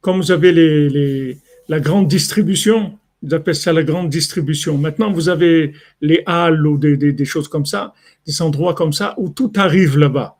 Comme 0.00 0.18
vous 0.18 0.32
avez 0.32 1.38
la 1.68 1.80
grande 1.80 2.08
distribution, 2.08 2.98
vous 3.22 3.34
appelez 3.34 3.54
ça 3.54 3.72
la 3.72 3.82
grande 3.82 4.08
distribution. 4.08 4.76
Maintenant, 4.76 5.12
vous 5.12 5.28
avez 5.28 5.72
les 6.00 6.22
halles 6.26 6.66
ou 6.66 6.78
des, 6.78 7.24
choses 7.24 7.48
comme 7.48 7.66
ça, 7.66 7.94
des 8.26 8.42
endroits 8.42 8.74
comme 8.74 8.92
ça 8.92 9.14
où 9.18 9.28
tout 9.28 9.52
arrive 9.56 9.98
là-bas 9.98 10.36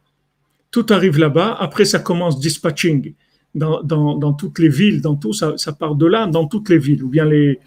tout 0.72 0.87
arrive 0.90 1.18
là-bas. 1.18 1.56
Après, 1.59 1.87
ça 1.87 2.00
commence 2.00 2.38
dispatching 2.38 3.14
dans, 3.54 3.82
dans, 3.82 4.32
toutes 4.35 4.59
les 4.59 4.68
villes, 4.68 5.00
dans 5.00 5.16
tout, 5.16 5.32
ça, 5.32 5.56
ça, 5.56 5.72
part 5.72 5.94
de 5.94 6.04
là, 6.04 6.26
dans 6.26 6.46
toutes 6.46 6.68
les 6.68 6.76
villes. 6.76 7.02
Ou 7.02 7.09
bien 7.09 7.24
les, 7.24 7.59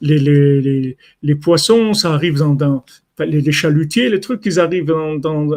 les, 0.00 0.18
les, 0.20 0.96
les, 1.20 1.34
poissons, 1.34 1.94
ça 1.94 2.12
arrive 2.14 2.38
dans, 2.38 2.54
dans, 2.54 2.84
les, 3.24 3.52
chalutiers, 3.52 4.08
les 4.08 4.20
trucs, 4.20 4.44
ils 4.46 4.60
arrivent 4.60 4.86
dans, 4.86 5.48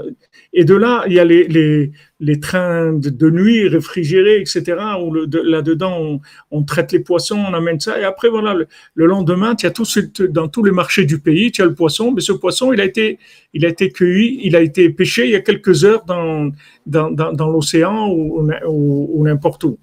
et 0.53 0.65
de 0.65 0.75
là, 0.75 1.03
il 1.07 1.13
y 1.13 1.19
a 1.19 1.25
les, 1.25 1.47
les, 1.47 1.91
les 2.19 2.39
trains 2.39 2.93
de, 2.93 3.29
nuit 3.29 3.67
réfrigérés, 3.67 4.39
etc., 4.39 4.77
où 5.01 5.13
là-dedans, 5.13 6.19
on, 6.51 6.63
traite 6.63 6.91
les 6.91 6.99
poissons, 6.99 7.37
on 7.37 7.53
amène 7.53 7.79
ça, 7.79 7.99
et 7.99 8.03
après, 8.03 8.29
voilà, 8.29 8.53
le, 8.95 9.05
lendemain, 9.05 9.55
tu 9.55 9.65
as 9.65 9.71
tout 9.71 9.85
dans 10.29 10.47
tous 10.47 10.63
les 10.63 10.71
marchés 10.71 11.05
du 11.05 11.19
pays, 11.19 11.51
tu 11.51 11.61
as 11.61 11.65
le 11.65 11.73
poisson, 11.73 12.11
mais 12.11 12.21
ce 12.21 12.33
poisson, 12.33 12.73
il 12.73 12.81
a 12.81 12.85
été, 12.85 13.17
il 13.53 13.65
a 13.65 13.69
été 13.69 13.91
cueilli, 13.91 14.39
il 14.43 14.55
a 14.55 14.61
été 14.61 14.89
pêché 14.89 15.25
il 15.25 15.31
y 15.31 15.35
a 15.35 15.41
quelques 15.41 15.85
heures 15.85 16.03
dans, 16.05 16.51
dans, 16.85 17.11
dans, 17.11 17.49
l'océan 17.49 18.09
ou, 18.09 18.47
ou, 18.67 19.23
n'importe 19.23 19.63
où. 19.63 19.79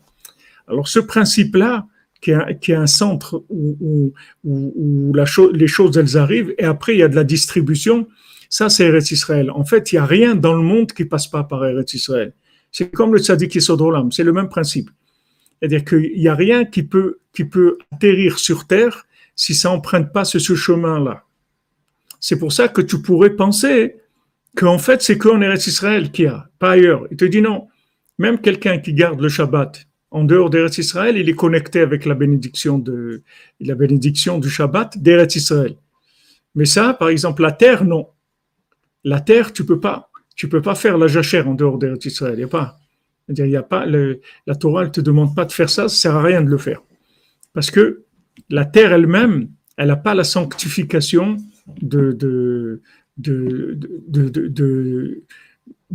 Alors, 0.66 0.88
ce 0.88 0.98
principe-là, 0.98 1.86
qui 2.20 2.32
est, 2.32 2.74
un 2.74 2.86
centre 2.86 3.44
où, 3.48 4.12
les 4.44 5.66
choses 5.66 5.96
elles 5.96 6.16
arrivent 6.16 6.54
et 6.58 6.64
après 6.64 6.94
il 6.94 6.98
y 6.98 7.02
a 7.02 7.08
de 7.08 7.16
la 7.16 7.24
distribution 7.24 8.08
ça, 8.48 8.68
c'est 8.68 8.86
Eretz 8.86 9.10
Israël. 9.10 9.50
En 9.50 9.64
fait, 9.64 9.92
il 9.92 9.96
n'y 9.96 9.98
a 9.98 10.06
rien 10.06 10.34
dans 10.34 10.54
le 10.54 10.62
monde 10.62 10.92
qui 10.92 11.04
passe 11.04 11.26
pas 11.26 11.44
par 11.44 11.64
Eretz 11.64 11.92
Israël. 11.94 12.32
C'est 12.72 12.90
comme 12.90 13.14
le 13.14 13.20
tzaddik 13.20 13.54
Yisod 13.54 13.80
c'est 14.12 14.24
le 14.24 14.32
même 14.32 14.48
principe. 14.48 14.90
C'est-à-dire 15.58 15.84
qu'il 15.84 16.18
n'y 16.18 16.28
a 16.28 16.34
rien 16.34 16.64
qui 16.64 16.82
peut, 16.82 17.18
atterrir 17.92 18.38
sur 18.38 18.66
terre 18.66 19.06
si 19.36 19.54
ça 19.54 19.68
n'emprunte 19.68 20.12
pas 20.12 20.24
ce, 20.24 20.38
chemin-là. 20.38 21.24
C'est 22.20 22.38
pour 22.38 22.52
ça 22.52 22.68
que 22.68 22.80
tu 22.80 23.00
pourrais 23.00 23.30
penser 23.30 23.96
qu'en 24.56 24.78
fait, 24.78 25.02
c'est 25.02 25.18
qu'en 25.18 25.40
Eretz 25.40 25.66
Israël 25.66 26.10
qu'il 26.10 26.24
y 26.24 26.28
a, 26.28 26.48
pas 26.58 26.72
ailleurs. 26.72 27.06
Il 27.10 27.16
te 27.16 27.24
dit 27.24 27.42
non. 27.42 27.68
Même 28.18 28.40
quelqu'un 28.40 28.78
qui 28.78 28.94
garde 28.94 29.20
le 29.20 29.28
Shabbat 29.28 29.86
en 30.10 30.24
dehors 30.24 30.50
d'Eretz 30.50 30.78
Israël, 30.78 31.16
il 31.16 31.28
est 31.28 31.34
connecté 31.34 31.80
avec 31.80 32.04
la 32.06 32.14
bénédiction, 32.14 32.78
de, 32.78 33.22
la 33.60 33.74
bénédiction 33.74 34.38
du 34.38 34.48
Shabbat 34.48 34.98
d'Eretz 34.98 35.36
Israël. 35.36 35.76
Mais 36.54 36.64
ça, 36.64 36.94
par 36.94 37.10
exemple, 37.10 37.42
la 37.42 37.52
terre, 37.52 37.84
non. 37.84 38.08
La 39.04 39.20
terre, 39.20 39.52
tu 39.52 39.64
peux 39.64 39.80
pas, 39.80 40.10
tu 40.34 40.48
peux 40.48 40.62
pas 40.62 40.74
faire 40.74 40.96
la 40.98 41.06
jachère 41.08 41.48
en 41.48 41.54
dehors 41.54 41.78
d'Eretz 41.78 42.06
Israël. 42.06 42.34
Il 42.36 42.40
y 42.40 42.44
a 42.44 42.48
pas. 42.48 42.78
Il 43.28 43.46
y 43.46 43.56
a 43.56 43.62
pas 43.62 43.84
la 43.84 44.54
Torah 44.54 44.84
ne 44.84 44.90
te 44.90 45.02
demande 45.02 45.36
pas 45.36 45.44
de 45.44 45.52
faire 45.52 45.68
ça, 45.68 45.88
ça 45.88 45.94
sert 45.94 46.16
à 46.16 46.22
rien 46.22 46.40
de 46.40 46.48
le 46.48 46.56
faire. 46.56 46.80
Parce 47.52 47.70
que 47.70 48.04
la 48.48 48.64
terre 48.64 48.92
elle-même, 48.94 49.50
elle 49.76 49.88
n'a 49.88 49.96
pas 49.96 50.14
la 50.14 50.24
sanctification 50.24 51.36
du 51.82 52.80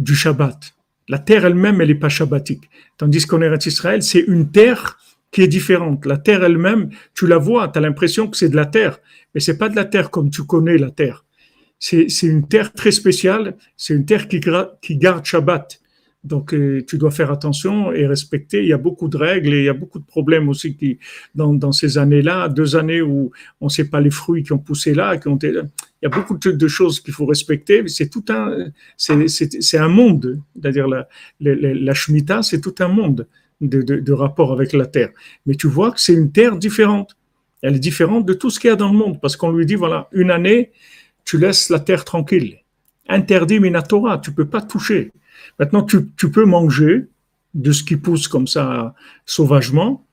Shabbat. 0.06 0.74
La 1.10 1.20
terre 1.20 1.46
elle-même, 1.46 1.82
elle 1.82 1.90
n'est 1.90 1.96
pas 1.96 2.10
shabbatique. 2.10 2.70
Tandis 2.98 3.26
qu'en 3.26 3.42
Eretz 3.42 3.66
Israël, 3.66 4.04
c'est 4.04 4.22
une 4.22 4.52
terre 4.52 4.98
qui 5.32 5.42
est 5.42 5.48
différente. 5.48 6.06
La 6.06 6.18
terre 6.18 6.44
elle-même, 6.44 6.90
tu 7.14 7.28
la 7.28 7.38
vois, 7.38 7.68
tu 7.68 7.80
as 7.80 7.82
l'impression 7.82 8.28
que 8.28 8.38
c'est 8.38 8.50
de 8.50 8.56
la 8.56 8.66
terre, 8.66 9.00
mais 9.34 9.42
c'est 9.42 9.58
pas 9.58 9.70
de 9.70 9.76
la 9.76 9.86
terre 9.86 10.12
comme 10.12 10.30
tu 10.30 10.44
connais 10.44 10.78
la 10.78 10.92
terre. 10.92 11.26
C'est 11.80 12.08
une 12.24 12.48
terre 12.48 12.72
très 12.72 12.92
spéciale, 12.92 13.58
c'est 13.76 13.94
une 13.94 14.06
terre 14.06 14.30
qui, 14.30 14.40
qui 14.82 14.96
garde 14.96 15.26
Shabbat. 15.26 15.82
Donc, 16.24 16.54
euh, 16.54 16.82
tu 16.88 16.98
dois 16.98 17.12
faire 17.12 17.32
attention 17.32 17.92
et 17.92 18.08
respecter. 18.08 18.62
Il 18.62 18.70
y 18.70 18.74
a 18.74 18.78
beaucoup 18.78 19.10
de 19.10 19.18
règles 19.18 19.54
et 19.54 19.60
il 19.60 19.66
y 19.66 19.70
a 19.70 19.74
beaucoup 19.74 20.00
de 20.00 20.06
problèmes 20.06 20.48
aussi 20.48 20.78
qui, 20.78 20.98
dans, 21.36 21.54
dans 21.54 21.74
ces 21.74 21.98
années-là, 21.98 22.48
deux 22.48 22.78
années 22.78 23.02
où 23.02 23.32
on 23.60 23.66
ne 23.66 23.70
sait 23.70 23.90
pas 23.90 24.00
les 24.00 24.12
fruits 24.12 24.44
qui 24.44 24.54
ont 24.54 24.60
poussé 24.60 24.94
là, 24.94 25.18
qui 25.18 25.28
ont 25.28 25.36
été, 25.36 25.60
il 26.04 26.08
y 26.08 26.12
a 26.14 26.18
beaucoup 26.20 26.38
de, 26.38 26.68
choses 26.68 27.00
qu'il 27.00 27.14
faut 27.14 27.26
respecter. 27.26 27.88
C'est 27.88 28.10
tout 28.10 28.26
un, 28.28 28.72
c'est 28.98 29.78
un 29.78 29.88
monde. 29.88 30.42
C'est-à-dire 30.54 30.86
la, 30.86 31.08
la, 31.40 31.94
Shemitah, 31.94 32.44
c'est 32.44 32.60
tout 32.60 32.76
un 32.80 32.90
monde 32.90 33.26
de, 33.62 34.12
rapport 34.12 34.52
avec 34.52 34.74
la 34.74 34.86
terre. 34.86 35.12
Mais 35.46 35.56
tu 35.56 35.68
vois 35.68 35.92
que 35.92 36.02
c'est 36.02 36.12
une 36.12 36.30
terre 36.34 36.58
différente. 36.58 37.16
Elle 37.62 37.78
est 37.78 37.80
différente 37.80 38.26
de 38.26 38.34
tout 38.34 38.50
ce 38.50 38.60
qu'il 38.60 38.70
y 38.70 38.74
a 38.74 38.76
dans 38.76 38.92
le 38.92 38.98
monde 38.98 39.22
parce 39.22 39.38
qu'on 39.38 39.54
lui 39.54 39.66
dit 39.66 39.76
voilà, 39.76 40.10
une 40.12 40.30
année, 40.30 40.74
tu 41.24 41.38
laisses 41.38 41.70
la 41.70 41.80
terre 41.80 42.04
tranquille. 42.04 42.60
Interdit 43.08 43.62
Minatora, 43.62 44.18
tu 44.18 44.34
peux 44.34 44.48
pas 44.48 44.62
toucher. 44.62 45.14
Maintenant, 45.58 45.84
tu, 45.84 46.02
peux 46.30 46.44
manger 46.44 47.06
de 47.54 47.72
ce 47.72 47.82
qui 47.82 47.96
pousse 47.96 48.28
comme 48.28 48.48
ça 48.48 48.94
sauvagement, 49.26 50.06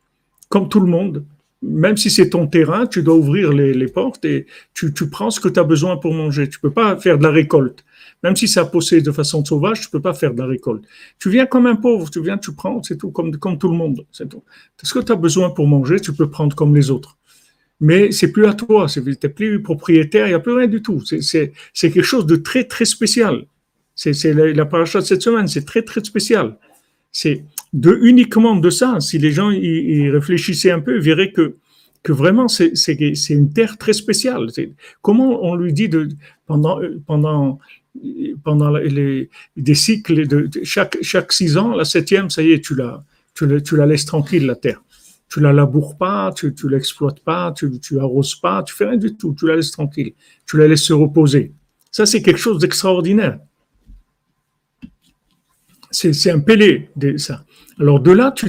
comme 0.51 0.69
tout 0.69 0.79
le 0.79 0.87
monde. 0.87 1.25
Même 1.63 1.97
si 1.97 2.09
c'est 2.11 2.31
ton 2.31 2.47
terrain, 2.47 2.87
tu 2.87 3.03
dois 3.03 3.15
ouvrir 3.15 3.53
les, 3.53 3.89
portes 3.89 4.25
et 4.25 4.47
tu, 4.73 4.93
prends 5.11 5.31
ce 5.31 5.41
que 5.41 5.49
tu 5.49 5.61
as 5.61 5.65
besoin 5.65 5.99
pour 5.99 6.15
manger. 6.15 6.49
Tu 6.49 6.59
peux 6.59 6.71
pas 6.71 6.97
faire 6.97 7.19
de 7.19 7.23
la 7.23 7.31
récolte. 7.31 7.85
Même 8.23 8.37
si 8.37 8.49
ça 8.49 8.65
poussé 8.65 9.03
de 9.03 9.13
façon 9.13 9.45
sauvage, 9.45 9.81
tu 9.81 9.91
peux 9.91 10.01
pas 10.01 10.15
faire 10.15 10.33
de 10.33 10.39
la 10.39 10.47
récolte. 10.47 10.85
Tu 11.19 11.29
viens 11.31 11.47
comme 11.47 11.67
un 11.67 11.77
pauvre, 11.77 12.11
tu 12.11 12.23
viens, 12.23 12.39
tu 12.39 12.53
prends, 12.53 12.83
c'est 12.83 12.97
tout, 12.97 13.11
comme, 13.11 13.37
comme 13.37 13.59
tout 13.59 13.69
le 13.69 13.77
monde. 13.77 14.07
C'est 14.11 14.29
tout. 14.29 14.43
Ce 14.83 14.95
que 14.95 15.01
tu 15.01 15.13
as 15.13 15.17
besoin 15.17 15.51
pour 15.51 15.67
manger, 15.67 16.01
tu 16.01 16.13
peux 16.15 16.31
prendre 16.31 16.57
comme 16.57 16.75
les 16.75 16.91
autres. 16.91 17.19
Mais 17.81 18.13
c'est 18.13 18.31
plus 18.31 18.47
à 18.47 18.53
toi, 18.53 18.87
tu 18.87 19.03
n'es 19.03 19.29
plus 19.29 19.63
propriétaire, 19.63 20.27
il 20.27 20.31
n'y 20.31 20.35
a 20.35 20.41
plus 20.41 20.53
rien 20.53 20.67
du 20.67 20.83
tout. 20.83 21.03
C'est 21.05 21.53
quelque 21.75 22.03
chose 22.03 22.27
de 22.27 22.37
très, 22.37 22.65
très 22.65 22.85
spécial. 22.85 23.47
C'est 23.95 24.35
la, 24.35 24.53
la 24.53 24.65
de 24.65 25.01
cette 25.01 25.23
semaine, 25.23 25.49
c'est 25.49 25.65
très 25.65 25.83
très 25.83 26.03
spécial. 26.05 26.59
C'est 27.13 27.45
de 27.73 27.99
uniquement 28.03 28.57
de 28.57 28.71
ça. 28.71 29.01
Si 29.01 29.19
les 29.19 29.33
gens 29.33 29.51
y, 29.51 30.11
réfléchissaient 30.11 30.71
un 30.71 30.81
peu, 30.81 30.97
ils 30.97 31.03
verraient 31.03 31.33
que 31.33 31.57
que 32.03 32.13
vraiment 32.13 32.49
c'est 32.49 32.73
une 33.29 33.53
terre 33.53 33.77
très 33.77 33.93
spéciale. 33.93 34.47
Comment 35.03 35.45
on 35.45 35.55
lui 35.55 35.73
dit 35.73 35.89
de 35.89 36.09
pendant 36.47 36.81
pendant 37.07 37.59
pendant 38.43 38.71
les, 38.71 39.29
des 39.57 39.75
cycles 39.75 40.27
de, 40.27 40.49
chaque 40.63 40.97
chaque 41.03 41.33
six 41.33 41.59
ans, 41.59 41.75
la 41.75 41.85
septième, 41.85 42.31
ça 42.31 42.43
y 42.43 42.53
est, 42.53 42.65
tu 42.65 42.75
la 42.75 43.05
tu 43.35 43.47
la, 43.47 43.61
tu 43.61 43.77
la 43.77 43.87
laisses 43.87 44.07
tranquille 44.07 44.47
la 44.47 44.57
terre. 44.57 44.83
Tu 45.29 45.41
la 45.41 45.53
laboures 45.53 45.97
pas, 45.97 46.33
tu 46.35 46.55
tu 46.55 46.69
l'exploites 46.69 47.21
pas, 47.21 47.53
tu 47.53 47.79
tu 47.81 48.01
arroses 48.01 48.35
pas, 48.35 48.63
tu 48.63 48.75
fais 48.75 48.87
rien 48.87 48.97
du 48.97 49.15
tout. 49.17 49.35
Tu 49.39 49.47
la 49.47 49.57
laisses 49.57 49.71
tranquille. 49.71 50.15
Tu 50.47 50.57
la 50.57 50.67
laisses 50.69 50.85
se 50.85 50.95
reposer. 50.95 51.53
Ça 51.91 52.07
c'est 52.07 52.23
quelque 52.23 52.41
chose 52.41 52.59
d'extraordinaire 52.59 53.39
c'est 55.91 56.31
un 56.31 56.41
pélé, 56.41 56.89
ça. 57.17 57.45
Alors 57.81 58.01
de 58.01 58.13
là, 58.13 58.31
tu, 58.31 58.47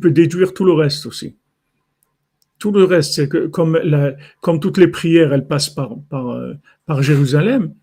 peux 0.00 0.10
déduire 0.10 0.52
tout 0.52 0.64
le 0.64 0.72
reste 0.72 1.06
aussi. 1.06 1.36
Tout 2.58 2.72
le 2.72 2.84
reste, 2.84 3.14
c'est 3.14 3.28
que 3.28 3.46
comme, 3.46 3.78
toutes 4.60 4.78
les 4.78 4.88
prières, 4.88 5.32
elles 5.32 5.46
passent 5.46 5.74
euh, 6.12 6.54
par 6.86 7.02
Jérusalem, 7.02 7.74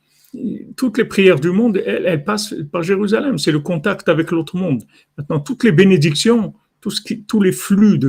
toutes 0.75 0.97
les 0.97 1.05
prières 1.05 1.39
du 1.39 1.51
monde, 1.51 1.77
elles, 1.77 2.23
passent 2.23 2.53
par 2.71 2.83
Jérusalem. 2.83 3.37
C'est 3.37 3.51
le 3.51 3.59
contact 3.59 4.09
avec 4.09 4.31
l'autre 4.31 4.57
monde. 4.57 4.83
Maintenant, 5.17 5.39
toutes 5.39 5.63
les 5.63 5.71
bénédictions, 5.71 6.53
tous 6.81 7.41
les 7.41 7.51
flux 7.51 7.99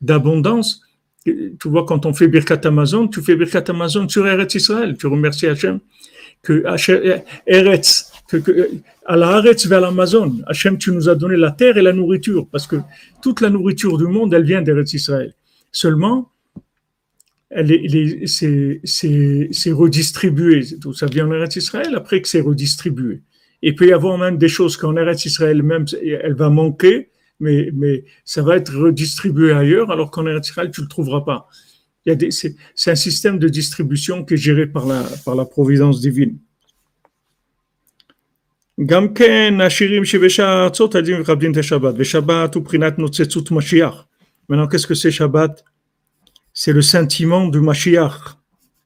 d'abondance, 0.00 0.82
tu 1.24 1.68
vois, 1.68 1.86
quand 1.86 2.04
on 2.04 2.12
fait 2.12 2.28
Birkat 2.28 2.60
Amazon, 2.64 3.08
tu 3.08 3.22
fais 3.22 3.34
Birkat 3.34 3.64
Amazon 3.68 4.08
sur 4.08 4.26
Eretz 4.26 4.54
Israël. 4.54 4.96
Tu 4.98 5.06
remercies 5.06 5.46
Hachem 5.46 5.80
que 6.42 6.62
Eretz, 7.46 8.12
que, 8.28 8.70
à 9.04 9.16
la 9.16 9.28
Haaretz 9.28 9.66
vers 9.66 9.80
l'Amazon, 9.80 10.40
Hachem, 10.46 10.78
tu 10.78 10.92
nous 10.92 11.08
as 11.08 11.14
donné 11.14 11.36
la 11.36 11.50
terre 11.50 11.76
et 11.76 11.82
la 11.82 11.92
nourriture, 11.92 12.46
parce 12.50 12.66
que 12.66 12.76
toute 13.22 13.40
la 13.40 13.50
nourriture 13.50 13.98
du 13.98 14.06
monde, 14.06 14.32
elle 14.34 14.44
vient 14.44 14.62
d'Eretz 14.62 14.94
Israël. 14.94 15.34
Seulement, 15.72 16.30
c'est, 18.26 18.80
redistribué. 19.72 20.64
Tout 20.80 20.94
ça 20.94 21.06
vient 21.06 21.28
en 21.30 21.44
Israël 21.44 21.94
après 21.94 22.20
que 22.20 22.28
c'est 22.28 22.40
redistribué. 22.40 23.22
Il 23.62 23.74
peut 23.74 23.86
y 23.86 23.92
avoir 23.92 24.18
même 24.18 24.36
des 24.38 24.48
choses 24.48 24.76
qu'en 24.76 24.96
Eretz 24.96 25.24
Israël 25.24 25.62
même, 25.62 25.86
elle 26.02 26.34
va 26.34 26.50
manquer, 26.50 27.10
mais, 27.40 27.70
mais 27.72 28.04
ça 28.24 28.42
va 28.42 28.56
être 28.56 28.76
redistribué 28.76 29.52
ailleurs, 29.52 29.90
alors 29.90 30.10
qu'en 30.10 30.26
Eretz 30.26 30.48
Israël, 30.48 30.70
tu 30.72 30.80
ne 30.80 30.86
le 30.86 30.90
trouveras 30.90 31.22
pas. 31.22 31.48
C'est, 32.30 32.56
un 32.86 32.94
système 32.94 33.38
de 33.38 33.48
distribution 33.48 34.24
qui 34.24 34.34
est 34.34 34.38
géré 34.38 34.66
par 34.66 34.86
la, 34.86 35.02
par 35.24 35.34
la 35.34 35.46
providence 35.46 36.00
divine. 36.00 36.38
גם 38.85 39.13
כן 39.13 39.53
השירים 39.61 40.05
שבשאר 40.05 40.45
הארצות 40.45 40.95
הדין 40.95 41.21
מכבדים 41.21 41.51
את 41.51 41.57
השבת, 41.57 41.93
ושבת 41.97 42.55
הוא 42.55 42.63
בחינת 42.63 42.99
נוצצות 42.99 43.51
משיח. 43.51 44.05
Maintenant, 44.49 44.67
qu'est-ce 44.67 44.87
que 44.87 44.95
c'est 44.95 45.11
Shabbat 45.11 45.63
C'est 46.53 46.73
le 46.73 46.81
sentiment 46.81 47.47
du 47.47 47.59
Mashiach, 47.59 48.17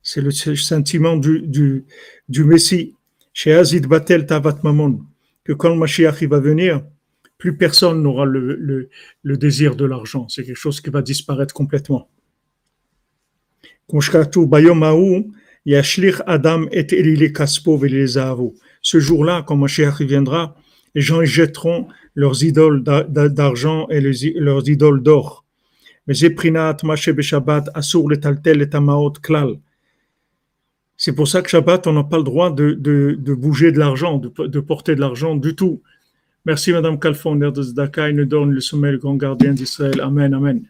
c'est 0.01 0.21
le 0.21 0.31
sentiment 0.31 1.15
du, 1.15 1.41
du, 1.41 1.85
du 2.27 2.43
Messie. 2.43 2.95
Chez 3.33 3.53
Azid 3.53 3.87
Batel 3.87 4.25
Tavat 4.25 4.59
Mamon, 4.63 4.99
que 5.45 5.53
quand 5.53 5.69
le 5.69 5.75
Mashiach 5.75 6.21
il 6.21 6.27
va 6.27 6.39
venir, 6.39 6.83
plus 7.37 7.57
personne 7.57 8.03
n'aura 8.03 8.25
le, 8.25 8.55
le, 8.55 8.89
le 9.23 9.37
désir 9.37 9.75
de 9.75 9.85
l'argent. 9.85 10.27
C'est 10.29 10.43
quelque 10.43 10.63
chose 10.65 10.81
qui 10.81 10.89
va 10.89 11.01
disparaître 11.01 11.53
complètement. 11.53 12.09
Bayom 13.89 15.31
Yashlich 15.65 16.15
Adam 16.25 16.67
et 16.71 16.87
Elile 16.93 17.31
Kaspo 17.31 17.77
Velezavu 17.77 18.51
ce 18.90 19.00
jour-là, 19.00 19.44
quand 19.46 19.56
Mashiach 19.56 20.00
viendra, 20.00 20.56
les 20.94 21.02
gens 21.02 21.22
jetteront 21.22 21.88
leurs 22.14 22.42
idoles 22.42 22.82
d'argent 22.82 23.86
et 23.90 24.00
leurs 24.00 24.66
idoles 24.66 25.02
d'or. 25.02 25.44
Mais 26.06 26.14
C'est 26.14 26.30
pour 31.14 31.28
ça 31.28 31.42
que 31.42 31.50
Shabbat, 31.50 31.86
on 31.86 31.92
n'a 31.92 32.04
pas 32.04 32.16
le 32.16 32.22
droit 32.22 32.50
de, 32.50 33.34
bouger 33.34 33.72
de 33.72 33.78
l'argent, 33.78 34.16
de, 34.16 34.60
porter 34.60 34.94
de 34.94 35.00
l'argent 35.00 35.36
du 35.36 35.54
tout. 35.54 35.82
Merci 36.46 36.72
Madame 36.72 36.98
Kalfon, 36.98 37.36
de 37.36 37.62
Zdaka, 37.62 38.10
nous 38.12 38.24
donne 38.24 38.52
le 38.52 38.62
sommet, 38.62 38.92
le 38.92 38.96
grand 38.96 39.16
gardien 39.16 39.52
d'Israël. 39.52 40.00
Amen, 40.00 40.32
Amen. 40.32 40.62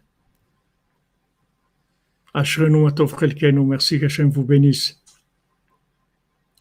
Atov 2.34 3.14
merci 3.64 4.00
vous 4.24 4.44
bénisse. 4.44 4.97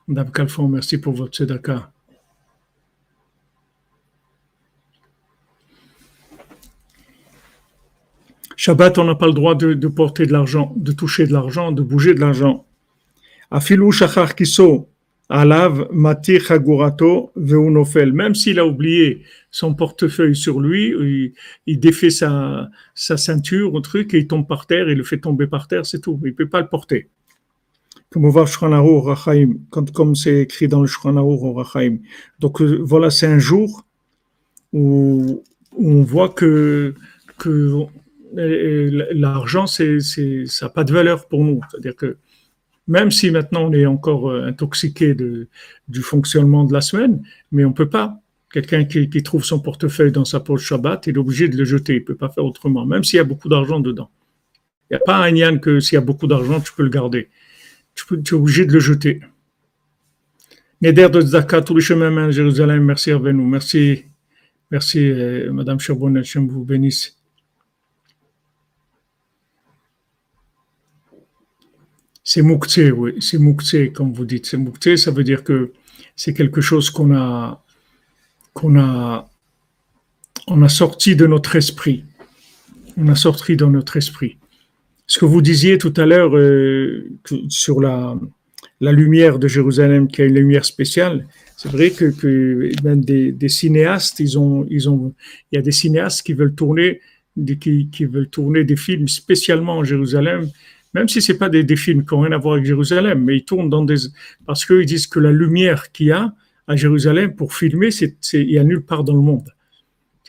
Madame 0.07 0.31
Calfon, 0.31 0.69
merci 0.69 0.99
pour 0.99 1.13
votre 1.13 1.33
tzedaka. 1.33 1.91
Shabbat, 8.55 8.97
on 8.97 9.03
n'a 9.03 9.15
pas 9.15 9.27
le 9.27 9.33
droit 9.33 9.53
de, 9.53 9.87
porter 9.87 10.25
de 10.25 10.31
l'argent, 10.31 10.73
de 10.77 10.93
toucher 10.93 11.27
de 11.27 11.33
l'argent, 11.33 11.73
de 11.73 11.81
bouger 11.81 12.13
de 12.13 12.21
l'argent. 12.21 12.65
Afilou 13.51 13.91
shachar 13.91 14.33
kiso 14.33 14.89
alav 15.29 15.89
matir 15.91 16.41
chagurato 16.41 17.31
veunofel. 17.35 18.13
Même 18.13 18.33
s'il 18.33 18.59
a 18.59 18.65
oublié 18.65 19.23
son 19.51 19.75
portefeuille 19.75 20.37
sur 20.37 20.61
lui, 20.61 21.33
il, 21.65 21.79
défait 21.79 22.11
sa, 22.11 22.69
sa 22.95 23.17
ceinture, 23.17 23.75
un 23.75 23.81
truc, 23.81 24.13
et 24.13 24.19
il 24.19 24.27
tombe 24.27 24.47
par 24.47 24.67
terre, 24.67 24.89
il 24.89 24.97
le 24.97 25.03
fait 25.03 25.19
tomber 25.19 25.47
par 25.47 25.67
terre, 25.67 25.85
c'est 25.85 25.99
tout. 25.99 26.17
Il 26.23 26.29
ne 26.29 26.31
peut 26.31 26.49
pas 26.49 26.61
le 26.61 26.69
porter 26.69 27.09
comme 28.11 30.15
c'est 30.15 30.41
écrit 30.41 30.67
dans 30.67 30.81
le 30.81 30.87
Shulchan 30.87 31.53
Rachaim. 31.53 31.97
Donc 32.39 32.61
euh, 32.61 32.79
voilà, 32.81 33.09
c'est 33.09 33.27
un 33.27 33.39
jour 33.39 33.85
où, 34.73 35.43
on 35.77 36.01
voit 36.01 36.29
que, 36.29 36.93
l'argent, 38.33 39.67
ça 39.67 39.83
n'a 39.83 40.69
pas 40.69 40.83
de 40.83 40.93
valeur 40.93 41.27
pour 41.27 41.43
nous. 41.43 41.61
C'est-à-dire 41.69 41.95
que 41.95 42.17
même 42.87 43.11
si 43.11 43.31
maintenant 43.31 43.65
on 43.65 43.73
est 43.73 43.85
encore 43.85 44.29
euh, 44.29 44.47
intoxiqué 44.47 45.13
du 45.13 46.01
fonctionnement 46.01 46.63
de 46.63 46.73
la 46.73 46.81
semaine, 46.81 47.21
mais 47.51 47.65
on 47.65 47.69
ne 47.69 47.73
peut 47.73 47.89
pas. 47.89 48.19
Quelqu'un 48.49 48.85
qui, 48.85 49.09
qui, 49.09 49.23
trouve 49.23 49.43
son 49.43 49.59
portefeuille 49.59 50.13
dans 50.13 50.23
sa 50.23 50.39
poche 50.39 50.63
Shabbat, 50.63 51.07
il 51.07 51.15
est 51.15 51.19
obligé 51.19 51.49
de 51.49 51.57
le 51.57 51.65
jeter. 51.65 51.95
Il 51.95 51.99
ne 51.99 52.05
peut 52.05 52.15
pas 52.15 52.29
faire 52.29 52.45
autrement, 52.45 52.85
même 52.85 53.03
s'il 53.03 53.17
y 53.17 53.19
a 53.19 53.25
beaucoup 53.25 53.49
d'argent 53.49 53.81
dedans. 53.81 54.09
Il 54.89 54.93
n'y 54.93 54.97
a 54.97 55.03
pas 55.03 55.17
un 55.17 55.35
yann 55.35 55.59
que 55.59 55.81
s'il 55.81 55.95
y 55.95 55.97
a 55.97 56.01
beaucoup 56.01 56.27
d'argent, 56.27 56.61
tu 56.61 56.71
peux 56.71 56.83
le 56.83 56.89
garder 56.89 57.27
tu, 57.97 58.15
es 58.15 58.33
obligé 58.33 58.65
de 58.65 58.73
le 58.73 58.79
jeter. 58.79 59.21
Neder 60.81 61.09
de 61.09 61.21
Zaka, 61.21 61.61
tous 61.61 61.75
les 61.75 61.81
chemins 61.81 62.15
à 62.17 62.31
Jérusalem, 62.31 62.83
merci 62.83 63.11
à 63.11 63.17
nous. 63.17 63.47
Merci, 63.47 64.05
merci, 64.69 64.99
euh, 64.99 65.51
Madame 65.51 65.79
Charbonnet, 65.79 66.23
je 66.23 66.39
vous 66.39 66.63
bénisse. 66.63 67.17
C'est 72.23 72.41
mouktsé, 72.41 72.91
oui, 72.91 73.13
c'est 73.21 73.37
mouktsé, 73.37 73.91
comme 73.91 74.13
vous 74.13 74.25
dites. 74.25 74.45
C'est 74.45 74.57
mouktsé, 74.57 74.97
ça 74.97 75.11
veut 75.11 75.23
dire 75.23 75.43
que 75.43 75.71
c'est 76.15 76.33
quelque 76.33 76.61
chose 76.61 76.89
qu'on 76.89 77.15
a, 77.15 77.63
qu'on 78.53 78.77
a, 78.77 79.29
on 80.47 80.61
a 80.61 80.69
sorti 80.69 81.15
de 81.15 81.25
notre 81.25 81.55
esprit. 81.55 82.03
On 82.97 83.07
a 83.07 83.15
sorti 83.15 83.55
de 83.55 83.65
notre 83.65 83.95
esprit. 83.97 84.37
Ce 85.07 85.19
que 85.19 85.25
vous 85.25 85.41
disiez 85.41 85.77
tout 85.77 85.93
à 85.95 86.05
l'heure 86.05 86.35
euh, 86.35 87.09
sur 87.49 87.79
la, 87.79 88.19
la 88.81 88.91
lumière 88.91 89.39
de 89.39 89.47
Jérusalem, 89.47 90.07
qui 90.07 90.21
a 90.21 90.25
une 90.25 90.35
lumière 90.35 90.65
spéciale, 90.65 91.25
c'est 91.55 91.71
vrai 91.71 91.89
que, 91.91 92.11
que 92.11 92.69
même 92.83 93.03
des, 93.03 93.31
des, 93.31 93.49
cinéastes, 93.49 94.19
ils 94.19 94.37
ont, 94.37 94.67
ils 94.69 94.89
ont, 94.89 95.13
il 95.51 95.55
y 95.55 95.59
a 95.59 95.61
des 95.61 95.71
cinéastes 95.71 96.21
qui 96.23 96.33
veulent 96.33 96.53
tourner, 96.53 97.01
qui, 97.59 97.89
qui 97.89 98.05
veulent 98.05 98.29
tourner 98.29 98.63
des 98.63 98.75
films 98.75 99.07
spécialement 99.07 99.77
en 99.77 99.83
Jérusalem, 99.83 100.49
même 100.93 101.07
si 101.07 101.21
c'est 101.21 101.37
pas 101.37 101.49
des, 101.49 101.63
des, 101.63 101.75
films 101.75 102.05
qui 102.05 102.13
n'ont 102.13 102.21
rien 102.21 102.31
à 102.33 102.37
voir 102.37 102.55
avec 102.55 102.65
Jérusalem, 102.65 103.23
mais 103.23 103.37
ils 103.37 103.45
tournent 103.45 103.69
dans 103.69 103.83
des, 103.83 103.95
parce 104.45 104.65
qu'ils 104.65 104.85
disent 104.85 105.07
que 105.07 105.19
la 105.19 105.31
lumière 105.31 105.91
qu'il 105.91 106.07
y 106.07 106.11
a 106.11 106.33
à 106.67 106.75
Jérusalem 106.75 107.33
pour 107.33 107.53
filmer, 107.53 107.91
c'est, 107.91 108.17
il 108.33 108.51
y 108.51 108.59
a 108.59 108.63
nulle 108.63 108.83
part 108.83 109.03
dans 109.03 109.13
le 109.13 109.21
monde. 109.21 109.49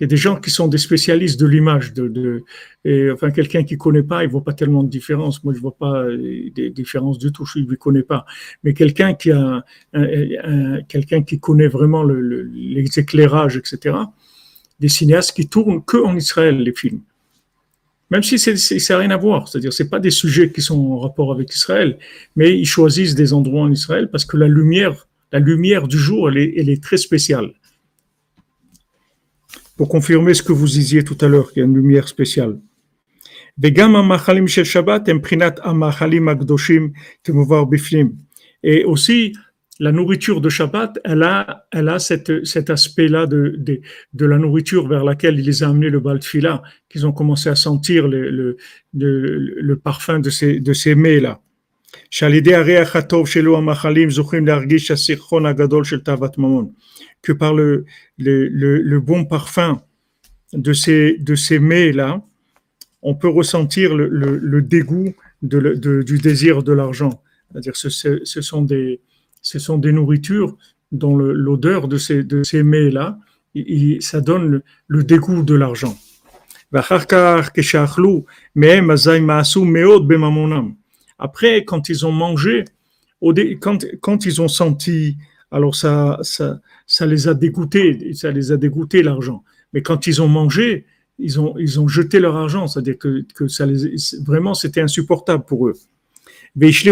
A 0.05 0.07
des 0.07 0.17
gens 0.17 0.37
qui 0.37 0.51
sont 0.51 0.69
des 0.69 0.79
spécialistes 0.79 1.41
de 1.41 1.47
l'image, 1.47 1.93
de, 1.93 2.09
de 2.09 2.45
enfin 3.13 3.31
quelqu'un 3.31 3.65
qui 3.65 3.77
connaît 3.77 4.03
pas, 4.03 4.23
il 4.23 4.31
voit 4.31 4.45
pas 4.45 4.53
tellement 4.53 4.85
de 4.85 4.89
différence. 4.89 5.43
Moi, 5.43 5.55
je 5.55 5.61
vois 5.61 5.77
pas 5.77 6.03
euh, 6.05 6.51
des 6.55 6.71
différences 6.71 7.19
du 7.19 7.33
tout. 7.33 7.45
Je 7.45 7.61
ne 7.61 7.75
connais 7.75 8.03
pas. 8.03 8.25
Mais 8.63 8.75
quelqu'un 8.75 9.15
qui 9.15 9.33
a, 9.33 9.65
quelqu'un 10.89 11.23
qui 11.23 11.41
connaît 11.41 11.69
vraiment 11.69 12.05
le, 12.05 12.21
le, 12.21 12.43
les 12.43 12.87
éclairages, 12.99 13.57
etc. 13.57 13.97
Des 14.79 14.89
cinéastes 14.89 15.33
qui 15.33 15.49
tournent 15.49 15.85
que 15.85 15.97
en 15.97 16.17
Israël 16.17 16.59
les 16.59 16.73
films, 16.73 17.01
même 18.11 18.23
si 18.23 18.39
c'est, 18.39 18.57
ça 18.57 18.95
n'a 18.95 19.01
rien 19.01 19.11
à 19.11 19.17
voir. 19.17 19.49
C'est-à-dire, 19.49 19.73
c'est 19.73 19.91
pas 19.91 20.01
des 20.01 20.11
sujets 20.11 20.51
qui 20.51 20.63
sont 20.63 20.79
en 20.79 20.99
rapport 20.99 21.33
avec 21.33 21.53
Israël, 21.55 21.99
mais 22.37 22.59
ils 22.59 22.67
choisissent 22.67 23.15
des 23.15 23.33
endroits 23.33 23.63
en 23.63 23.71
Israël 23.71 24.09
parce 24.11 24.25
que 24.25 24.37
la 24.37 24.49
lumière, 24.49 25.09
la 25.33 25.41
lumière 25.41 25.89
du 25.89 25.99
jour, 25.99 26.31
elle 26.31 26.39
est, 26.39 26.55
elle 26.57 26.71
est 26.71 26.83
très 26.83 26.97
spéciale 26.97 27.53
pour 29.79 29.89
confirmer 29.89 30.35
ce 30.35 30.43
que 30.43 30.53
vous 30.53 30.67
disiez 30.67 31.05
tout 31.05 31.17
à 31.23 31.29
l'heure, 31.29 31.53
qu'il 31.53 31.61
y 31.61 31.63
a 31.63 31.67
une 31.67 31.77
lumière 31.77 32.09
spéciale. 32.09 32.59
Et 38.65 38.85
aussi, 38.85 39.33
la 39.79 39.93
nourriture 39.93 40.41
de 40.41 40.49
Shabbat, 40.49 40.99
elle 41.05 41.23
a, 41.23 41.67
elle 41.71 41.89
a 41.89 42.01
cet 42.01 42.71
aspect-là 42.71 43.27
de, 43.27 43.55
de, 43.57 43.81
de, 44.13 44.27
la 44.27 44.39
nourriture 44.39 44.89
vers 44.89 45.05
laquelle 45.05 45.39
il 45.39 45.47
les 45.47 45.63
a 45.63 45.69
amenés 45.69 45.91
le 45.91 46.01
Baltfila, 46.01 46.63
qu'ils 46.89 47.07
ont 47.07 47.13
commencé 47.13 47.49
à 47.49 47.55
sentir 47.55 48.09
le, 48.09 48.31
le, 48.31 48.57
le, 48.95 49.39
le 49.61 49.77
parfum 49.77 50.19
de 50.19 50.31
ces, 50.31 50.59
de 50.59 50.73
ces 50.73 50.97
mets-là. 50.97 51.41
Que 57.23 57.33
par 57.33 57.55
le, 57.55 57.85
le, 58.19 58.49
le, 58.49 59.01
bon 59.01 59.25
parfum 59.25 59.83
de 60.53 60.73
ces, 60.73 61.17
de 61.19 61.35
ces 61.35 61.59
mets-là, 61.59 62.23
on 63.03 63.15
peut 63.15 63.29
ressentir 63.29 63.95
le, 63.95 64.63
dégoût 64.63 65.15
de, 65.43 65.75
de, 65.75 66.03
du 66.03 66.19
désir 66.19 66.63
de 66.63 66.73
l'argent. 66.73 67.23
C'est-à-dire 67.51 67.77
ce, 67.77 67.89
ce, 67.89 68.25
ce, 68.25 68.41
sont 68.41 68.63
des, 68.63 69.01
ce 69.43 69.59
sont 69.59 69.79
des 69.79 69.93
nourritures 69.93 70.57
dont 70.93 71.17
l'odeur 71.17 71.89
de 71.89 71.99
ces, 71.99 72.23
de 72.25 72.43
ces 72.43 72.63
mets-là, 72.63 73.19
ça 74.01 74.21
donne 74.21 74.63
le 74.87 75.05
dégoût 75.05 75.43
de 75.43 75.55
l'argent. 75.55 75.97
Après, 81.19 81.65
quand 81.65 81.89
ils 81.89 82.07
ont 82.07 82.13
mangé, 82.13 82.65
quand, 83.61 83.85
quand 84.01 84.25
ils 84.27 84.41
ont 84.41 84.49
senti, 84.49 85.17
alors 85.51 85.75
ça, 85.75 86.19
ça, 86.23 86.61
ça 86.87 87.07
les 87.07 87.29
a 87.29 87.35
dégoûtés, 87.35 88.15
ça 88.15 88.31
les 88.31 88.53
a 88.53 88.57
dégoûtés 88.57 89.03
l'argent. 89.03 89.43
Mais 89.73 89.83
quand 89.83 90.07
ils 90.07 90.23
ont 90.23 90.29
mangé, 90.29 90.87
ils 91.19 91.41
ont, 91.41 91.57
ils 91.59 91.81
ont 91.81 91.89
jeté 91.89 92.21
leur 92.21 92.37
argent, 92.37 92.69
c'est-à-dire 92.69 92.99
que, 92.99 93.25
que 93.35 93.49
ça 93.49 93.67
les, 93.67 93.97
vraiment 94.25 94.55
c'était 94.55 94.81
insupportable 94.81 95.45
pour 95.45 95.67
eux. 95.69 95.75
Ils 96.61 96.89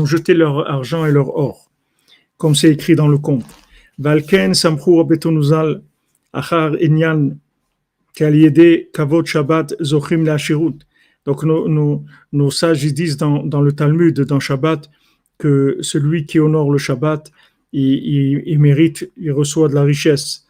ont 0.00 0.06
jeté 0.06 0.34
leur 0.34 0.68
argent 0.68 1.06
et 1.06 1.12
leur 1.12 1.36
or, 1.36 1.70
comme 2.36 2.54
c'est 2.54 2.70
écrit 2.70 2.96
dans 2.96 3.08
le 3.08 3.18
conte. 3.18 3.46
Valken 3.98 4.52
Betonuzal 5.06 5.82
Achar 6.32 6.74
Inyan 6.80 7.36
Kavod 8.14 9.26
Shabbat 9.26 9.74
Zochim 9.82 10.24
Lashirut. 10.24 10.78
Donc 11.24 11.44
nos, 11.44 11.68
nos, 11.68 12.04
nos 12.32 12.50
sages 12.50 12.84
ils 12.84 12.94
disent 12.94 13.16
dans, 13.16 13.42
dans, 13.44 13.60
le 13.60 13.72
Talmud, 13.72 14.20
dans 14.20 14.40
Shabbat, 14.40 14.90
que 15.38 15.78
celui 15.80 16.26
qui 16.26 16.40
honore 16.40 16.70
le 16.70 16.78
Shabbat, 16.78 17.30
il, 17.72 17.94
il, 17.94 18.42
il 18.46 18.58
mérite, 18.58 19.10
il 19.16 19.32
reçoit 19.32 19.68
de 19.68 19.74
la 19.74 19.82
richesse. 19.82 20.46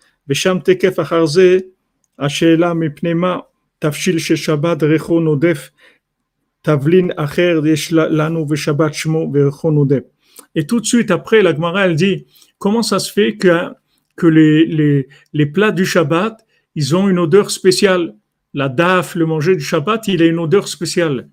Et 10.55 10.67
tout 10.67 10.81
de 10.81 10.87
suite 10.87 11.11
après, 11.11 11.43
la 11.43 11.55
Gemara, 11.55 11.87
elle 11.87 11.97
dit, 11.97 12.27
comment 12.59 12.83
ça 12.83 12.99
se 12.99 13.13
fait 13.13 13.37
que, 13.37 13.71
que 14.17 14.27
les, 14.27 14.67
les, 14.67 15.09
les 15.33 15.47
plats 15.47 15.73
du 15.73 15.85
Shabbat, 15.85 16.45
ils 16.75 16.95
ont 16.95 17.09
une 17.09 17.19
odeur 17.19 17.51
spéciale? 17.51 18.15
La 18.55 18.69
daf, 18.69 19.15
le 19.15 19.27
manger 19.27 19.57
du 19.57 19.65
Shabbat, 19.65 20.09
il 20.09 20.23
a 20.23 20.27
une 20.27 20.39
odeur 20.39 20.69
spéciale. 20.69 21.29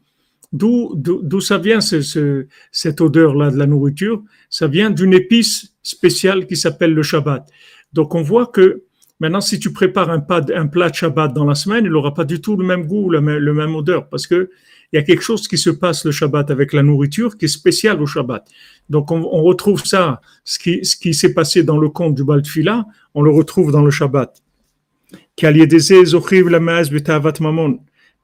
D'où, 0.52 0.94
d'où 0.96 1.42
ça 1.42 1.58
vient 1.60 1.80
ce, 1.80 2.02
ce, 2.02 2.48
cette 2.72 3.02
odeur-là 3.02 3.52
de 3.52 3.58
la 3.58 3.68
nourriture? 3.68 4.24
Ça 4.50 4.68
vient 4.68 4.90
d'une 4.90 5.14
épice 5.14 5.76
spéciale 5.84 6.48
qui 6.48 6.56
s'appelle 6.56 6.94
le 6.94 7.04
Shabbat. 7.04 7.48
Donc 7.94 8.16
on 8.16 8.24
voit 8.24 8.48
que 8.48 8.84
maintenant, 9.20 9.42
si 9.42 9.60
tu 9.60 9.72
prépares 9.74 10.10
un, 10.10 10.20
plat, 10.20 10.44
un 10.56 10.68
plat 10.68 10.90
de 10.90 10.96
Shabbat 10.96 11.34
dans 11.34 11.46
la 11.46 11.56
semaine, 11.56 11.86
il 11.86 11.92
n'aura 11.92 12.14
pas 12.14 12.24
du 12.24 12.42
tout 12.42 12.56
le 12.56 12.66
même 12.66 12.88
goût, 12.88 13.10
le 13.10 13.22
même, 13.22 13.38
le 13.38 13.54
même 13.54 13.76
odeur, 13.76 14.10
parce 14.10 14.26
que 14.26 14.50
il 14.92 14.96
y 14.96 15.00
a 15.00 15.04
quelque 15.04 15.22
chose 15.22 15.48
qui 15.48 15.60
se 15.60 15.70
passe 15.70 16.04
le 16.04 16.12
Shabbat 16.12 16.50
avec 16.50 16.74
la 16.74 16.82
nourriture 16.82 17.38
qui 17.38 17.46
est 17.46 17.50
spécial 17.50 18.02
au 18.02 18.08
Shabbat. 18.08 18.48
Donc 18.90 19.12
on, 19.12 19.18
on 19.18 19.44
retrouve 19.44 19.86
ça, 19.86 20.20
ce 20.44 20.58
qui, 20.58 20.84
ce 20.84 20.98
qui 20.98 21.14
s'est 21.14 21.36
passé 21.36 21.62
dans 21.62 21.78
le 21.78 21.90
conte 21.90 22.16
du 22.16 22.24
Baltfila, 22.24 22.88
on 23.14 23.22
le 23.22 23.30
retrouve 23.30 23.72
dans 23.72 23.84
le 23.84 23.92
Shabbat. 23.92 24.42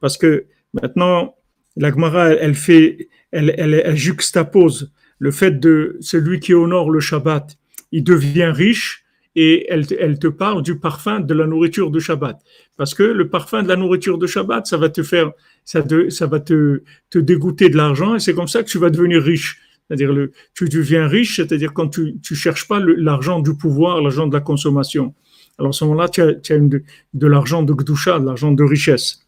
Parce 0.00 0.18
que 0.18 0.46
maintenant, 0.74 1.34
la 1.76 1.90
Gemara, 1.90 2.30
elle, 2.30 2.54
fait, 2.54 3.08
elle, 3.32 3.54
elle, 3.56 3.96
juxtapose 3.96 4.92
le 5.18 5.30
fait 5.30 5.58
de 5.58 5.96
celui 6.00 6.40
qui 6.40 6.54
honore 6.54 6.90
le 6.90 7.00
Shabbat, 7.00 7.56
il 7.92 8.04
devient 8.04 8.52
riche 8.54 9.04
et 9.34 9.66
elle, 9.70 9.86
elle, 9.98 10.18
te 10.18 10.26
parle 10.26 10.62
du 10.62 10.78
parfum 10.78 11.20
de 11.20 11.34
la 11.34 11.46
nourriture 11.46 11.90
de 11.90 12.00
Shabbat. 12.00 12.38
Parce 12.76 12.94
que 12.94 13.02
le 13.02 13.28
parfum 13.28 13.62
de 13.62 13.68
la 13.68 13.76
nourriture 13.76 14.18
de 14.18 14.26
Shabbat, 14.26 14.66
ça 14.66 14.76
va 14.76 14.88
te 14.88 15.02
faire, 15.02 15.32
ça, 15.64 15.84
ça 16.08 16.26
va 16.26 16.40
te, 16.40 16.82
te 17.10 17.18
dégoûter 17.18 17.68
de 17.68 17.76
l'argent 17.76 18.14
et 18.14 18.20
c'est 18.20 18.34
comme 18.34 18.48
ça 18.48 18.62
que 18.62 18.68
tu 18.68 18.78
vas 18.78 18.90
devenir 18.90 19.22
riche. 19.22 19.60
C'est-à-dire, 19.86 20.12
le, 20.12 20.32
tu 20.54 20.68
deviens 20.68 21.06
riche, 21.06 21.36
c'est-à-dire 21.36 21.72
quand 21.72 21.88
tu 21.88 22.16
ne 22.30 22.36
cherches 22.36 22.66
pas 22.66 22.80
l'argent 22.80 23.40
du 23.40 23.56
pouvoir, 23.56 24.00
l'argent 24.00 24.26
de 24.26 24.34
la 24.34 24.40
consommation. 24.40 25.14
Alors 25.58 25.70
à 25.70 25.72
ce 25.72 25.84
moment-là, 25.84 26.08
tu 26.08 26.22
as, 26.22 26.34
tu 26.34 26.52
as 26.52 26.56
une, 26.56 26.68
de, 26.68 26.82
de 27.14 27.26
l'argent 27.26 27.62
de 27.62 27.72
Gdusha, 27.72 28.18
de 28.18 28.26
l'argent 28.26 28.52
de 28.52 28.64
richesse. 28.64 29.26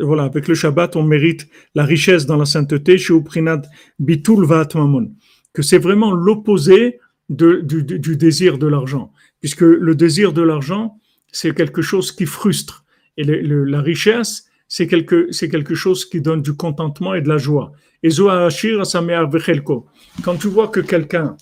Voilà, 0.00 0.24
avec 0.24 0.48
le 0.48 0.54
Shabbat, 0.54 0.96
on 0.96 1.04
mérite 1.04 1.48
la 1.76 1.84
richesse 1.84 2.26
dans 2.26 2.36
la 2.36 2.44
sainteté, 2.44 2.96
que 2.96 5.62
c'est 5.62 5.78
vraiment 5.78 6.12
l'opposé 6.12 6.98
du, 7.28 8.16
désir 8.16 8.58
de 8.58 8.66
l'argent, 8.66 9.12
puisque 9.40 9.60
le 9.60 9.94
désir 9.94 10.32
de 10.32 10.42
l'argent, 10.42 10.98
c'est 11.30 11.54
quelque 11.54 11.82
chose 11.82 12.10
qui 12.10 12.26
frustre, 12.26 12.84
et 13.16 13.22
la 13.22 13.80
richesse, 13.80 14.48
c'est 14.74 14.88
quelque, 14.88 15.74
chose 15.76 16.04
qui 16.04 16.20
donne 16.20 16.42
du 16.42 16.54
contentement 16.54 17.14
et 17.14 17.20
de 17.20 17.28
la 17.28 17.38
joie. 17.38 17.70
Et 18.02 18.08
quand 20.24 20.36
tu 20.36 20.48
vois 20.48 20.66
que 20.66 20.80
quelqu'un 20.80 21.36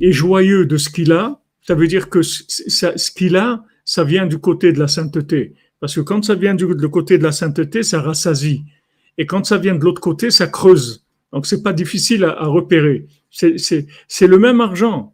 est 0.00 0.10
joyeux 0.10 0.66
de 0.66 0.76
ce 0.76 0.90
qu'il 0.90 1.12
a, 1.12 1.40
ça 1.62 1.76
veut 1.76 1.86
dire 1.86 2.10
que 2.10 2.22
ce 2.22 3.10
qu'il 3.12 3.36
a, 3.36 3.64
ça 3.84 4.02
vient 4.02 4.26
du 4.26 4.38
côté 4.38 4.72
de 4.72 4.80
la 4.80 4.88
sainteté. 4.88 5.54
Parce 5.78 5.94
que 5.94 6.00
quand 6.00 6.24
ça 6.24 6.34
vient 6.34 6.56
du 6.56 6.66
côté 6.66 7.16
de 7.16 7.22
la 7.22 7.30
sainteté, 7.30 7.84
ça 7.84 8.00
rassasie. 8.00 8.64
Et 9.16 9.24
quand 9.24 9.46
ça 9.46 9.56
vient 9.58 9.76
de 9.76 9.84
l'autre 9.84 10.00
côté, 10.00 10.32
ça 10.32 10.48
creuse. 10.48 11.06
Donc 11.32 11.46
c'est 11.46 11.62
pas 11.62 11.72
difficile 11.72 12.24
à 12.24 12.46
repérer. 12.46 13.06
C'est 13.30 14.26
le 14.26 14.38
même 14.38 14.60
argent. 14.60 15.13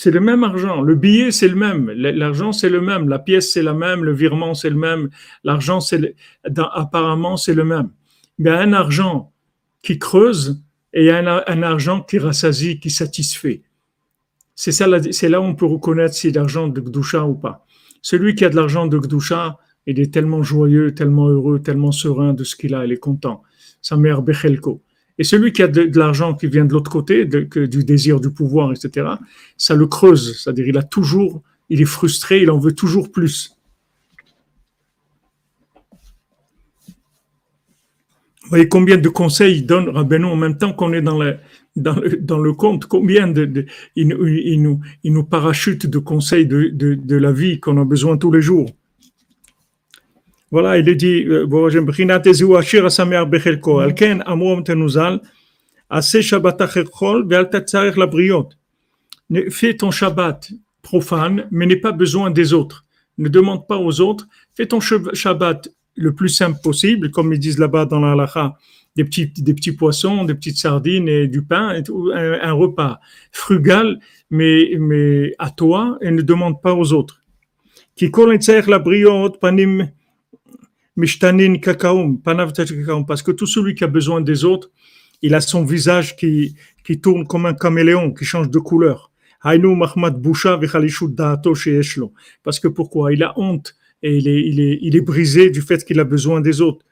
C'est 0.00 0.12
le 0.12 0.20
même 0.20 0.44
argent. 0.44 0.80
Le 0.80 0.94
billet, 0.94 1.32
c'est 1.32 1.48
le 1.48 1.56
même. 1.56 1.90
L'argent, 1.90 2.52
c'est 2.52 2.68
le 2.68 2.80
même. 2.80 3.08
La 3.08 3.18
pièce, 3.18 3.52
c'est 3.52 3.64
la 3.64 3.74
même. 3.74 4.04
Le 4.04 4.12
virement, 4.12 4.54
c'est 4.54 4.70
le 4.70 4.76
même. 4.76 5.10
L'argent, 5.42 5.80
c'est 5.80 6.14
apparemment, 6.44 7.36
c'est 7.36 7.52
le 7.52 7.64
même. 7.64 7.90
Mais 8.38 8.50
un 8.50 8.74
argent 8.74 9.32
qui 9.82 9.98
creuse 9.98 10.62
et 10.92 11.10
un, 11.10 11.42
un 11.44 11.62
argent 11.64 12.00
qui 12.00 12.20
rassasie, 12.20 12.78
qui 12.78 12.90
satisfait. 12.90 13.62
C'est 14.54 14.70
ça, 14.70 14.86
c'est 15.10 15.28
là 15.28 15.40
où 15.40 15.44
on 15.44 15.56
peut 15.56 15.66
reconnaître 15.66 16.14
si 16.14 16.30
l'argent 16.30 16.68
de 16.68 16.80
Gdusha 16.80 17.26
ou 17.26 17.34
pas. 17.34 17.66
Celui 18.00 18.36
qui 18.36 18.44
a 18.44 18.50
de 18.50 18.54
l'argent 18.54 18.86
de 18.86 19.00
Gdusha, 19.00 19.58
il 19.86 19.98
est 19.98 20.14
tellement 20.14 20.44
joyeux, 20.44 20.94
tellement 20.94 21.26
heureux, 21.26 21.60
tellement 21.60 21.90
serein 21.90 22.34
de 22.34 22.44
ce 22.44 22.54
qu'il 22.54 22.76
a, 22.76 22.84
il 22.86 22.92
est 22.92 22.98
content. 22.98 23.42
Sa 23.82 23.96
mère 23.96 24.22
Bechelko. 24.22 24.80
Et 25.18 25.24
celui 25.24 25.52
qui 25.52 25.62
a 25.62 25.68
de, 25.68 25.98
l'argent 25.98 26.34
qui 26.34 26.46
vient 26.46 26.64
de 26.64 26.72
l'autre 26.72 26.90
côté, 26.90 27.24
du 27.24 27.84
désir 27.84 28.20
du 28.20 28.30
pouvoir, 28.30 28.72
etc., 28.72 29.08
ça 29.56 29.74
le 29.74 29.86
creuse. 29.86 30.40
C'est-à-dire, 30.40 30.68
il 30.68 30.78
a 30.78 30.82
toujours, 30.82 31.42
il 31.68 31.80
est 31.80 31.86
frustré, 31.86 32.42
il 32.42 32.50
en 32.50 32.58
veut 32.58 32.72
toujours 32.72 33.10
plus. 33.10 33.54
Vous 38.42 38.50
voyez 38.50 38.68
combien 38.68 38.96
de 38.96 39.08
conseils 39.10 39.58
il 39.58 39.66
donne 39.66 39.90
Rabbeinu 39.90 40.24
en 40.24 40.36
même 40.36 40.56
temps 40.56 40.72
qu'on 40.72 40.94
est 40.94 41.02
dans 41.02 41.18
le, 41.18 41.36
dans 41.76 42.54
compte, 42.54 42.86
combien 42.86 43.28
de, 43.28 43.66
il, 43.94 44.62
nous, 44.62 45.24
parachute 45.24 45.86
de 45.86 45.98
conseils 45.98 46.46
de 46.46 47.16
la 47.16 47.32
vie 47.32 47.60
qu'on 47.60 47.78
a 47.78 47.84
besoin 47.84 48.16
tous 48.16 48.30
les 48.30 48.40
jours? 48.40 48.70
Voilà, 50.50 50.78
il 50.78 50.96
dit, 50.96 51.24
euh, 51.24 51.46
Fais 59.50 59.76
ton 59.76 59.90
Shabbat 59.90 60.52
profane, 60.82 61.46
mais 61.50 61.66
n'aie 61.66 61.76
pas 61.76 61.92
besoin 61.92 62.30
des 62.30 62.54
autres. 62.54 62.86
Ne 63.18 63.28
demande 63.28 63.66
pas 63.66 63.76
aux 63.76 64.00
autres. 64.00 64.26
Fais 64.54 64.66
ton 64.66 64.80
Shabbat 64.80 65.68
le 65.96 66.14
plus 66.14 66.28
simple 66.28 66.58
possible, 66.62 67.10
comme 67.10 67.32
ils 67.32 67.38
disent 67.38 67.58
là-bas 67.58 67.84
dans 67.84 68.00
la 68.00 68.12
halakha, 68.12 68.54
des 68.96 69.04
petits, 69.04 69.26
des 69.26 69.54
petits 69.54 69.72
poissons, 69.72 70.24
des 70.24 70.34
petites 70.34 70.56
sardines 70.56 71.08
et 71.08 71.28
du 71.28 71.42
pain, 71.42 71.82
un, 72.14 72.52
repas 72.52 73.00
frugal, 73.32 73.98
mais, 74.30 74.76
mais 74.78 75.34
à 75.38 75.50
toi, 75.50 75.98
et 76.00 76.10
ne 76.10 76.22
demande 76.22 76.62
pas 76.62 76.74
aux 76.74 76.92
autres. 76.92 77.20
Parce 83.06 83.22
que 83.22 83.30
tout 83.30 83.46
celui 83.46 83.74
qui 83.74 83.84
a 83.84 83.86
besoin 83.86 84.20
des 84.20 84.44
autres, 84.44 84.70
il 85.22 85.34
a 85.34 85.40
son 85.40 85.64
visage 85.64 86.16
qui, 86.16 86.56
qui 86.84 87.00
tourne 87.00 87.26
comme 87.26 87.46
un 87.46 87.54
caméléon, 87.54 88.12
qui 88.12 88.24
change 88.24 88.50
de 88.50 88.58
couleur. 88.58 89.10
Parce 92.42 92.60
que 92.60 92.68
pourquoi? 92.68 93.12
Il 93.12 93.22
a 93.22 93.32
honte 93.38 93.76
et 94.02 94.16
il 94.16 94.28
est, 94.28 94.40
il 94.40 94.60
est, 94.60 94.78
il 94.82 94.96
est 94.96 95.00
brisé 95.00 95.50
du 95.50 95.60
fait 95.60 95.84
qu'il 95.84 96.00
a 96.00 96.04
besoin 96.04 96.40
des 96.40 96.60
autres. 96.60 96.84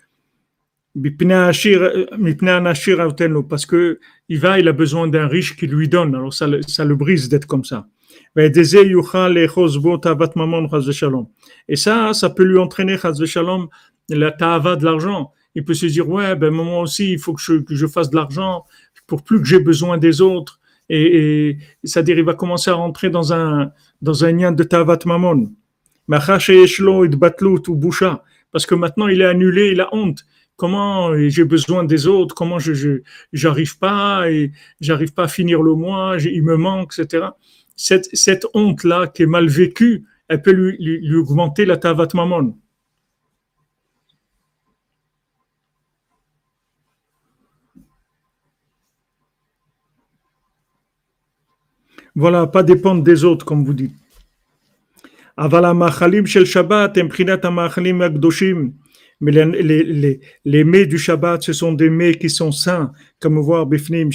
Parce 3.49 3.67
que 3.67 3.99
il 4.29 4.39
va, 4.39 4.59
il 4.59 4.69
a 4.69 4.73
besoin 4.73 5.09
d'un 5.09 5.27
riche 5.27 5.57
qui 5.57 5.67
lui 5.67 5.89
donne. 5.89 6.15
Alors 6.15 6.33
ça, 6.33 6.49
ça 6.67 6.85
le 6.85 6.95
brise 6.97 7.29
d'être 7.29 7.47
comme 7.47 7.65
ça. 7.65 7.87
Et 11.69 11.77
ça, 11.77 12.13
ça 12.15 12.31
peut 12.31 12.45
lui 12.45 12.59
entraîner 12.59 12.97
la 14.09 14.33
ta'ava 14.33 14.77
de 14.77 14.85
l'argent. 14.85 15.33
Il 15.55 15.65
peut 15.65 15.75
se 15.75 15.87
dire, 15.87 16.09
ouais, 16.09 16.37
ben 16.37 16.51
moi 16.51 16.83
aussi, 16.83 17.13
il 17.13 17.19
faut 17.19 17.33
que 17.33 17.41
je, 17.41 17.55
que 17.55 17.75
je 17.75 17.87
fasse 17.87 18.11
de 18.11 18.17
l'argent 18.17 18.65
pour 19.07 19.23
plus 19.23 19.41
que 19.41 19.47
j'ai 19.47 19.61
besoin 19.61 19.99
des 19.99 20.21
autres. 20.21 20.61
Et, 20.89 21.49
et 21.49 21.59
c'est-à-dire, 21.85 22.19
il 22.19 22.25
va 22.25 22.35
commencer 22.35 22.71
à 22.71 22.75
rentrer 22.75 23.11
dans 23.11 23.33
un, 23.33 23.73
dans 24.03 24.25
un 24.25 24.33
lien 24.33 24.53
de 24.53 24.63
ta'avat 24.63 24.99
mamon. 25.07 25.51
Parce 28.53 28.67
que 28.67 28.75
maintenant, 28.75 29.09
il 29.09 29.21
est 29.21 29.27
annulé, 29.27 29.71
il 29.73 29.81
a 29.81 29.89
honte. 29.93 30.25
Comment 30.57 31.15
j'ai 31.29 31.45
besoin 31.45 31.85
des 31.85 32.07
autres, 32.07 32.35
comment 32.35 32.59
je 32.59 33.03
j'arrive 33.33 33.79
pas 33.79 34.31
et 34.31 34.53
j'arrive 34.81 35.13
pas 35.13 35.25
à 35.25 35.29
finir 35.29 35.61
le 35.63 35.75
mois, 35.75 36.17
il 36.19 36.43
me 36.43 36.57
manque, 36.57 36.99
etc. 36.99 37.27
Cette, 37.75 38.09
cette 38.15 38.47
honte-là 38.55 39.09
qui 39.09 39.25
est 39.25 39.27
mal 39.27 39.49
vécue, 39.49 40.07
elle 40.29 40.41
peut 40.41 40.53
lui, 40.53 40.79
lui, 40.79 41.15
augmenter 41.17 41.67
la 41.67 41.77
tavat 41.77 42.09
mamon. 42.15 42.57
Voilà, 52.17 52.47
pas 52.47 52.63
dépendre 52.63 53.03
des 53.03 53.25
autres, 53.25 53.45
comme 53.45 53.63
vous 53.63 53.75
dites. 53.75 53.95
Shel 56.27 56.47
Shabbat, 56.47 56.99
mais 59.21 59.33
les, 59.33 59.83
les, 59.83 60.21
les, 60.45 60.65
mets 60.65 60.87
du 60.87 60.99
Shabbat, 60.99 61.43
ce 61.43 61.53
sont 61.53 61.73
des 61.73 61.91
mets 61.91 62.15
qui 62.15 62.31
sont 62.31 62.53
sains, 62.53 62.93
comme 63.21 63.39
voir 63.39 63.67
Bifnim. 63.67 64.09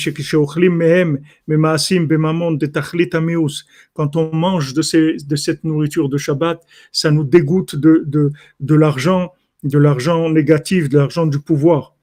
Quand 3.94 4.16
on 4.16 4.36
mange 4.36 4.74
de, 4.74 4.82
ces, 4.82 5.18
de 5.18 5.36
cette 5.36 5.64
nourriture 5.64 6.10
de 6.10 6.18
Shabbat, 6.18 6.60
ça 6.92 7.12
nous 7.12 7.24
dégoûte 7.24 7.76
de 7.76 8.32
l'argent, 8.76 9.32
de 9.64 9.78
l'argent 9.78 10.28
négatif, 10.30 10.90
de 10.90 10.98
l'argent 10.98 11.28
du 11.28 11.40
pouvoir. 11.40 11.96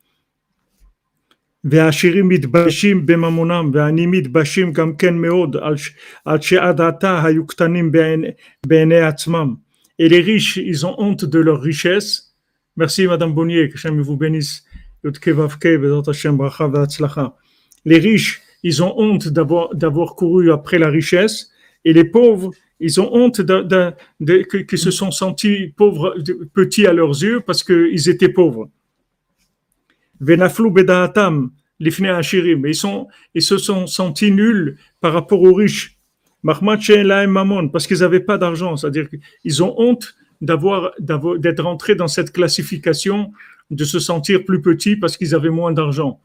והעשירים 1.64 2.28
מתביישים 2.28 3.06
בממונם 3.06 3.72
והעניים 3.74 4.12
מתביישים 4.12 4.74
גם 4.74 4.96
כן 4.96 5.16
מאוד 5.16 5.56
על 6.26 6.42
שעד 6.42 6.82
עתה 6.82 7.26
היו 7.26 7.48
קטנים 7.48 7.92
בעיני 8.66 9.02
עצמם. 9.02 9.56
Et 10.00 10.10
les 10.10 10.22
riches, 10.22 10.58
ils 10.58 10.86
ont 10.88 10.96
honte 10.98 11.24
de 11.24 11.40
leur 11.40 11.62
richesse, 11.62 12.34
Merci, 12.76 13.06
Madame 13.06 13.34
Bonnier, 13.34 13.70
que 13.70 13.76
Hachem 13.76 14.02
vous 14.02 14.18
bénisse. 14.18 14.64
Les 17.86 18.00
riches, 18.00 18.42
ils 18.64 18.84
ont 18.84 19.00
honte 19.00 19.28
d'avoir 19.28 20.16
couru 20.16 20.52
après 20.52 20.80
la 20.80 20.90
richesse, 20.90 21.52
et 21.86 21.94
les 21.94 22.06
pauvres, 22.06 22.52
ils 22.80 23.00
ont 23.00 23.14
honte 23.14 23.42
de, 23.42 23.94
de, 24.20 24.76
se 24.76 24.90
sont 24.90 25.12
sentis 25.12 25.74
pauvres, 25.78 26.16
petits 26.54 26.88
à 26.88 26.94
leurs 26.94 27.22
yeux 27.22 27.42
parce 27.42 27.64
qu'ils 27.64 28.10
étaient 28.10 28.30
pauvres. 28.30 28.70
Venaflou 30.21 30.71
bedaatam, 30.71 31.51
ils 31.81 32.75
sont, 32.75 33.09
ils 33.35 33.43
se 33.43 33.59
sont 33.59 33.87
sentis 33.87 34.33
nuls 34.33 34.77
par 35.01 35.13
rapport 35.13 35.43
aux 35.43 35.55
riches. 35.55 35.97
parce 36.43 37.87
qu'ils 37.87 37.99
n'avaient 38.01 38.21
pas 38.21 38.39
d'argent, 38.39 38.77
c'est-à-dire 38.77 39.09
qu'ils 39.09 39.63
ont 39.63 39.75
honte 39.79 40.15
d'avoir, 40.41 40.93
d'être 40.99 41.63
rentrés 41.63 41.95
dans 41.95 42.09
cette 42.09 42.33
classification, 42.33 43.33
de 43.71 43.85
se 43.85 43.99
sentir 43.99 44.45
plus 44.45 44.63
petit 44.63 44.97
parce 44.97 45.17
qu'ils 45.17 45.35
avaient 45.35 45.51
moins 45.51 45.73
d'argent. 45.73 46.21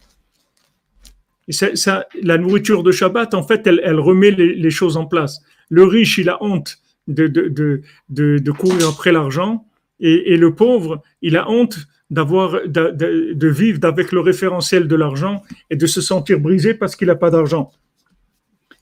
La 2.21 2.37
nourriture 2.37 2.83
de 2.83 2.91
Shabbat, 2.91 3.33
en 3.33 3.43
fait, 3.43 3.67
elle, 3.67 3.99
remet 3.99 4.31
les, 4.31 4.69
choses 4.71 4.97
en 4.97 5.05
place. 5.05 5.41
Le 5.69 5.83
riche, 5.83 6.17
il 6.17 6.29
a 6.29 6.41
honte 6.41 6.79
de, 7.07 8.51
courir 8.51 8.87
après 8.87 9.11
l'argent, 9.11 9.65
et, 10.03 10.35
le 10.35 10.53
pauvre, 10.53 11.01
il 11.21 11.37
a 11.37 11.49
honte 11.49 11.79
d'avoir 12.09 12.67
de, 12.67 13.47
vivre 13.47 13.79
avec 13.83 14.11
le 14.11 14.19
référentiel 14.19 14.87
de 14.87 14.95
l'argent 14.95 15.41
et 15.69 15.77
de 15.77 15.87
se 15.87 16.01
sentir 16.01 16.39
brisé 16.41 16.73
parce 16.73 16.97
qu'il 16.97 17.07
n'a 17.07 17.15
pas 17.15 17.31
d'argent 17.31 17.71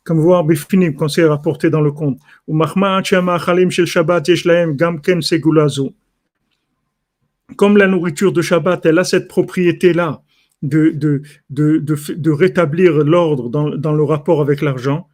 comme 0.03 0.19
voir 0.19 0.43
Bifinim, 0.43 0.95
qu'on 0.95 1.07
s'est 1.07 1.25
rapporté 1.25 1.69
dans 1.69 1.79
le 1.79 1.91
compte. 1.91 2.17
Comme 7.55 7.77
la 7.77 7.85
nourriture 7.85 8.31
de 8.31 8.41
Shabbat, 8.41 8.83
elle 8.87 8.97
a 8.97 9.03
cette 9.03 9.27
propriété-là 9.27 10.23
de, 10.63 10.89
de, 11.51 12.29
rétablir 12.31 12.93
l'ordre 13.03 13.49
dans, 13.49 13.69
dans 13.69 13.93
le 13.93 14.03
rapport 14.03 14.41
avec 14.41 14.61
l'argent. 14.61 15.07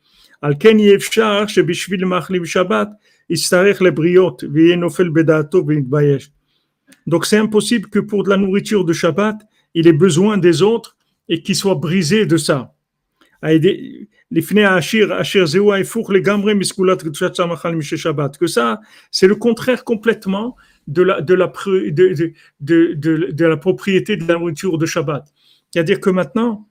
Donc 7.05 7.25
c'est 7.25 7.37
impossible 7.37 7.89
que 7.89 7.99
pour 7.99 8.23
de 8.23 8.29
la 8.29 8.37
nourriture 8.37 8.85
de 8.85 8.93
Shabbat, 8.93 9.35
il 9.73 9.87
ait 9.87 9.93
besoin 9.93 10.37
des 10.37 10.61
autres 10.61 10.95
et 11.29 11.41
qu'il 11.41 11.55
soit 11.55 11.75
brisé 11.75 12.25
de 12.25 12.37
ça. 12.37 12.73
Que 13.41 14.07
ça, 18.47 18.81
c'est 19.11 19.27
le 19.27 19.35
contraire 19.35 19.83
complètement 19.83 20.55
de 20.87 21.03
la, 21.03 21.21
de 21.21 21.33
la, 21.33 21.51
de, 21.67 22.33
de, 22.59 22.93
de, 23.31 23.45
la 23.45 23.57
propriété 23.57 24.17
de 24.17 24.27
la 24.27 24.39
nourriture 24.39 24.77
de 24.77 24.85
Shabbat. 24.85 25.25
C'est-à-dire 25.71 25.99
que 25.99 26.09
maintenant, 26.09 26.67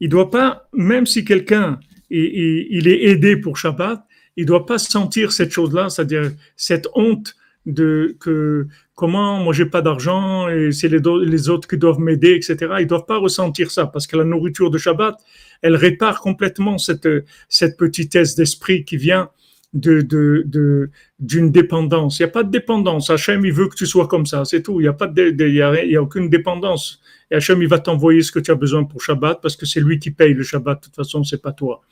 il 0.00 0.08
doit 0.08 0.30
pas, 0.30 0.68
même 0.72 1.06
si 1.06 1.24
quelqu'un 1.24 1.80
il 2.10 2.86
est 2.86 3.06
aidé 3.06 3.36
pour 3.36 3.56
Shabbat, 3.56 4.04
il 4.36 4.46
doit 4.46 4.66
pas 4.66 4.78
sentir 4.78 5.32
cette 5.32 5.50
chose-là, 5.50 5.88
c'est-à-dire 5.90 6.32
cette 6.56 6.88
honte 6.94 7.36
de 7.66 8.16
que 8.20 8.66
comment 8.94 9.42
moi 9.42 9.54
j'ai 9.54 9.66
pas 9.66 9.80
d'argent 9.80 10.48
et 10.48 10.70
c'est 10.70 10.88
les, 10.88 11.48
autres 11.48 11.68
qui 11.68 11.78
doivent 11.78 12.00
m'aider, 12.00 12.34
etc. 12.34 12.74
Ils 12.80 12.86
doivent 12.86 13.06
pas 13.06 13.18
ressentir 13.18 13.70
ça 13.70 13.86
parce 13.86 14.06
que 14.06 14.16
la 14.16 14.24
nourriture 14.24 14.70
de 14.70 14.78
Shabbat, 14.78 15.16
elle 15.62 15.76
répare 15.76 16.20
complètement 16.20 16.78
cette, 16.78 17.08
cette 17.48 17.76
petitesse 17.78 18.34
d'esprit 18.34 18.84
qui 18.84 18.96
vient 18.96 19.30
de, 19.72 20.02
de, 20.02 20.90
d'une 21.18 21.50
dépendance. 21.50 22.18
Il 22.18 22.22
n'y 22.22 22.28
a 22.28 22.32
pas 22.32 22.44
de 22.44 22.50
dépendance. 22.50 23.10
Hachem, 23.10 23.44
il 23.44 23.52
veut 23.52 23.68
que 23.68 23.74
tu 23.74 23.86
sois 23.86 24.06
comme 24.06 24.26
ça, 24.26 24.44
c'est 24.44 24.62
tout. 24.62 24.80
Il 24.80 24.84
n'y 24.84 24.88
a, 24.88 24.92
pas 24.92 25.08
de, 25.08 25.34
il 25.36 25.54
y 25.54 25.96
a, 25.96 26.02
aucune 26.02 26.28
dépendance. 26.28 27.00
Et 27.30 27.34
Hachem, 27.36 27.60
il 27.60 27.68
va 27.68 27.80
t'envoyer 27.80 28.22
ce 28.22 28.30
que 28.30 28.38
tu 28.38 28.50
as 28.50 28.54
besoin 28.54 28.84
pour 28.84 29.02
Shabbat 29.02 29.40
parce 29.42 29.56
que 29.56 29.66
c'est 29.66 29.80
lui 29.80 29.98
qui 29.98 30.10
paye 30.12 30.34
le 30.34 30.44
Shabbat. 30.44 30.78
De 30.78 30.84
toute 30.84 30.94
façon, 30.94 31.24
c'est 31.24 31.42
pas 31.42 31.52
toi. 31.52 31.82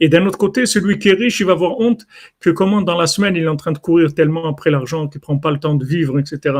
Et 0.00 0.08
d'un 0.08 0.26
autre 0.26 0.38
côté, 0.38 0.66
celui 0.66 0.98
qui 0.98 1.08
est 1.08 1.14
riche, 1.14 1.40
il 1.40 1.46
va 1.46 1.52
avoir 1.52 1.78
honte 1.80 2.06
que 2.40 2.50
comment 2.50 2.82
dans 2.82 2.96
la 2.96 3.06
semaine, 3.06 3.36
il 3.36 3.44
est 3.44 3.48
en 3.48 3.56
train 3.56 3.72
de 3.72 3.78
courir 3.78 4.14
tellement 4.14 4.48
après 4.48 4.70
l'argent 4.70 5.08
qu'il 5.08 5.20
prend 5.20 5.38
pas 5.38 5.50
le 5.50 5.58
temps 5.58 5.74
de 5.74 5.84
vivre, 5.84 6.18
etc. 6.18 6.56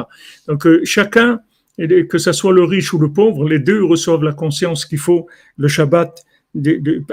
Donc, 0.49 0.67
euh, 0.67 0.81
chacun, 0.85 1.41
que 1.79 2.19
ce 2.19 2.33
soit 2.33 2.53
le 2.53 2.65
riche 2.65 2.93
ou 2.93 2.99
le 2.99 3.13
pauvre, 3.13 3.49
les 3.49 3.59
deux 3.59 3.85
reçoivent 3.85 4.23
la 4.23 4.33
conscience 4.33 4.85
qu'il 4.85 4.99
faut 4.99 5.27
le 5.57 5.69
Shabbat 5.69 6.25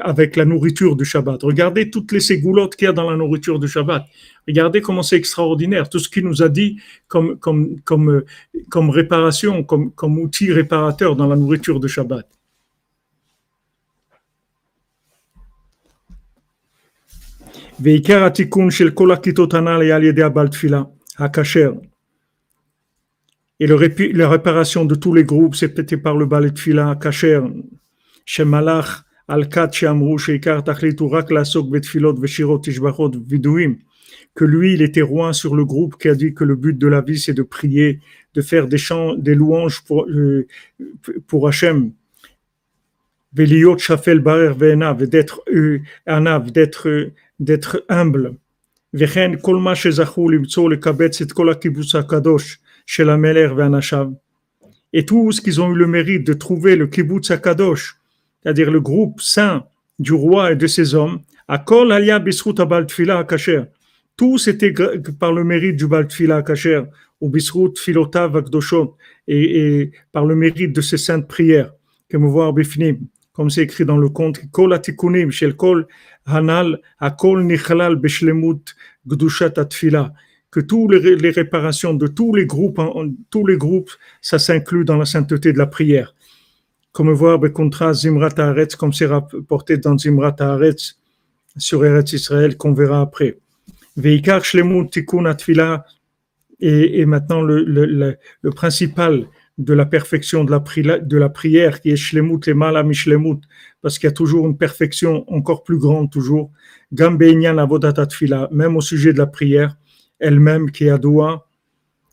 avec 0.02 0.36
la 0.36 0.44
nourriture 0.44 0.98
du 0.98 1.06
Shabbat. 1.06 1.44
Regardez 1.44 1.90
toutes 1.90 2.12
les 2.12 2.20
ségoulottes 2.20 2.76
qu'il 2.76 2.86
y 2.86 2.90
a 2.90 2.94
dans 2.94 3.10
la 3.10 3.16
nourriture 3.16 3.58
du 3.58 3.70
Shabbat. 3.70 4.06
Regardez 4.48 4.82
comment 4.82 5.02
c'est 5.02 5.16
extraordinaire. 5.16 5.90
Tout 5.90 6.00
ce 6.00 6.10
qu'il 6.10 6.26
nous 6.26 6.44
a 6.44 6.50
dit 6.50 6.78
comme, 7.08 7.38
comme, 7.40 7.80
comme, 7.82 8.24
comme 8.70 8.90
réparation, 8.90 9.64
comme, 9.64 9.92
comme 9.94 10.20
outil 10.20 10.52
réparateur 10.52 11.16
dans 11.16 11.28
la 11.28 11.38
nourriture 11.38 11.80
du 11.80 11.88
Shabbat. 11.88 12.28
Et 23.62 23.68
le, 23.68 24.14
la 24.14 24.30
réparation 24.30 24.86
de 24.86 24.96
tous 24.96 25.14
les 25.14 25.24
groupes, 25.24 25.56
peut-être 25.58 26.02
par 26.02 26.18
le 26.18 26.26
Baal 26.26 26.54
Tfila, 26.54 26.98
Kacher, 27.02 27.42
Shemalach, 28.26 29.04
Al-Kat, 29.30 29.72
Sheamru, 29.72 30.18
Sheikar, 30.18 30.64
Tachlitu, 30.64 31.06
Rak, 31.06 31.32
Lasok, 31.32 31.70
Betfilot, 31.70 32.16
Veshirot, 32.16 32.60
Tishbachot, 32.60 33.12
Vidouim, 33.26 33.76
que 34.36 34.44
lui, 34.44 34.74
il 34.74 34.82
était 34.82 35.02
roi 35.02 35.34
sur 35.34 35.56
le 35.56 35.64
groupe 35.64 35.98
qui 35.98 36.10
a 36.10 36.16
dit 36.16 36.34
que 36.34 36.44
le 36.44 36.56
but 36.56 36.78
de 36.78 36.88
la 36.88 37.02
vie, 37.02 37.20
c'est 37.20 37.34
de 37.34 37.44
prier, 37.44 38.00
de 38.34 38.42
faire 38.42 38.68
des 38.68 38.78
chants, 38.78 39.16
des 39.16 39.36
louanges 39.36 39.84
pour, 39.84 40.06
euh, 40.10 40.48
pour 41.28 41.48
Hachem. 41.48 41.92
Veliot, 43.34 43.78
Shafel, 43.78 44.20
Barer, 44.20 44.54
Ve'enav, 44.54 45.06
d'être 45.08 45.44
euh, 45.54 45.80
anav, 46.06 46.52
d'être 46.52 46.90
euh, 46.90 47.14
d'être 47.41 47.77
humble. 47.91 48.35
וכן 48.95 49.33
כל 49.41 49.57
מה 49.57 49.75
שזכו 49.75 50.29
למצוא 50.29 50.71
לקבץ 50.71 51.23
את 51.23 51.33
כל 51.33 51.51
הקיבוץ 51.51 51.95
הקדוש 51.95 52.59
של 52.87 53.11
המלך 53.11 53.53
ואנשיו. 53.57 54.07
Et 54.97 55.05
tout 55.05 55.33
ce 55.33 55.41
qu'ils 55.41 55.61
ont 55.61 55.73
eu 55.73 55.75
le 55.75 55.89
mérite 55.89 56.25
de 56.25 56.35
trouver 56.35 56.77
le 56.77 56.87
kibbutz 56.87 57.33
akadosh, 57.33 57.97
c'est-à-dire 58.41 58.71
le 58.71 58.81
groupe 58.81 59.21
saint 59.21 59.65
du 59.99 60.13
roi 60.13 60.53
et 60.53 60.57
de 60.57 60.69
ses 60.69 60.95
hommes, 60.95 61.19
à 61.49 61.59
kol 61.59 61.91
alia 61.91 62.21
bisrut 62.21 62.61
abal 62.61 62.87
tfila 62.87 63.25
kasher. 63.25 63.63
Tout 64.17 64.39
c'était 64.39 64.73
par 65.19 65.33
le 65.33 65.43
mérite 65.43 65.77
du 65.77 65.89
bal 65.89 66.07
tfila 66.07 66.43
kasher, 66.43 66.83
ou 67.21 67.29
bisrut 67.29 67.77
filotav 67.77 68.37
akdoshot, 68.37 68.97
et, 69.27 69.81
et 69.81 69.93
par 70.13 70.25
le 70.27 70.37
mérite 70.37 70.73
de 70.73 70.81
ces 70.81 70.97
saintes 70.97 71.27
prières, 71.27 71.73
que 72.09 72.17
me 72.17 72.29
voir 72.29 72.53
bifnim, 72.53 72.99
comme 73.33 73.51
c'est 73.51 73.63
écrit 73.63 73.85
dans 73.85 73.99
le 73.99 74.11
conte, 74.11 74.49
kol 74.53 74.73
atikunim 74.75 75.33
shel 75.33 75.57
kol 75.57 75.89
hanal 76.32 76.80
akol 77.00 77.44
nichalal 77.44 77.96
beshlemut 77.96 78.76
gdushat 79.08 79.58
atfila 79.58 80.14
que 80.52 80.60
toutes 80.60 80.92
les, 80.92 81.30
réparations 81.30 81.94
de 81.94 82.08
tous 82.08 82.34
les 82.34 82.46
groupes, 82.46 82.82
tous 83.30 83.46
les 83.46 83.58
groupes, 83.58 83.92
ça 84.22 84.40
s'inclut 84.40 84.84
dans 84.84 84.98
la 84.98 85.06
sainteté 85.06 85.54
de 85.54 85.60
la 85.60 85.68
prière. 85.68 86.16
Comme 86.92 87.12
voir 87.12 87.40
le 87.40 87.50
contrat 87.50 87.94
Zimrat 87.94 88.34
Haaretz, 88.38 88.76
comme 88.76 88.92
c'est 88.92 89.06
rapporté 89.06 89.78
dans 89.78 89.96
Zimrat 89.98 90.36
Haaretz 90.40 90.98
sur 91.58 91.86
Eretz 91.86 92.14
Israël, 92.14 92.58
qu'on 92.58 92.74
verra 92.74 93.02
après. 93.02 93.38
Veikar 93.96 94.44
Shlemut 94.44 94.90
Tikkun 94.90 95.26
Atfila, 95.26 95.86
et, 96.62 97.06
maintenant 97.06 97.42
le, 97.42 98.18
principal 98.56 99.28
de 99.60 99.74
la 99.74 99.86
perfection 99.86 100.44
de 100.46 100.52
la, 101.18 101.30
prière, 101.30 101.82
qui 101.82 101.92
est 101.92 101.96
Shlemut 101.96 102.48
le 102.48 102.54
Malam 102.56 102.92
Shlemut, 102.94 103.42
parce 103.82 104.00
qu'il 104.00 104.08
y 104.08 104.12
a 104.12 104.14
toujours 104.14 104.48
une 104.48 104.58
perfection 104.58 105.32
encore 105.32 105.64
plus 105.64 105.78
grande, 105.78 106.10
toujours. 106.10 106.50
Gambeinyan 106.94 107.58
Avodat 107.58 107.94
Atfila, 107.98 108.48
même 108.52 108.78
au 108.78 108.82
sujet 108.82 109.14
de 109.14 109.20
la 109.20 109.28
prière 109.28 109.76
elle-même 110.20 110.72
qui 110.72 110.86
est 110.86 110.90
Adoua, 110.90 111.48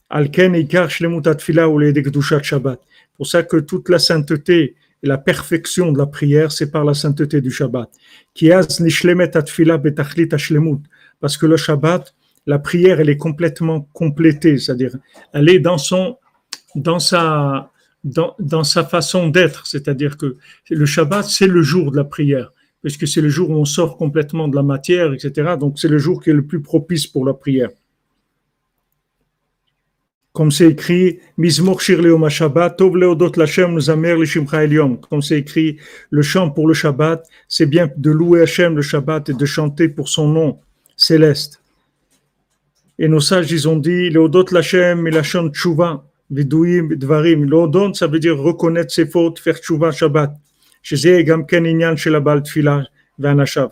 Alken 0.08 0.54
Ikar 0.54 0.90
Shlemut 0.90 1.22
Tfila 1.22 1.68
ou 1.68 1.80
Shabbat. 2.20 2.80
Pour 3.16 3.26
ça 3.26 3.42
que 3.42 3.56
toute 3.56 3.88
la 3.88 3.98
sainteté 3.98 4.76
et 5.02 5.06
la 5.06 5.18
perfection 5.18 5.92
de 5.92 5.98
la 5.98 6.06
prière, 6.06 6.52
c'est 6.52 6.70
par 6.70 6.84
la 6.84 6.94
sainteté 6.94 7.40
du 7.40 7.50
Shabbat. 7.50 7.90
Kiaz 8.34 8.80
Nishlemet 8.80 9.36
Atfila 9.36 9.78
Betachlit 9.78 10.28
Ashlemut. 10.32 10.80
Parce 11.20 11.36
que 11.36 11.46
le 11.46 11.56
Shabbat, 11.56 12.14
la 12.46 12.58
prière, 12.58 13.00
elle 13.00 13.08
est 13.08 13.16
complètement 13.16 13.88
complétée, 13.92 14.58
c'est-à-dire, 14.58 14.92
elle 15.32 15.48
est 15.48 15.58
dans 15.58 15.78
son, 15.78 16.16
dans 16.76 17.00
sa, 17.00 17.72
dans, 18.04 18.36
dans 18.38 18.62
sa 18.62 18.84
façon 18.84 19.28
d'être, 19.28 19.66
c'est-à-dire 19.66 20.16
que 20.16 20.36
le 20.70 20.86
Shabbat, 20.86 21.24
c'est 21.24 21.48
le 21.48 21.62
jour 21.62 21.90
de 21.90 21.96
la 21.96 22.04
prière, 22.04 22.52
puisque 22.82 23.08
c'est 23.08 23.20
le 23.20 23.28
jour 23.28 23.50
où 23.50 23.54
on 23.54 23.64
sort 23.64 23.96
complètement 23.96 24.46
de 24.46 24.54
la 24.54 24.62
matière, 24.62 25.12
etc. 25.12 25.56
Donc, 25.58 25.80
c'est 25.80 25.88
le 25.88 25.98
jour 25.98 26.22
qui 26.22 26.30
est 26.30 26.34
le 26.34 26.46
plus 26.46 26.62
propice 26.62 27.08
pour 27.08 27.26
la 27.26 27.34
prière 27.34 27.70
comme 30.36 30.50
c'est 30.50 30.68
écrit, 30.68 31.18
Shabbat, 32.28 32.76
Tov 32.76 32.94
Leodot 32.98 33.32
Lachem, 33.36 33.78
Comme 35.08 35.22
c'est 35.22 35.38
écrit, 35.38 35.78
le 36.10 36.20
chant 36.20 36.50
pour 36.50 36.68
le 36.68 36.74
Shabbat, 36.74 37.26
c'est 37.48 37.64
bien 37.64 37.88
de 37.96 38.10
louer 38.10 38.42
Hachem 38.42 38.76
le 38.76 38.82
Shabbat 38.82 39.30
et 39.30 39.32
de 39.32 39.46
chanter 39.46 39.88
pour 39.88 40.10
son 40.10 40.28
nom 40.28 40.58
céleste. 40.94 41.62
Et 42.98 43.08
nos 43.08 43.20
sages, 43.20 43.50
ils 43.50 43.66
ont 43.66 43.78
dit, 43.78 44.10
Leodot 44.10 44.44
Lachem 44.52 45.06
et 45.06 45.10
Lachon 45.10 45.48
Tshuva, 45.48 46.05
Vidouim, 46.30 46.88
ça 47.94 48.06
veut 48.06 48.18
dire 48.18 48.36
reconnaître 48.36 48.92
ses 48.92 49.06
fautes, 49.06 49.38
faire 49.38 49.56
Tshuva 49.56 49.92
Shabbat. 49.92 50.34
Chez 50.82 50.96
la. 52.62 52.84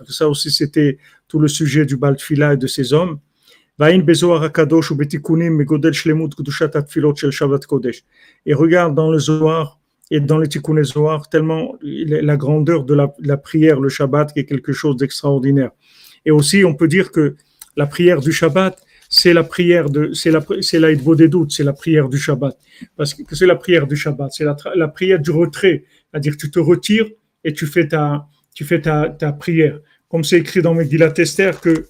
Ça 0.09 0.29
aussi, 0.29 0.51
c'était 0.51 0.99
tout 1.29 1.39
le 1.39 1.49
sujet 1.49 1.85
du 1.85 1.97
Baltfila 1.97 2.55
et 2.55 2.57
de 2.57 2.67
ses 2.67 2.93
hommes. 2.93 3.19
Et 3.81 3.85
regarde 8.55 8.95
dans 8.95 9.11
le 9.11 9.19
Zohar 9.19 9.81
et 10.11 10.21
dans 10.21 10.39
le 10.39 10.47
Tikkun 10.47 10.83
Zohar 10.85 11.29
tellement 11.29 11.77
la 11.83 12.37
grandeur 12.37 12.85
de 12.85 12.95
la, 12.95 13.37
prière, 13.37 13.81
le 13.81 13.89
Shabbat, 13.89 14.33
qui 14.33 14.41
est 14.41 14.45
quelque 14.45 14.73
chose 14.73 14.97
d'extraordinaire. 14.97 15.71
Et 16.25 16.31
aussi, 16.31 16.65
on 16.65 16.75
peut 16.75 16.89
dire 16.89 17.11
que 17.11 17.35
la 17.77 17.87
prière 17.87 18.21
du 18.21 18.33
Shabbat, 18.33 18.81
c'est 19.17 19.33
la 19.33 19.45
prière 19.45 19.91
de, 19.91 20.13
c'est 20.13 20.33
la, 20.33 20.45
c'est 20.61 20.81
la 20.81 20.93
des 20.93 21.29
doutes, 21.29 21.53
c'est 21.53 21.63
la 21.63 21.73
prière 21.73 22.09
du 22.09 22.19
Shabbat. 22.19 22.59
Parce 22.97 23.15
que 23.15 23.37
c'est 23.37 23.47
la 23.47 23.55
prière 23.55 23.87
du 23.87 23.95
Shabbat, 23.95 24.33
c'est 24.33 24.45
la, 24.45 24.89
prière 24.89 25.21
du 25.21 25.31
retrait. 25.31 25.85
C'est-à-dire, 26.11 26.37
tu 26.37 26.51
te 26.51 26.59
retires 26.59 27.09
et 27.45 27.53
tu 27.53 27.67
fais 27.67 27.87
ta, 27.87 28.27
tu 28.57 28.65
fais 28.65 28.81
ta, 28.81 29.09
ta 29.11 29.33
prière. 29.33 29.79
Comme 30.09 30.25
c'est 30.25 30.41
écrit 30.41 30.63
dans 30.63 30.75
Megillat 30.75 31.13
Esther 31.17 31.61
que, 31.61 31.87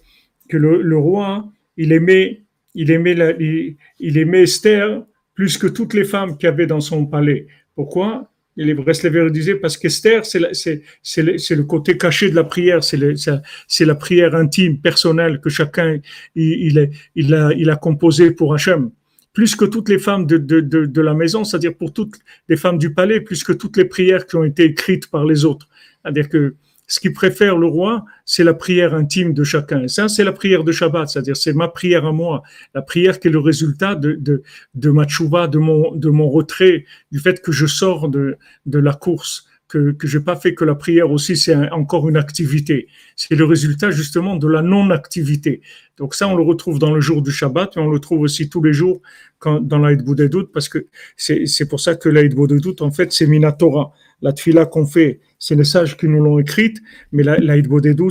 que 0.51 0.59
le, 0.59 0.83
le 0.83 0.99
roi, 0.99 1.51
il 1.79 1.93
aimait, 1.93 2.43
il 2.75 2.91
aimait, 2.91 3.14
la, 3.14 3.31
il, 3.31 4.18
aimait 4.18 4.43
Esther 4.43 5.03
plus 5.33 5.57
que 5.57 5.66
toutes 5.66 5.95
les 5.95 6.05
femmes 6.05 6.37
qu'il 6.37 6.45
y 6.45 6.53
avait 6.53 6.66
dans 6.66 6.83
son 6.83 7.07
palais. 7.07 7.47
Pourquoi? 7.75 8.31
Et 8.57 8.65
les 8.65 8.75
Breslever 8.75 9.31
disaient 9.31 9.57
parce 9.57 9.77
qu'Esther, 9.77 10.25
c'est 10.25 10.39
le, 10.39 11.55
le, 11.57 11.63
côté 11.65 11.99
caché 11.99 12.31
de 12.31 12.35
la 12.35 12.45
prière, 12.45 12.85
c'est 12.85 13.85
la 13.85 13.95
prière 13.95 14.35
intime, 14.35 14.79
personnelle 14.81 15.41
que 15.41 15.49
chacun 15.49 15.99
il, 16.35 16.91
il, 17.17 17.35
a, 17.35 17.53
il 17.53 17.71
a 17.71 17.77
composé 17.77 18.31
pour 18.31 18.55
Hachem. 18.55 18.91
Plus 19.33 19.57
que 19.57 19.65
toutes 19.65 19.89
les 19.89 19.99
femmes 19.99 20.27
de, 20.27 20.39
de, 20.39 20.61
de, 20.61 20.87
de 20.87 21.01
la 21.01 21.15
maison, 21.15 21.43
c'est-à-dire 21.43 21.75
pour 21.75 21.93
toutes 21.93 22.15
les 22.49 22.57
femmes 22.57 22.79
du 22.79 22.95
palais, 22.95 23.21
plus 23.21 23.43
que 23.43 23.53
toutes 23.53 23.77
les 23.77 23.85
prières 23.85 24.27
qui 24.27 24.37
ont 24.37 24.45
été 24.45 24.63
écrites 24.65 25.11
par 25.11 25.25
les 25.25 25.45
autres. 25.45 25.69
C'est-à-dire 26.03 26.29
que 26.29 26.55
ce 26.87 27.01
qu'il 27.01 27.12
préfère 27.12 27.57
le 27.57 27.66
roi, 27.66 28.05
c'est 28.24 28.45
la 28.45 28.55
prière 28.55 28.95
intime 28.95 29.32
de 29.32 29.45
chacun. 29.45 29.82
Et 29.82 29.89
ça, 29.89 30.09
c'est 30.09 30.24
la 30.24 30.32
prière 30.32 30.64
de 30.64 30.72
Shabbat, 30.72 31.09
c'est-à-dire 31.09 31.37
c'est 31.37 31.55
ma 31.55 31.68
prière 31.68 32.05
à 32.05 32.12
moi, 32.12 32.43
la 32.74 32.82
prière 32.82 33.18
qui 33.18 33.28
est 33.28 33.30
le 33.30 33.39
résultat 33.39 33.95
de, 33.95 34.12
de, 34.12 34.43
de 34.74 34.91
ma 34.91 35.07
tchouva, 35.07 35.47
de 35.47 35.59
mon, 35.59 35.95
de 35.95 36.09
mon 36.11 36.28
retrait, 36.28 36.85
du 37.11 37.18
fait 37.18 37.41
que 37.41 37.53
je 37.53 37.66
sors 37.66 38.09
de, 38.09 38.37
de 38.66 38.78
la 38.78 38.93
course, 38.93 39.47
que, 39.75 39.91
que 39.91 40.07
je 40.07 40.18
n'ai 40.18 40.25
pas 40.25 40.37
fait 40.37 40.55
que 40.55 40.64
la 40.64 40.77
prière 40.77 41.11
aussi, 41.11 41.37
c'est 41.37 41.57
encore 41.70 42.09
une 42.09 42.16
activité. 42.16 42.87
C'est 43.16 43.35
le 43.35 43.45
résultat 43.45 43.91
justement 43.91 44.37
de 44.37 44.47
la 44.47 44.62
non-activité. 44.62 45.62
Donc 45.99 46.14
ça, 46.14 46.29
on 46.29 46.37
le 46.37 46.45
retrouve 46.45 46.79
dans 46.79 46.95
le 46.95 47.01
jour 47.01 47.22
du 47.22 47.33
Shabbat, 47.33 47.75
mais 47.75 47.83
on 47.83 47.91
le 47.91 47.99
trouve 47.99 48.20
aussi 48.20 48.49
tous 48.49 48.62
les 48.62 48.72
jours 48.72 49.01
quand, 49.41 49.61
dans 49.61 49.79
l'Aïd 49.79 50.05
Boudedout, 50.05 50.47
parce 50.53 50.68
que 50.68 50.87
c'est 51.16 51.68
pour 51.68 51.81
ça 51.81 51.97
que 51.97 52.09
l'Aïd 52.09 52.35
Boudedout, 52.35 52.77
en 52.83 52.93
fait, 52.93 53.12
c'est 53.12 53.27
Minatora. 53.27 53.93
La 54.22 54.33
tfila 54.33 54.64
qu'on 54.66 54.87
fait, 54.87 55.20
c'est 55.39 55.57
les 55.57 55.64
sages 55.64 55.97
qui 55.97 56.07
nous 56.07 56.22
l'ont 56.22 56.39
écrite, 56.39 56.79
mais 57.11 57.25
la, 57.25 57.37
la 57.39 57.57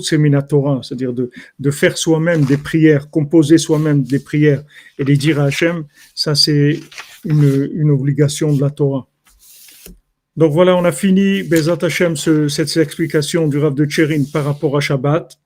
c'est 0.04 0.18
Minatora, 0.18 0.82
c'est-à-dire 0.84 1.14
de, 1.14 1.32
de 1.60 1.72
faire 1.72 1.98
soi-même 1.98 2.44
des 2.44 2.58
prières, 2.58 3.10
composer 3.10 3.58
soi-même 3.58 4.04
des 4.04 4.20
prières 4.20 4.64
et 5.00 5.06
les 5.06 5.16
dire 5.16 5.40
à 5.40 5.46
Hachem, 5.46 5.86
ça 6.14 6.36
c'est 6.36 6.80
une, 7.24 7.70
une 7.74 7.90
obligation 7.90 8.54
de 8.54 8.62
la 8.62 8.70
Torah. 8.70 9.08
Donc 10.36 10.52
voilà, 10.52 10.76
on 10.76 10.84
a 10.84 10.92
fini, 10.92 11.44
Bezat 11.44 11.78
Hachem, 11.84 12.16
cette 12.16 12.78
explication 12.78 13.48
du 13.48 13.60
Rav 13.60 13.76
de 13.76 13.86
Tcherin 13.86 14.24
par 14.32 14.46
rapport 14.46 14.76
à 14.76 14.80
Shabbat. 14.80 15.38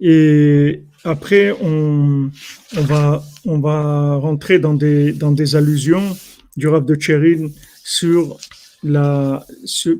Et 0.00 0.84
après, 1.02 1.50
on, 1.60 2.30
va, 2.72 3.24
on 3.44 3.58
va 3.58 4.14
rentrer 4.16 4.60
dans 4.60 4.74
des, 4.74 5.12
dans 5.12 5.32
des 5.32 5.56
allusions 5.56 6.16
du 6.56 6.68
Rav 6.68 6.84
de 6.84 6.94
Tcherin 6.94 7.48
sur 7.82 8.38
la, 8.84 9.44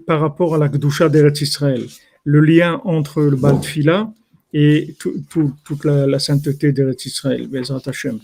par 0.07 0.21
rapport 0.21 0.55
à 0.55 0.59
la 0.59 0.69
Gdusha 0.69 1.09
d'Eretz 1.09 1.41
Israël, 1.41 1.85
le 2.25 2.41
lien 2.41 2.81
entre 2.85 3.23
le 3.23 3.37
Baltfila 3.37 4.13
et 4.53 4.95
toute 5.29 5.85
la, 5.85 6.19
sainteté 6.19 6.73
d'Eretz 6.73 7.05
Israël, 7.07 7.49
Bezrat 7.49 7.83
Hashem. 7.87 8.21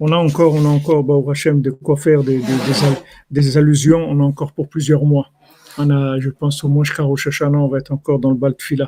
On 0.00 0.12
a 0.12 0.16
encore, 0.16 0.54
on 0.54 0.64
a 0.64 0.68
encore, 0.68 1.04
bah, 1.04 1.14
au 1.14 1.30
Hachem, 1.30 1.60
de 1.60 1.70
quoi 1.70 1.96
faire 1.96 2.22
des, 2.24 3.56
allusions. 3.56 4.04
On 4.08 4.18
a 4.20 4.24
encore 4.24 4.52
pour 4.52 4.66
plusieurs 4.68 5.04
mois. 5.04 5.28
On 5.76 5.90
a, 5.90 6.18
je 6.18 6.30
pense, 6.30 6.64
au 6.64 6.68
moins 6.68 6.84
jusqu'à 6.84 7.02
Rosh 7.02 7.42
on 7.42 7.68
va 7.68 7.78
être 7.78 7.92
encore 7.92 8.18
dans 8.18 8.30
le 8.30 8.36
bal 8.36 8.54
Il 8.70 8.86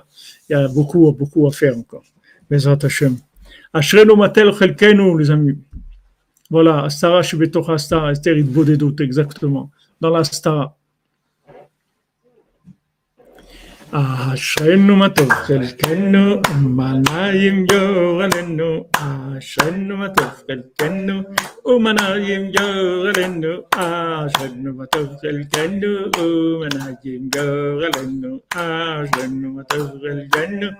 y 0.48 0.54
a 0.54 0.68
beaucoup, 0.68 1.12
beaucoup 1.12 1.46
à 1.46 1.52
faire 1.52 1.76
encore. 1.76 2.02
Bezrat 2.50 2.78
Hashem. 2.82 3.16
Ashrenu 3.74 4.16
matel 4.16 4.52
chelkenu, 4.52 5.18
les 5.18 5.30
amis. 5.30 5.58
Voilà, 6.50 6.84
Astara 6.84 7.22
Shebetoch 7.22 7.68
Astara, 7.68 8.12
Esther 8.12 8.42
doutes 8.42 9.00
exactement. 9.00 9.70
Dans 10.00 10.10
la 10.10 10.22
ಆಶ್ರಯನು 13.92 14.94
ಮತ್ತು 14.94 15.24
ಕಲ್ಕೆನ್ನು 15.46 16.20
ಉಮನಾಯಿಂ 16.58 17.56
ಯೋಗಲೆನ್ನು 17.72 18.68
ಆಶ್ರಯನು 19.00 19.94
ಮತ್ತು 19.96 20.24
ಕಲ್ಕೆನ್ನು 20.48 21.16
ಉಮನಾಯಿಂ 21.72 22.44
ಯೋಗಲೆನ್ನು 22.56 23.52
ಆಶ್ರಯನು 23.82 24.72
ಮತ್ತು 24.78 25.00
ಕಲ್ಕೆನ್ನು 25.22 25.90
ಉಮನಾಯಿಂ 26.22 27.24
ಯೋಗಲೆನ್ನು 27.36 28.30
ಆಶ್ರಯನು 28.62 29.50
ಮತ್ತು 29.58 29.82
ಕಲ್ಕೆನ್ನು 30.04 30.70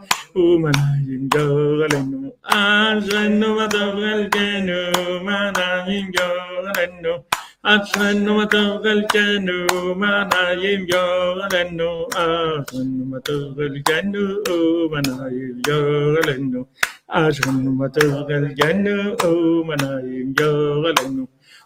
ಉಮನಾಯಿಂ 0.44 1.22
ಯೋಗಲೆನ್ನು 1.36 2.22
ಆಶ್ರಯನು 2.60 3.50
ಮತ್ತು 3.60 3.82
ಕಲ್ಕೆನ್ನು 4.00 4.80
ಉಮನಾಯಿಂ 5.16 6.08
ಯೋಗಲೆನ್ನು 6.20 7.14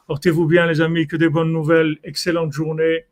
Portez-vous 0.07 0.47
bien 0.47 0.67
les 0.67 0.83
amis, 0.83 1.07
que 1.07 1.17
des 1.17 1.31
bonnes 1.31 1.51
nouvelles, 1.51 1.97
excellente 2.05 2.53
journée. 2.53 3.07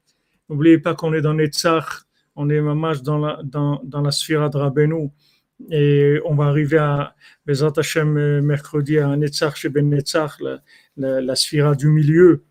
N'oubliez 0.51 0.77
pas 0.77 0.95
qu'on 0.95 1.15
est 1.15 1.23
dans 1.23 1.33
Netzach, 1.33 2.03
on 2.37 2.51
est 2.51 2.61
mamash 2.61 3.01
dans 3.01 3.17
la, 3.17 3.41
dans, 3.45 3.81
dans 3.83 4.03
la 4.03 4.11
sphère 4.11 4.51
de 4.51 4.59
et 5.71 6.21
on 6.27 6.35
va 6.35 6.45
arriver 6.49 6.77
à 6.77 7.15
Bezat 7.47 7.73
Hashem 7.79 8.19
euh, 8.19 8.43
mercredi 8.43 8.99
à 8.99 9.17
Netzach 9.17 9.57
chez 9.57 9.71
Ben 9.71 9.89
Netzach, 9.89 10.39
la, 10.41 10.61
la, 10.99 11.23
la 11.23 11.35
sphère 11.35 11.75
du 11.77 11.89
milieu 11.89 12.45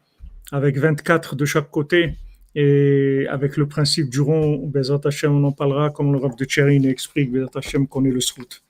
avec 0.52 0.78
24 0.78 1.36
de 1.36 1.46
chaque 1.46 1.70
côté. 1.70 2.16
Et 2.56 3.26
avec 3.30 3.58
le 3.58 3.68
principe 3.68 4.10
du 4.10 4.22
rond, 4.22 4.68
Bezat 4.68 5.02
on 5.24 5.44
en 5.44 5.52
parlera 5.52 5.90
comme 5.90 6.12
le 6.14 6.20
Rav 6.20 6.36
de 6.36 6.46
Tcherine 6.46 6.86
explique, 6.86 7.32
Bezat 7.32 7.50
Hashem 7.56 7.88
connaît 7.88 8.12
le 8.12 8.22
srout. 8.22 8.64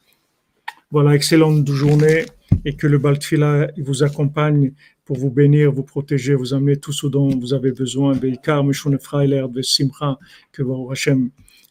Voilà, 0.90 1.16
excellente 1.16 1.68
journée 1.70 2.24
et 2.66 2.76
que 2.76 2.88
le 2.88 2.98
Baltfila 2.98 3.68
vous 3.78 4.04
accompagne 4.04 4.74
pour 5.04 5.18
vous 5.18 5.32
bénir, 5.32 5.72
vous 5.72 5.84
protéger, 5.84 6.36
vous 6.36 6.54
amener 6.54 6.78
tout 6.78 6.94
ce 6.94 7.08
dont 7.08 7.28
vous 7.38 7.54
avez 7.54 7.72
besoin. 7.72 8.16
Beikar, 8.16 8.64
Meshone 8.64 9.00
Freiler, 9.00 9.46
Besimcha, 9.50 10.18
que 10.52 10.64
Hashem, 10.92 11.30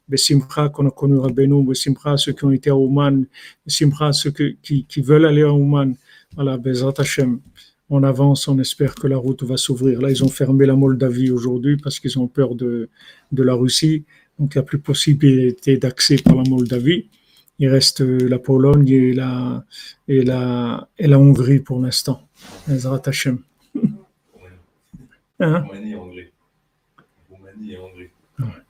Besimcha, 0.08 0.68
qu'on 0.68 0.88
a 0.88 0.90
connu 0.90 1.18
Rabbeinu, 1.18 1.64
Besimcha, 1.64 2.16
ceux 2.16 2.32
qui 2.32 2.44
ont 2.44 2.50
été 2.50 2.68
à 2.68 2.76
Ouman, 2.76 3.24
Besimcha, 3.64 4.12
ceux 4.12 4.32
qui, 4.32 4.84
qui 4.84 5.00
veulent 5.00 5.24
aller 5.24 5.42
à 5.42 5.52
Ouman. 5.52 5.94
Voilà, 6.34 6.58
Bezat 6.58 6.94
Hashem 6.98 7.40
on 7.94 8.02
avance, 8.02 8.48
on 8.48 8.58
espère 8.58 8.94
que 8.94 9.06
la 9.06 9.18
route 9.18 9.42
va 9.42 9.58
s'ouvrir. 9.58 10.00
Là, 10.00 10.10
ils 10.10 10.24
ont 10.24 10.28
fermé 10.28 10.64
la 10.64 10.74
Moldavie 10.74 11.30
aujourd'hui 11.30 11.76
parce 11.76 12.00
qu'ils 12.00 12.18
ont 12.18 12.26
peur 12.26 12.54
de, 12.54 12.88
de 13.30 13.42
la 13.42 13.52
Russie. 13.52 14.04
Donc, 14.38 14.54
il 14.54 14.58
n'y 14.58 14.60
a 14.60 14.64
plus 14.64 14.78
possibilité 14.78 15.76
d'accès 15.76 16.16
par 16.16 16.34
la 16.34 16.42
Moldavie. 16.48 17.10
Il 17.58 17.68
reste 17.68 18.00
la 18.00 18.38
Pologne 18.38 18.88
et 18.88 19.12
la, 19.12 19.64
et 20.08 20.22
la, 20.22 20.88
et 20.98 21.06
la 21.06 21.18
Hongrie 21.18 21.60
pour 21.60 21.80
l'instant. 21.80 22.22
Ezrat 22.66 23.02
Hashem. 23.04 23.38
Hein? 25.38 25.64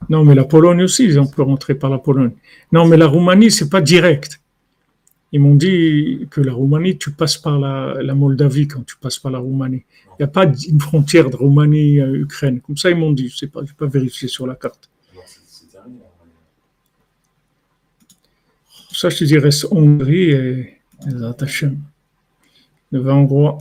Non, 0.08 0.24
mais 0.24 0.34
la 0.34 0.44
Pologne 0.44 0.82
aussi, 0.82 1.04
ils 1.04 1.20
ont 1.20 1.28
pu 1.28 1.42
rentrer 1.42 1.76
par 1.76 1.90
la 1.90 1.98
Pologne. 1.98 2.32
Non, 2.72 2.86
mais 2.88 2.96
la 2.96 3.06
Roumanie, 3.06 3.52
c'est 3.52 3.70
pas 3.70 3.80
direct. 3.80 4.41
Ils 5.33 5.41
m'ont 5.41 5.55
dit 5.55 6.26
que 6.30 6.43
la 6.43 6.53
Roumanie, 6.53 6.99
tu 6.99 7.11
passes 7.11 7.39
par 7.39 7.59
la, 7.59 8.14
Moldavie 8.14 8.68
quand 8.68 8.85
tu 8.85 8.97
passes 8.97 9.18
par 9.18 9.33
la 9.33 9.39
Roumanie. 9.39 9.85
Il 10.11 10.16
n'y 10.20 10.24
a 10.24 10.28
pas 10.28 10.45
une 10.45 10.80
frontière 10.80 11.30
de 11.30 11.37
Roumanie-Ukraine. 11.37 12.61
Comme 12.61 12.76
ça, 12.76 12.91
ils 12.91 12.97
m'ont 12.97 13.12
dit. 13.12 13.28
Je 13.28 13.35
ne 13.35 13.39
sais 13.39 13.47
pas, 13.47 13.87
vérifier 13.87 14.28
sur 14.28 14.47
la 14.47 14.55
carte. 14.55 14.91
Ça, 18.93 19.09
je 19.09 19.16
te 19.16 19.24
dirais 19.24 19.49
Hongrie 19.70 20.30
et 20.30 20.78
les 21.07 21.22
attachés. 21.24 21.70
Le 22.91 23.01
vin 23.01 23.14
hongrois. 23.14 23.57